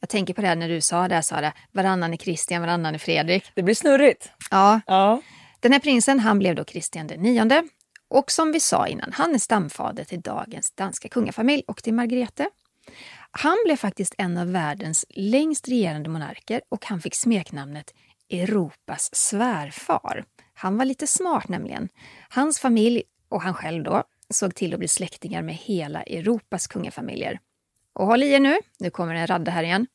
Jag 0.00 0.08
tänker 0.08 0.34
på 0.34 0.40
det 0.40 0.46
här 0.46 0.56
när 0.56 0.68
du 0.68 0.80
sa 0.80 1.08
det, 1.08 1.22
Sara, 1.22 1.52
varannan 1.72 2.12
är 2.12 2.16
Kristian, 2.16 2.62
varannan 2.62 2.94
är 2.94 2.98
Fredrik. 2.98 3.44
Det 3.54 3.62
blir 3.62 3.74
snurrigt. 3.74 4.30
Ja, 4.50 4.80
Ja 4.86 5.22
den 5.62 5.72
här 5.72 5.78
prinsen 5.78 6.20
han 6.20 6.38
blev 6.38 6.54
då 6.54 6.64
Kristian 6.64 7.06
den 7.06 7.20
nionde 7.20 7.62
och 8.08 8.30
som 8.30 8.52
vi 8.52 8.60
sa 8.60 8.86
innan, 8.86 9.12
han 9.12 9.34
är 9.34 9.38
stamfader 9.38 10.04
till 10.04 10.20
dagens 10.20 10.72
danska 10.72 11.08
kungafamilj 11.08 11.62
och 11.66 11.82
till 11.82 11.94
Margrethe. 11.94 12.48
Han 13.30 13.56
blev 13.64 13.76
faktiskt 13.76 14.14
en 14.18 14.38
av 14.38 14.52
världens 14.52 15.04
längst 15.08 15.68
regerande 15.68 16.10
monarker 16.10 16.60
och 16.68 16.86
han 16.86 17.00
fick 17.00 17.14
smeknamnet 17.14 17.94
Europas 18.30 19.14
svärfar. 19.14 20.24
Han 20.54 20.76
var 20.76 20.84
lite 20.84 21.06
smart 21.06 21.48
nämligen. 21.48 21.88
Hans 22.28 22.60
familj 22.60 23.02
och 23.28 23.42
han 23.42 23.54
själv 23.54 23.84
då 23.84 24.02
såg 24.30 24.54
till 24.54 24.72
att 24.72 24.78
bli 24.78 24.88
släktingar 24.88 25.42
med 25.42 25.54
hela 25.54 26.02
Europas 26.02 26.66
kungafamiljer. 26.66 27.38
Och 27.92 28.06
håll 28.06 28.22
i 28.22 28.32
er 28.32 28.40
nu, 28.40 28.56
nu 28.78 28.90
kommer 28.90 29.14
en 29.14 29.26
radda 29.26 29.50
här 29.50 29.62
igen. 29.62 29.86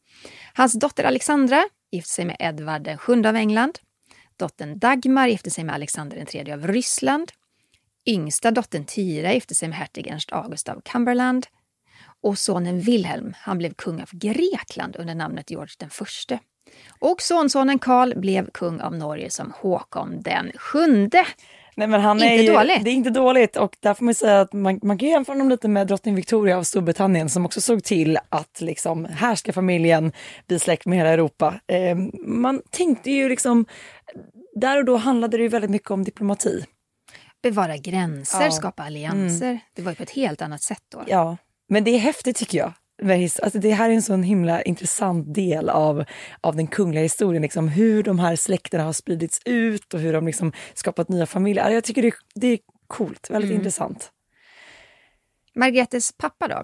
Hans 0.54 0.74
dotter 0.74 1.04
Alexandra 1.04 1.64
gifte 1.92 2.12
sig 2.12 2.26
med 2.26 2.36
Edvard 2.40 2.88
VII 3.08 3.28
av 3.28 3.36
England. 3.36 3.80
Dottern 4.38 4.80
Dagmar 4.80 5.28
gifte 5.28 5.50
sig 5.50 5.64
med 5.64 5.76
Alexander 5.76 6.36
III 6.36 6.52
av 6.52 6.68
Ryssland. 6.68 7.32
Yngsta 8.06 8.52
dottern 8.52 8.86
Tyra 8.86 9.34
gifte 9.34 9.56
sig 9.56 9.68
med 9.68 9.78
hertig 9.78 10.08
Ernst 10.08 10.32
August 10.32 10.70
av 10.70 10.82
Cumberland. 10.82 11.48
Och 12.22 12.40
sonen 12.40 12.80
Wilhelm, 12.80 13.34
han 13.38 13.58
blev 13.58 13.74
kung 13.74 14.02
av 14.02 14.10
Grekland 14.12 14.96
under 14.96 15.16
namnet 15.16 15.52
George 15.52 15.76
den 15.78 15.90
förste. 15.90 16.40
Och 17.00 17.22
sonsonen 17.22 17.80
Karl 17.80 18.20
blev 18.20 18.52
kung 18.52 18.82
av 18.82 18.96
Norge 18.96 19.30
som 19.30 19.54
Håkon 19.62 20.22
den 20.22 20.52
sjunde. 20.56 21.26
Nej, 21.78 21.88
men 21.88 22.02
han 22.02 22.18
Inte 22.18 22.28
är 22.28 22.42
ju, 22.44 22.54
dåligt. 22.54 22.84
Det 22.84 22.90
är 22.90 22.94
inte 22.94 23.10
dåligt 23.10 23.58
och 23.58 23.78
där 23.80 23.94
får 23.94 24.06
man 24.06 24.14
säga 24.14 24.42
att 24.42 24.54
man, 24.54 24.80
man 24.84 24.98
kan 24.98 25.10
jämföra 25.10 25.34
honom 25.34 25.50
lite 25.50 25.68
med 25.68 25.88
drottning 25.88 26.16
Victoria 26.16 26.58
av 26.58 26.64
Storbritannien 26.64 27.30
som 27.30 27.46
också 27.46 27.62
såg 27.62 27.84
till 27.84 28.18
att 28.30 28.62
liksom, 28.62 29.06
här 29.06 29.36
ska 29.36 29.54
familjen 29.54 30.12
bli 30.48 30.60
släkt 30.60 30.86
med 30.86 30.98
hela 30.98 31.10
Europa. 31.10 31.60
Eh, 31.68 31.98
man 32.26 32.62
tänkte 32.70 33.12
ju 33.12 33.30
liksom, 33.30 33.66
där 34.56 34.78
och 34.78 34.86
då 34.86 34.98
handlade 34.98 35.38
det 35.38 35.44
ju 35.44 35.50
väldigt 35.50 35.72
mycket 35.72 35.92
om 35.92 36.04
diplomati. 36.04 36.66
Bevara 37.44 37.78
gränser, 37.78 38.44
Ja. 38.44 38.52
skapa 38.52 38.84
allianser. 38.84 39.60
Det 39.76 39.82
var 39.82 39.92
ju 39.92 39.96
på 39.96 40.04
ett 40.04 40.10
helt 40.10 40.42
annat 40.42 40.62
sätt 40.62 40.84
då. 40.92 41.04
Ja, 41.08 41.38
men 41.70 41.84
det 41.84 41.92
är 41.92 42.00
häftigt 42.00 42.38
tycker 42.38 42.58
jag. 42.58 42.74
Alltså 43.44 43.60
det 43.60 43.72
här 43.72 43.90
är 43.90 43.94
en 43.94 44.02
sån 44.02 44.24
himla 44.24 44.62
intressant 44.62 45.34
del 45.34 45.70
av, 45.70 46.04
av 46.42 46.56
den 46.56 46.68
kungliga 46.68 47.04
historien. 47.04 47.42
Liksom 47.42 47.68
hur 47.68 48.04
de 48.04 48.20
här 48.20 48.36
släkterna 48.36 48.84
har 48.84 48.94
spridits 48.94 49.40
ut 49.46 49.94
och 49.94 50.00
hur 50.00 50.14
de 50.14 50.26
liksom 50.26 50.52
skapat 50.74 51.10
nya 51.10 51.26
familjer. 51.26 51.64
Alltså 51.64 51.74
Jag 51.74 51.84
tycker 51.84 52.02
det 52.02 52.08
är, 52.08 52.14
det 52.36 52.48
är 52.48 52.60
coolt, 52.88 53.30
väldigt 53.30 53.52
intressant. 53.52 54.12
Margretes 55.56 56.12
pappa 56.18 56.48
då? 56.48 56.64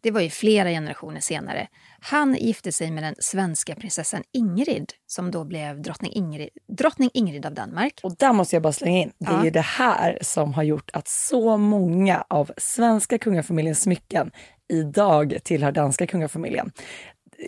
Det 0.00 0.10
var 0.10 0.20
ju 0.20 0.30
flera 0.30 0.68
generationer 0.68 1.20
senare. 1.20 1.68
Han 2.00 2.34
gifte 2.34 2.72
sig 2.72 2.90
med 2.90 3.02
den 3.02 3.14
svenska 3.18 3.74
prinsessan 3.74 4.22
Ingrid 4.32 4.92
som 5.06 5.30
då 5.30 5.44
blev 5.44 5.82
drottning 5.82 6.12
Ingrid, 6.12 6.48
drottning 6.78 7.10
Ingrid 7.14 7.46
av 7.46 7.54
Danmark. 7.54 8.00
Och 8.02 8.16
där 8.16 8.32
måste 8.32 8.56
jag 8.56 8.62
bara 8.62 8.72
slänga 8.72 8.98
in, 8.98 9.12
det 9.18 9.26
är 9.26 9.32
Ja. 9.32 9.44
ju 9.44 9.50
det 9.50 9.60
här 9.60 10.18
som 10.22 10.54
har 10.54 10.62
gjort 10.62 10.90
att 10.92 11.08
så 11.08 11.56
många 11.56 12.24
av 12.28 12.50
svenska 12.56 13.18
kungafamiljens 13.18 13.80
smycken 13.82 14.30
idag 14.72 15.38
tillhör 15.42 15.72
danska 15.72 16.06
kungafamiljen. 16.06 16.72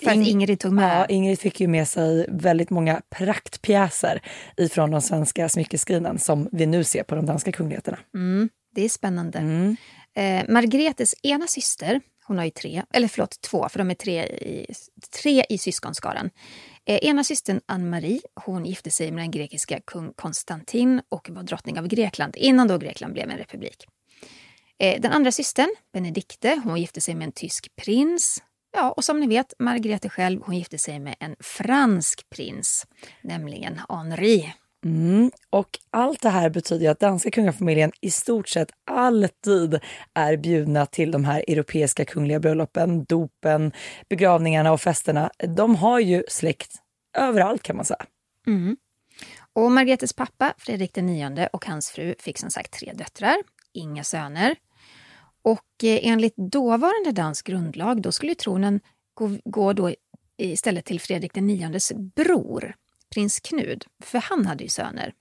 För 0.02 0.10
att 0.10 0.26
Ingrid 0.26 0.60
tog 0.60 0.72
med. 0.72 1.00
Ja, 1.00 1.06
Ingrid 1.06 1.38
fick 1.38 1.60
ju 1.60 1.68
med 1.68 1.88
sig 1.88 2.26
väldigt 2.28 2.70
många 2.70 3.00
praktpjäser 3.10 4.22
ifrån 4.56 4.90
de 4.90 5.00
svenska 5.00 5.48
smyckeskrinan 5.48 6.18
som 6.18 6.48
vi 6.52 6.66
nu 6.66 6.84
ser 6.84 7.02
på 7.02 7.14
de 7.14 7.26
danska 7.26 7.52
kungligheterna. 7.52 7.98
Mm, 8.14 8.48
det 8.74 8.84
är 8.84 8.88
spännande. 8.88 9.38
Mm. 9.38 9.76
Eh, 10.16 10.44
Margretes 10.48 11.14
ena 11.22 11.46
syster, 11.46 12.00
hon 12.26 12.38
har 12.38 12.44
ju 12.44 12.50
tre, 12.50 12.82
eller 12.92 13.08
förlåt 13.08 13.40
två, 13.40 13.68
för 13.68 13.78
de 13.78 13.90
är 13.90 13.94
tre 13.94 14.24
i, 14.24 14.74
tre 15.22 15.44
i 15.48 15.58
syskonskaran. 15.58 16.30
Eh, 16.86 16.98
ena 17.02 17.24
systern 17.24 17.60
Anne-Marie, 17.66 18.20
hon 18.34 18.64
gifte 18.64 18.90
sig 18.90 19.10
med 19.10 19.24
den 19.24 19.30
grekiska 19.30 19.80
kung 19.84 20.12
Konstantin 20.12 21.02
och 21.08 21.30
var 21.30 21.42
drottning 21.42 21.78
av 21.78 21.86
Grekland 21.86 22.36
innan 22.36 22.68
då 22.68 22.78
Grekland 22.78 23.12
blev 23.12 23.30
en 23.30 23.38
republik. 23.38 23.86
Eh, 24.78 25.00
den 25.00 25.12
andra 25.12 25.32
systern, 25.32 25.74
Benedikte, 25.92 26.60
hon 26.64 26.80
gifte 26.80 27.00
sig 27.00 27.14
med 27.14 27.26
en 27.26 27.32
tysk 27.32 27.76
prins. 27.76 28.42
Ja, 28.76 28.90
och 28.90 29.04
som 29.04 29.20
ni 29.20 29.26
vet, 29.26 29.54
Margrethe 29.58 30.08
själv, 30.08 30.40
hon 30.44 30.56
gifte 30.56 30.78
sig 30.78 31.00
med 31.00 31.14
en 31.20 31.36
fransk 31.40 32.30
prins, 32.30 32.86
nämligen 33.22 33.80
Henri. 33.88 34.54
Mm. 34.84 35.30
Och 35.50 35.68
allt 35.90 36.22
det 36.22 36.28
här 36.28 36.50
betyder 36.50 36.90
att 36.90 37.00
danska 37.00 37.30
kungafamiljen 37.30 37.92
i 38.00 38.10
stort 38.10 38.48
sett 38.48 38.68
alltid 38.90 39.80
är 40.14 40.36
bjudna 40.36 40.86
till 40.86 41.10
de 41.10 41.24
här 41.24 41.44
europeiska 41.48 42.04
kungliga 42.04 42.40
bröllopen, 42.40 43.04
dopen, 43.04 43.72
begravningarna 44.08 44.72
och 44.72 44.80
festerna. 44.80 45.30
De 45.56 45.76
har 45.76 46.00
ju 46.00 46.24
släkt 46.28 46.72
överallt 47.18 47.62
kan 47.62 47.76
man 47.76 47.84
säga. 47.84 48.06
Mm. 48.46 48.76
Och 49.52 49.72
Margretes 49.72 50.12
pappa, 50.12 50.54
Fredrik 50.58 50.98
IX, 50.98 51.48
och 51.52 51.66
hans 51.66 51.90
fru 51.90 52.14
fick 52.18 52.38
som 52.38 52.50
sagt 52.50 52.72
tre 52.72 52.92
döttrar, 52.94 53.36
inga 53.74 54.04
söner. 54.04 54.56
Och 55.42 55.84
eh, 55.84 55.98
enligt 56.02 56.36
dåvarande 56.36 57.12
dansk 57.12 57.46
grundlag 57.46 58.02
då 58.02 58.12
skulle 58.12 58.34
tronen 58.34 58.80
gå, 59.14 59.38
gå 59.44 59.72
då 59.72 59.94
istället 60.38 60.84
till 60.84 61.00
Fredrik 61.00 61.36
IXs 61.36 61.92
bror, 61.92 62.74
prins 63.14 63.40
Knud, 63.40 63.84
för 64.02 64.18
han 64.18 64.46
hade 64.46 64.64
ju 64.64 64.68
söner. 64.68 65.14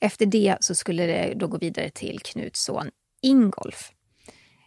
Efter 0.00 0.26
det 0.26 0.56
så 0.60 0.74
skulle 0.74 1.06
det 1.06 1.34
då 1.36 1.46
gå 1.46 1.58
vidare 1.58 1.90
till 1.90 2.20
Knuts 2.20 2.64
son 2.64 2.90
Ingolf. 3.22 3.92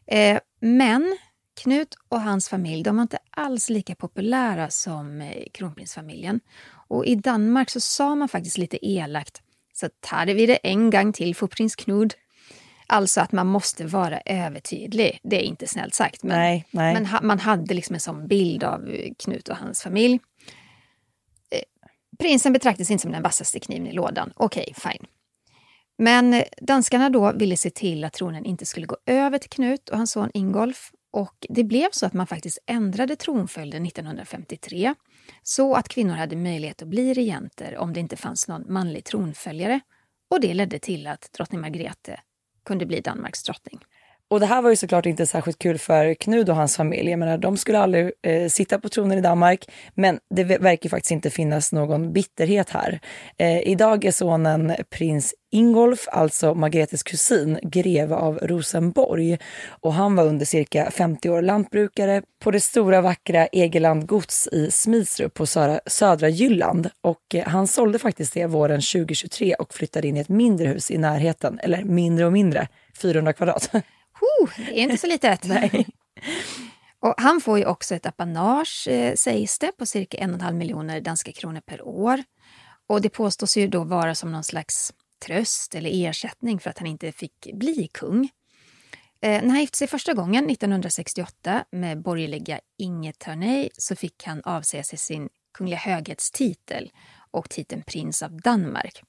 Eh, 0.08 0.40
men 0.62 1.18
Knut 1.64 1.96
och 2.10 2.22
hans 2.22 2.50
familj 2.50 2.84
de 2.84 2.96
var 2.96 3.02
inte 3.02 3.20
alls 3.30 3.70
lika 3.70 3.96
populära 3.96 4.70
som 4.70 5.22
eh, 5.22 5.44
kronprinsfamiljen. 5.54 6.40
Och 6.88 7.06
i 7.06 7.16
Danmark 7.16 7.70
så 7.70 7.80
sa 7.80 8.16
man 8.16 8.30
faktiskt 8.30 8.58
lite 8.58 8.88
elakt 8.88 9.42
så 9.74 9.90
tar 10.00 10.26
vi 10.26 10.46
det 10.46 10.56
en 10.56 10.90
gång 10.90 11.14
till 11.14 11.36
för 11.36 11.48
prins 11.48 11.76
Knud. 11.76 12.14
Alltså 12.92 13.22
att 13.22 13.32
man 13.32 13.48
måste 13.48 13.86
vara 13.86 14.22
övertydlig. 14.26 15.20
Det 15.24 15.36
är 15.36 15.44
inte 15.44 15.68
snällt 15.68 15.94
sagt. 15.94 16.24
Men, 16.24 16.40
Nej, 16.40 16.66
nej. 16.72 16.94
men 16.94 17.06
ha, 17.06 17.22
man 17.22 17.40
hade 17.40 17.74
liksom 17.74 17.94
en 17.94 18.00
sån 18.00 18.28
bild 18.28 18.64
av 18.64 18.90
eh, 18.90 19.14
Knut 19.20 19.50
och 19.50 19.56
hans 19.56 19.82
familj. 19.82 20.20
Eh, 21.52 21.62
Prinsen 22.20 22.54
betraktades 22.54 22.92
inte 22.92 23.02
som 23.02 23.12
den 23.12 23.24
vassaste 23.24 23.60
kniven 23.60 23.88
i 23.88 23.92
lådan. 23.92 24.34
Okej, 24.36 24.74
fine. 24.78 25.06
Men 25.98 26.34
eh, 26.34 26.44
danskarna 26.62 27.10
då 27.10 27.32
ville 27.32 27.58
se 27.58 27.70
till 27.70 28.04
att 28.04 28.14
tronen 28.14 28.46
inte 28.46 28.66
skulle 28.66 28.86
gå 28.86 28.98
över 29.06 29.38
till 29.38 29.50
Knut 29.50 29.90
och 29.90 29.98
hans 29.98 30.12
son 30.12 30.32
Ingolf. 30.34 30.92
Och 31.12 31.46
det 31.50 31.64
blev 31.64 31.88
så 31.92 32.06
att 32.06 32.14
man 32.14 32.28
faktiskt 32.28 32.60
ändrade 32.66 33.16
tronföljden 33.16 33.86
1953 33.86 34.96
så 35.44 35.76
att 35.76 35.88
kvinnor 35.88 36.14
hade 36.14 36.36
möjlighet 36.36 36.82
att 36.82 36.88
bli 36.88 37.14
regenter 37.14 37.78
om 37.78 37.94
det 37.94 38.00
inte 38.00 38.16
fanns 38.16 38.48
någon 38.48 38.74
manlig 38.74 39.06
tronföljare. 39.06 39.80
Och 40.30 40.42
det 40.42 40.54
ledde 40.54 40.80
till 40.80 41.08
att 41.08 41.34
drottning 41.34 41.62
Margrethe 41.62 42.20
kunde 42.70 42.86
bli 42.86 43.02
Danmarks 43.02 43.44
drottning. 43.44 43.82
Och 44.30 44.40
det 44.40 44.46
här 44.46 44.62
var 44.62 44.70
ju 44.70 44.76
såklart 44.76 45.06
inte 45.06 45.26
särskilt 45.26 45.60
kul 45.60 45.78
för 45.78 46.14
Knud 46.14 46.50
och 46.50 46.56
hans 46.56 46.78
familj. 46.78 47.10
Jag 47.10 47.20
menar, 47.20 47.38
de 47.38 47.58
skulle 47.58 47.80
aldrig 47.80 48.12
eh, 48.22 48.48
sitta 48.50 48.80
på 48.80 48.90
tronen 48.90 49.18
i 49.18 49.22
Danmark, 49.22 49.66
men 49.96 50.20
det 50.36 50.44
verkar 50.44 50.90
faktiskt 50.90 51.12
inte 51.12 51.30
finnas 51.30 51.72
någon 51.72 52.14
bitterhet 52.14 52.70
här. 52.70 53.00
Eh, 53.38 53.60
idag 53.60 54.06
är 54.06 54.12
sonen 54.12 54.74
prins 54.90 55.34
Ingolf, 55.52 56.08
alltså 56.12 56.54
Margretes 56.54 57.04
kusin, 57.04 57.60
greve 57.64 58.16
av 58.16 58.40
Rosenborg. 58.42 59.38
Och 59.70 59.94
han 59.94 60.16
var 60.16 60.26
under 60.26 60.46
cirka 60.46 60.92
50 60.92 61.30
år 61.30 61.42
lantbrukare 61.42 62.22
på 62.44 62.52
det 62.52 62.60
stora 62.60 63.02
vackra 63.02 63.48
Egeland 63.48 64.08
gods 64.08 64.48
i 64.52 64.72
Smidsrup 64.72 65.34
på 65.34 65.46
södra, 65.46 65.80
södra 65.86 66.30
Jylland. 66.30 66.90
Och 67.02 67.36
eh, 67.36 67.48
han 67.48 67.68
sålde 67.68 68.00
faktiskt 68.00 68.34
det 68.34 68.46
våren 68.46 68.82
2023 68.82 69.54
och 69.54 69.74
flyttade 69.74 70.08
in 70.08 70.18
i 70.18 70.20
ett 70.20 70.30
mindre 70.30 70.68
hus 70.68 70.92
i 70.92 70.98
närheten, 70.98 71.60
eller 71.64 71.84
mindre 71.84 72.26
och 72.26 72.34
mindre, 72.34 72.68
400 73.02 73.34
kvadrat. 73.34 73.72
Oh, 74.22 74.50
det 74.58 74.80
är 74.80 74.84
inte 74.84 74.98
så 74.98 75.08
litet. 75.08 75.44
Nej. 75.48 75.88
Och 77.00 77.14
han 77.18 77.42
får 77.42 77.58
ju 77.60 77.66
också 77.66 77.96
ett 77.96 78.06
apanage, 78.06 78.88
eh, 78.88 79.16
sägs 79.16 79.60
det, 79.60 79.72
på 79.72 79.86
cirka 79.86 80.18
en 80.18 80.30
och 80.30 80.36
en 80.36 80.42
halv 80.42 80.56
miljoner 80.56 81.02
danska 81.02 81.32
kronor 81.32 81.62
per 81.62 81.82
år. 81.82 82.24
Och 82.88 83.02
det 83.02 83.10
påstås 83.10 83.58
ju 83.58 83.68
då 83.68 83.84
vara 83.84 84.16
som 84.16 84.32
någon 84.32 84.44
slags 84.44 84.94
tröst 85.26 85.76
eller 85.76 86.08
ersättning 86.08 86.60
för 86.60 86.70
att 86.70 86.78
han 86.78 86.88
inte 86.88 87.12
fick 87.12 87.48
bli 87.54 87.90
kung. 87.94 88.30
Eh, 89.22 89.42
när 89.42 89.50
han 89.50 89.60
gifte 89.60 89.78
sig 89.78 89.88
första 89.88 90.14
gången, 90.14 90.50
1968, 90.50 91.66
med 91.72 92.02
borgerliga 92.02 92.60
Inge 92.78 93.14
Törney 93.14 93.70
så 93.74 93.96
fick 93.96 94.24
han 94.24 94.42
avsäga 94.44 94.84
sig 94.84 95.00
sin 95.00 95.30
kungliga 95.54 95.80
höghetstitel 95.80 96.92
och 97.32 97.50
titeln 97.50 97.84
prins 97.84 98.24
av 98.24 98.42
Danmark. 98.42 99.04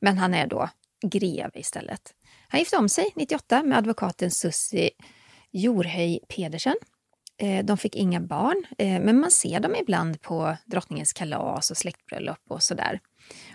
Men 0.00 0.18
han 0.18 0.34
är 0.34 0.46
då 0.46 0.68
greve 1.02 1.50
istället. 1.54 2.14
Han 2.52 2.58
gifte 2.58 2.76
om 2.76 2.88
sig 2.88 3.12
98 3.16 3.62
med 3.62 3.78
advokaten 3.78 4.30
Sussi 4.30 4.90
Jorhöj 5.50 6.20
Pedersen. 6.28 6.74
Eh, 7.36 7.64
de 7.64 7.78
fick 7.78 7.96
inga 7.96 8.20
barn, 8.20 8.64
eh, 8.78 9.00
men 9.00 9.20
man 9.20 9.30
ser 9.30 9.60
dem 9.60 9.74
ibland 9.80 10.20
på 10.20 10.56
drottningens 10.66 11.12
kalas 11.12 11.70
och 11.70 11.76
släktbröllop 11.76 12.38
och 12.48 12.62
sådär. 12.62 13.00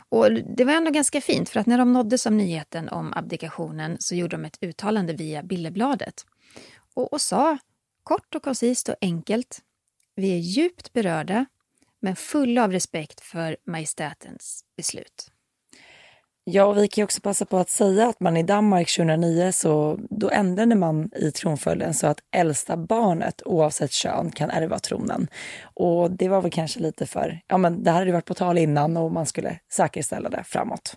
Och 0.09 0.31
det 0.31 0.63
var 0.63 0.73
ändå 0.73 0.91
ganska 0.91 1.21
fint, 1.21 1.49
för 1.49 1.59
att 1.59 1.65
när 1.65 1.77
de 1.77 1.93
nåddes 1.93 2.25
av 2.25 2.33
nyheten 2.33 2.89
om 2.89 3.13
abdikationen 3.15 3.97
så 3.99 4.15
gjorde 4.15 4.37
de 4.37 4.45
ett 4.45 4.57
uttalande 4.61 5.13
via 5.13 5.43
Billebladet 5.43 6.25
och, 6.93 7.13
och 7.13 7.21
sa 7.21 7.57
kort 8.03 8.35
och 8.35 8.43
koncist 8.43 8.89
och 8.89 8.95
enkelt 9.01 9.61
Vi 10.15 10.33
är 10.33 10.39
djupt 10.39 10.93
berörda, 10.93 11.45
men 11.99 12.15
fulla 12.15 12.63
av 12.63 12.71
respekt 12.71 13.21
för 13.21 13.57
majestätens 13.65 14.63
beslut. 14.77 15.31
Ja, 16.49 16.65
och 16.65 16.77
vi 16.77 16.87
kan 16.87 17.03
också 17.03 17.21
passa 17.21 17.45
på 17.45 17.57
att 17.57 17.69
säga 17.69 18.07
att 18.07 18.19
man 18.19 18.37
i 18.37 18.43
Danmark 18.43 18.95
2009 18.97 19.51
så 19.51 19.99
då 20.09 20.29
ändrade 20.29 20.75
man 20.75 21.09
i 21.15 21.31
tronföljden 21.31 21.93
så 21.93 22.07
att 22.07 22.19
äldsta 22.35 22.77
barnet 22.77 23.41
oavsett 23.45 23.91
kön 23.91 24.31
kan 24.31 24.49
ärva 24.49 24.79
tronen. 24.79 25.27
Och 25.63 26.11
det 26.11 26.29
var 26.29 26.41
väl 26.41 26.51
kanske 26.51 26.79
lite 26.79 27.05
för, 27.05 27.39
ja 27.47 27.57
men 27.57 27.83
det 27.83 27.91
här 27.91 27.99
hade 27.99 28.11
varit 28.11 28.25
på 28.25 28.33
tal 28.33 28.57
innan 28.57 28.97
och 28.97 29.11
man 29.11 29.25
skulle 29.25 29.59
säkerställa 29.71 30.29
det 30.29 30.43
framåt. 30.45 30.95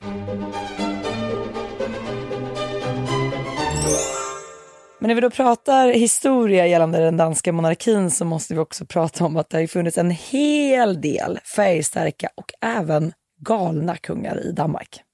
Men 5.01 5.09
när 5.09 5.15
vi 5.15 5.21
då 5.21 5.31
pratar 5.31 5.89
historia 5.89 6.67
gällande 6.67 6.99
den 6.99 7.17
danska 7.17 7.53
monarkin 7.53 8.11
så 8.11 8.25
måste 8.25 8.55
vi 8.55 8.61
också 8.61 8.87
prata 8.87 9.25
om 9.25 9.37
att 9.37 9.51
det 9.51 9.59
har 9.59 9.67
funnits 9.67 9.99
en 9.99 10.11
hel 10.11 11.01
del 11.01 11.39
färgstarka 11.57 12.29
och 12.35 12.53
även 12.61 13.13
galna 13.47 13.97
kungar 13.97 14.41
i 14.47 14.53
Danmark. 14.53 15.05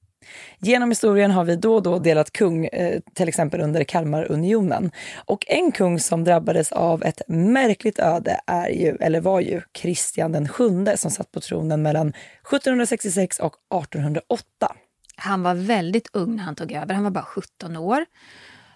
Genom 0.58 0.90
historien 0.90 1.30
har 1.30 1.44
vi 1.44 1.56
då 1.56 1.74
och 1.74 1.82
då 1.82 1.98
delat 1.98 2.32
kung, 2.32 2.66
eh, 2.66 3.00
till 3.14 3.28
exempel 3.28 3.60
under 3.60 3.84
Kalmarunionen. 3.84 4.90
Och 5.24 5.44
en 5.48 5.72
kung 5.72 6.00
som 6.00 6.24
drabbades 6.24 6.72
av 6.72 7.02
ett 7.02 7.22
märkligt 7.28 7.98
öde 7.98 8.40
är 8.46 8.68
ju, 8.68 8.96
eller 9.00 9.20
var 9.20 9.40
ju, 9.40 9.60
Kristian 9.72 10.32
den 10.32 10.48
sjunde 10.48 10.96
som 10.96 11.10
satt 11.10 11.32
på 11.32 11.40
tronen 11.40 11.82
mellan 11.82 12.08
1766 12.08 13.38
och 13.38 13.54
1808. 13.84 14.42
Han 15.16 15.42
var 15.42 15.54
väldigt 15.54 16.08
ung 16.12 16.36
när 16.36 16.42
han 16.42 16.54
tog 16.54 16.72
över, 16.72 16.94
han 16.94 17.04
var 17.04 17.10
bara 17.10 17.24
17 17.24 17.76
år. 17.76 18.04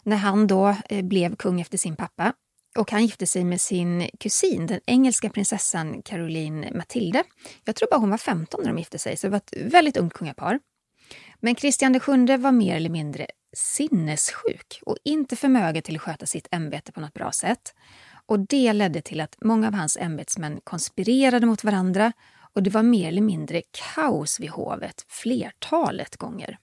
När 0.03 0.17
han 0.17 0.47
då 0.47 0.77
eh, 0.89 1.03
blev 1.03 1.37
kung 1.37 1.61
efter 1.61 1.79
sin 1.79 1.97
pappa 1.97 2.33
och 2.79 2.91
han 2.91 3.03
gifte 3.03 3.27
sig 3.27 3.45
med 3.45 3.61
sin 3.61 4.09
kusin, 4.21 4.67
den 4.67 4.81
engelska 4.87 5.31
prinsessan 5.31 6.03
Caroline 6.03 6.67
Matilde. 6.75 7.25
Jag 7.65 7.77
tror 7.77 7.89
bara 7.91 8.01
hon 8.01 8.11
var 8.11 8.19
15 8.19 8.61
när 8.63 8.69
de 8.69 8.79
gifte 8.79 8.99
sig, 8.99 9.17
så 9.17 9.27
det 9.27 9.31
var 9.31 9.37
ett 9.37 9.55
väldigt 9.57 9.97
ungt 9.97 10.13
kungapar. 10.13 10.59
Men 11.41 11.55
Kristian 11.55 11.93
VII 11.93 12.37
var 12.37 12.53
mer 12.53 12.77
eller 12.77 12.91
mindre 12.91 13.27
sinnessjuk 13.53 14.81
och 14.87 14.97
inte 15.05 15.37
förmögen 15.37 15.83
till 15.83 15.97
att 15.97 16.03
sköta 16.03 16.27
sitt 16.27 16.49
ämbete 16.51 16.93
på 16.93 17.01
något 17.01 17.15
bra 17.15 17.33
sätt. 17.33 17.75
Och 18.27 18.41
Det 18.41 18.73
ledde 18.73 19.03
till 19.03 19.21
att 19.21 19.37
många 19.41 19.67
av 19.67 19.75
hans 19.75 19.97
ämbetsmän 19.97 20.61
konspirerade 20.65 21.47
mot 21.47 21.65
varandra 21.65 22.13
och 22.55 22.63
det 22.63 22.71
var 22.71 22.83
mer 22.83 23.09
eller 23.09 23.23
mindre 23.23 23.63
kaos 23.95 24.41
vid 24.41 24.51
hovet 24.51 25.05
flertalet 25.09 26.17
gånger. 26.17 26.59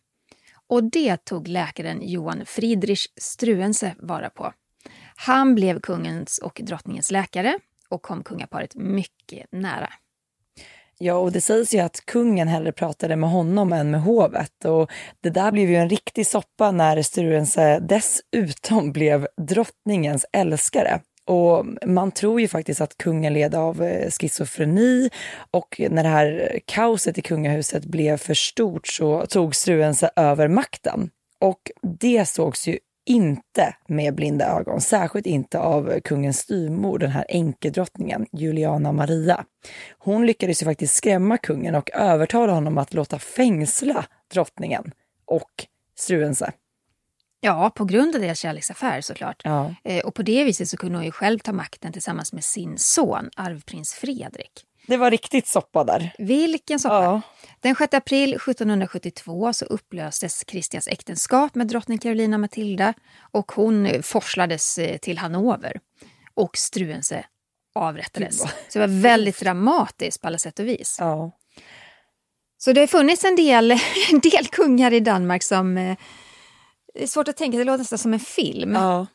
Och 0.68 0.84
det 0.84 1.26
tog 1.26 1.48
läkaren 1.48 2.10
Johan 2.10 2.46
Friedrich 2.46 3.08
Struense 3.18 3.96
vara 4.00 4.30
på. 4.30 4.54
Han 5.16 5.56
blev 5.56 5.80
kungens 5.80 6.38
och 6.38 6.62
drottningens 6.64 7.12
läkare 7.12 7.60
och 7.90 8.02
kom 8.02 8.24
kungaparet 8.24 8.76
mycket 8.76 9.52
nära. 9.52 9.90
Ja, 11.00 11.14
och 11.14 11.32
det 11.32 11.42
sägs 11.42 11.74
ju 11.74 11.80
att 11.80 12.06
kungen 12.06 12.48
hellre 12.48 12.72
pratade 12.72 13.16
med 13.16 13.30
honom 13.30 13.74
än 13.74 13.92
med 13.92 14.02
hovet. 14.02 14.66
Och 14.66 14.92
det 15.24 15.30
där 15.30 15.52
blev 15.52 15.70
ju 15.70 15.76
en 15.76 15.90
riktig 15.90 16.28
soppa 16.28 16.72
när 16.72 17.02
Struense 17.02 17.80
dessutom 17.80 18.92
blev 18.92 19.28
drottningens 19.42 20.26
älskare. 20.34 21.00
Och 21.26 21.66
man 21.86 22.12
tror 22.12 22.42
ju 22.42 22.48
faktiskt 22.48 22.82
att 22.82 22.98
kungen 22.98 23.34
led 23.34 23.56
av 23.56 23.84
eh, 23.84 24.10
schizofreni 24.10 25.10
och 25.52 25.82
när 25.90 26.04
det 26.04 26.10
här 26.10 26.60
kaoset 26.66 27.18
i 27.18 27.22
kungahuset 27.22 27.86
blev 27.86 28.18
för 28.18 28.34
stort 28.34 28.88
så 28.88 29.26
tog 29.26 29.56
Struense 29.56 30.10
över 30.16 30.48
makten. 30.48 31.10
Och 31.42 31.72
det 32.00 32.28
sågs 32.28 32.68
ju 32.68 32.78
inte 33.08 33.76
med 33.88 34.16
blinda 34.16 34.46
ögon, 34.46 34.82
särskilt 34.82 35.26
inte 35.26 35.60
av 35.60 36.00
kungens 36.00 36.40
styvmor, 36.40 37.00
den 37.00 37.12
här 37.12 37.26
enkedrottningen 37.30 38.26
Juliana 38.34 38.92
Maria. 38.92 39.46
Hon 39.98 40.26
lyckades 40.26 40.62
ju 40.62 40.66
faktiskt 40.66 40.96
skrämma 40.96 41.38
kungen 41.38 41.76
och 41.76 41.90
övertala 41.94 42.54
honom 42.54 42.78
att 42.78 42.94
låta 42.94 43.20
fängsla 43.20 44.06
drottningen 44.34 44.92
och 45.26 45.52
Struense. 45.96 46.52
Ja, 47.42 47.72
på 47.76 47.86
grund 47.86 48.16
av 48.16 48.22
deras 48.22 48.40
kärleksaffär 48.40 49.02
såklart. 49.02 49.42
Ja. 49.44 49.76
Eh, 49.84 50.06
och 50.06 50.16
på 50.16 50.24
det 50.24 50.44
viset 50.44 50.70
så 50.70 50.78
kunde 50.78 50.98
hon 50.98 51.06
ju 51.06 51.12
själv 51.12 51.40
ta 51.40 51.52
makten 51.52 51.94
tillsammans 51.94 52.34
med 52.34 52.44
sin 52.44 52.78
son, 52.78 53.30
arvprins 53.36 53.94
Fredrik. 53.94 54.52
Det 54.88 54.98
var 54.98 55.12
riktigt 55.12 55.48
soppa 55.48 55.84
där. 55.84 56.14
Vilken 56.18 56.80
soppa! 56.80 57.04
Ja. 57.04 57.22
Den 57.62 57.76
6 57.76 57.94
april 57.94 58.34
1772 58.34 59.54
så 59.54 59.66
upplöstes 59.66 60.44
Kristians 60.44 60.88
äktenskap 60.88 61.56
med 61.56 61.68
drottning 61.68 61.98
Carolina 61.98 62.38
Matilda 62.38 62.94
och 63.32 63.52
hon 63.52 64.04
forslades 64.04 64.78
eh, 64.78 64.98
till 64.98 65.18
Hannover. 65.18 65.80
Och 66.34 66.58
Struense 66.58 67.26
avrättades. 67.76 68.40
Så 68.40 68.48
det 68.74 68.80
var 68.80 69.02
väldigt 69.02 69.40
dramatiskt 69.40 70.22
på 70.22 70.28
alla 70.28 70.38
sätt 70.38 70.60
och 70.60 70.68
vis. 70.68 70.98
Ja. 71.00 71.32
Så 72.58 72.74
det 72.74 72.80
har 72.80 72.88
funnits 72.88 73.24
en 73.24 73.36
del, 73.36 73.72
en 74.12 74.20
del 74.20 74.48
kungar 74.48 74.94
i 74.94 75.00
Danmark 75.00 75.44
som... 75.44 75.78
Eh, 75.78 75.98
det 76.94 77.04
är 77.04 77.08
svårt 77.08 77.28
att 77.28 77.38
tänka, 77.38 77.58
det 77.58 77.64
låter 77.64 77.78
nästan 77.78 78.00
som 78.00 78.14
en 78.14 78.20
film. 78.20 78.74
Ja. 78.74 79.08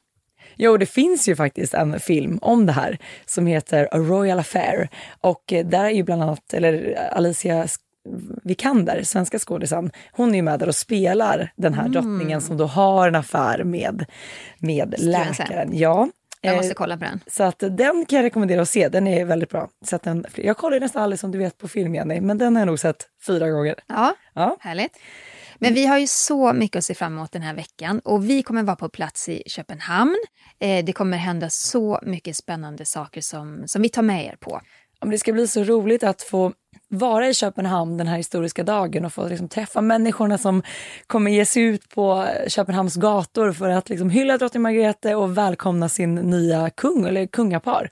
Jo, 0.56 0.76
det 0.76 0.86
finns 0.86 1.28
ju 1.28 1.36
faktiskt 1.36 1.74
en 1.74 2.00
film 2.00 2.38
om 2.42 2.66
det 2.66 2.72
här 2.72 2.98
som 3.26 3.46
heter 3.46 3.88
A 3.92 3.98
Royal 3.98 4.38
Affair. 4.38 4.88
Och 5.20 5.52
eh, 5.52 5.66
där 5.66 5.84
är 5.84 5.90
ju 5.90 6.02
bland 6.02 6.22
annat, 6.22 6.54
eller 6.54 6.98
Alicia 7.12 7.66
Vikander, 8.42 9.02
svenska 9.02 9.38
skådisen, 9.38 9.90
hon 10.12 10.30
är 10.30 10.34
ju 10.34 10.42
med 10.42 10.58
där 10.58 10.68
och 10.68 10.74
spelar 10.74 11.52
den 11.56 11.74
här 11.74 11.86
mm. 11.86 11.92
drottningen 11.92 12.40
som 12.40 12.56
då 12.56 12.66
har 12.66 13.08
en 13.08 13.14
affär 13.14 13.64
med, 13.64 14.04
med 14.58 14.94
läkaren. 14.98 15.70
Ja. 15.72 16.08
Jag 16.40 16.56
måste 16.56 16.70
eh, 16.70 16.74
kolla 16.74 16.96
på 16.96 17.04
den. 17.04 17.20
Så 17.26 17.42
att 17.42 17.58
den 17.58 18.04
kan 18.08 18.16
jag 18.16 18.24
rekommendera 18.24 18.62
att 18.62 18.68
se, 18.68 18.88
den 18.88 19.06
är 19.06 19.24
väldigt 19.24 19.50
bra. 19.50 19.68
Så 19.84 19.96
att 19.96 20.02
den, 20.02 20.24
jag 20.34 20.56
kollar 20.56 20.80
nästan 20.80 21.02
aldrig 21.02 21.18
som 21.18 21.30
du 21.30 21.38
vet 21.38 21.58
på 21.58 21.68
film, 21.68 21.94
Jenny, 21.94 22.20
men 22.20 22.38
den 22.38 22.56
har 22.56 22.60
jag 22.60 22.66
nog 22.66 22.78
sett 22.78 23.08
fyra 23.26 23.50
gånger. 23.50 23.74
Ja, 23.86 24.14
ja. 24.34 24.56
härligt. 24.60 24.92
Men 25.62 25.74
vi 25.74 25.86
har 25.86 25.98
ju 25.98 26.06
så 26.06 26.52
mycket 26.52 26.78
att 26.78 26.84
se 26.84 26.94
fram 26.94 27.12
emot 27.12 27.32
den 27.32 27.42
här 27.42 27.54
veckan 27.54 27.98
och 28.04 28.30
vi 28.30 28.42
kommer 28.42 28.62
vara 28.62 28.76
på 28.76 28.88
plats 28.88 29.28
i 29.28 29.42
Köpenhamn. 29.46 30.18
Eh, 30.58 30.84
det 30.84 30.92
kommer 30.92 31.16
hända 31.16 31.50
så 31.50 32.00
mycket 32.02 32.36
spännande 32.36 32.84
saker 32.84 33.20
som, 33.20 33.62
som 33.66 33.82
vi 33.82 33.88
tar 33.88 34.02
med 34.02 34.26
er 34.26 34.36
på. 34.40 34.60
Det 35.06 35.18
ska 35.18 35.32
bli 35.32 35.46
så 35.48 35.64
roligt 35.64 36.02
att 36.02 36.22
få 36.22 36.52
vara 36.88 37.28
i 37.28 37.34
Köpenhamn 37.34 37.96
den 37.96 38.06
här 38.06 38.16
historiska 38.16 38.62
dagen 38.62 39.04
och 39.04 39.12
få 39.12 39.28
liksom 39.28 39.48
träffa 39.48 39.80
människorna 39.80 40.38
som 40.38 40.62
kommer 41.06 41.30
ge 41.30 41.44
sig 41.44 41.62
ut 41.62 41.88
på 41.88 42.26
Köpenhamns 42.46 42.96
gator 42.96 43.52
för 43.52 43.68
att 43.68 43.88
liksom 43.88 44.10
hylla 44.10 44.38
drottning 44.38 44.62
Margrethe 44.62 45.14
och 45.14 45.38
välkomna 45.38 45.88
sin 45.88 46.14
nya 46.14 46.70
kung 46.70 47.06
eller 47.06 47.26
kungapar. 47.26 47.90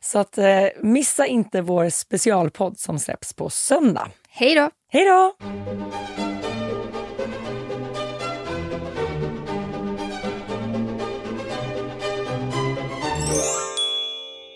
Så 0.00 0.18
att 0.18 0.38
eh, 0.38 0.66
missa 0.80 1.26
inte 1.26 1.60
vår 1.60 1.88
specialpodd 1.88 2.78
som 2.78 2.98
släpps 2.98 3.34
på 3.34 3.50
söndag. 3.50 4.08
Hej 4.28 4.54
då! 4.54 4.70
Hej 4.88 5.04
då! 5.04 5.36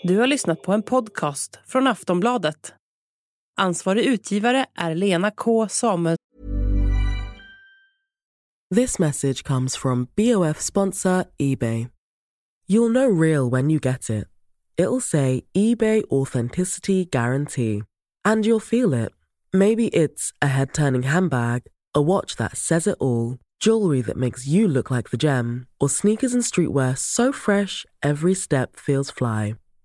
Du 0.07 0.17
har 0.17 0.27
lyssnat 0.27 0.61
på 0.61 0.73
en 0.73 0.83
podcast 0.83 1.59
från 1.65 1.87
Aftonbladet. 1.87 2.73
Ansvarig 3.57 4.05
utgivare 4.05 4.65
är 4.75 4.95
Lena 4.95 5.31
K 5.31 5.67
Samuel. 5.69 6.17
This 8.75 8.99
message 8.99 9.43
comes 9.43 9.77
from 9.77 10.07
BOF 10.15 10.61
sponsor 10.61 11.23
eBay. 11.37 11.87
You'll 12.69 12.91
know 12.91 13.21
real 13.21 13.49
when 13.51 13.69
you 13.69 13.79
get 13.79 14.09
it. 14.09 14.27
It'll 14.77 15.01
say 15.01 15.41
eBay 15.53 16.03
Authenticity 16.09 17.05
Guarantee. 17.05 17.83
And 18.25 18.45
you'll 18.45 18.65
feel 18.65 19.05
it. 19.05 19.09
Maybe 19.53 19.87
it's 19.87 20.31
a 20.41 20.47
head 20.47 20.73
turning 20.73 21.03
handbag, 21.03 21.61
a 21.95 22.01
watch 22.01 22.35
that 22.35 22.57
says 22.57 22.87
it 22.87 22.97
all, 22.99 23.37
jewelry 23.59 24.01
that 24.01 24.17
makes 24.17 24.47
you 24.47 24.67
look 24.67 24.91
like 24.91 25.09
the 25.09 25.17
gem, 25.17 25.65
or 25.79 25.89
sneakers 25.89 26.33
and 26.33 26.43
streetwear 26.43 26.97
so 26.97 27.33
fresh 27.33 27.85
every 28.01 28.35
step 28.35 28.75
feels 28.75 29.11
fly. 29.11 29.55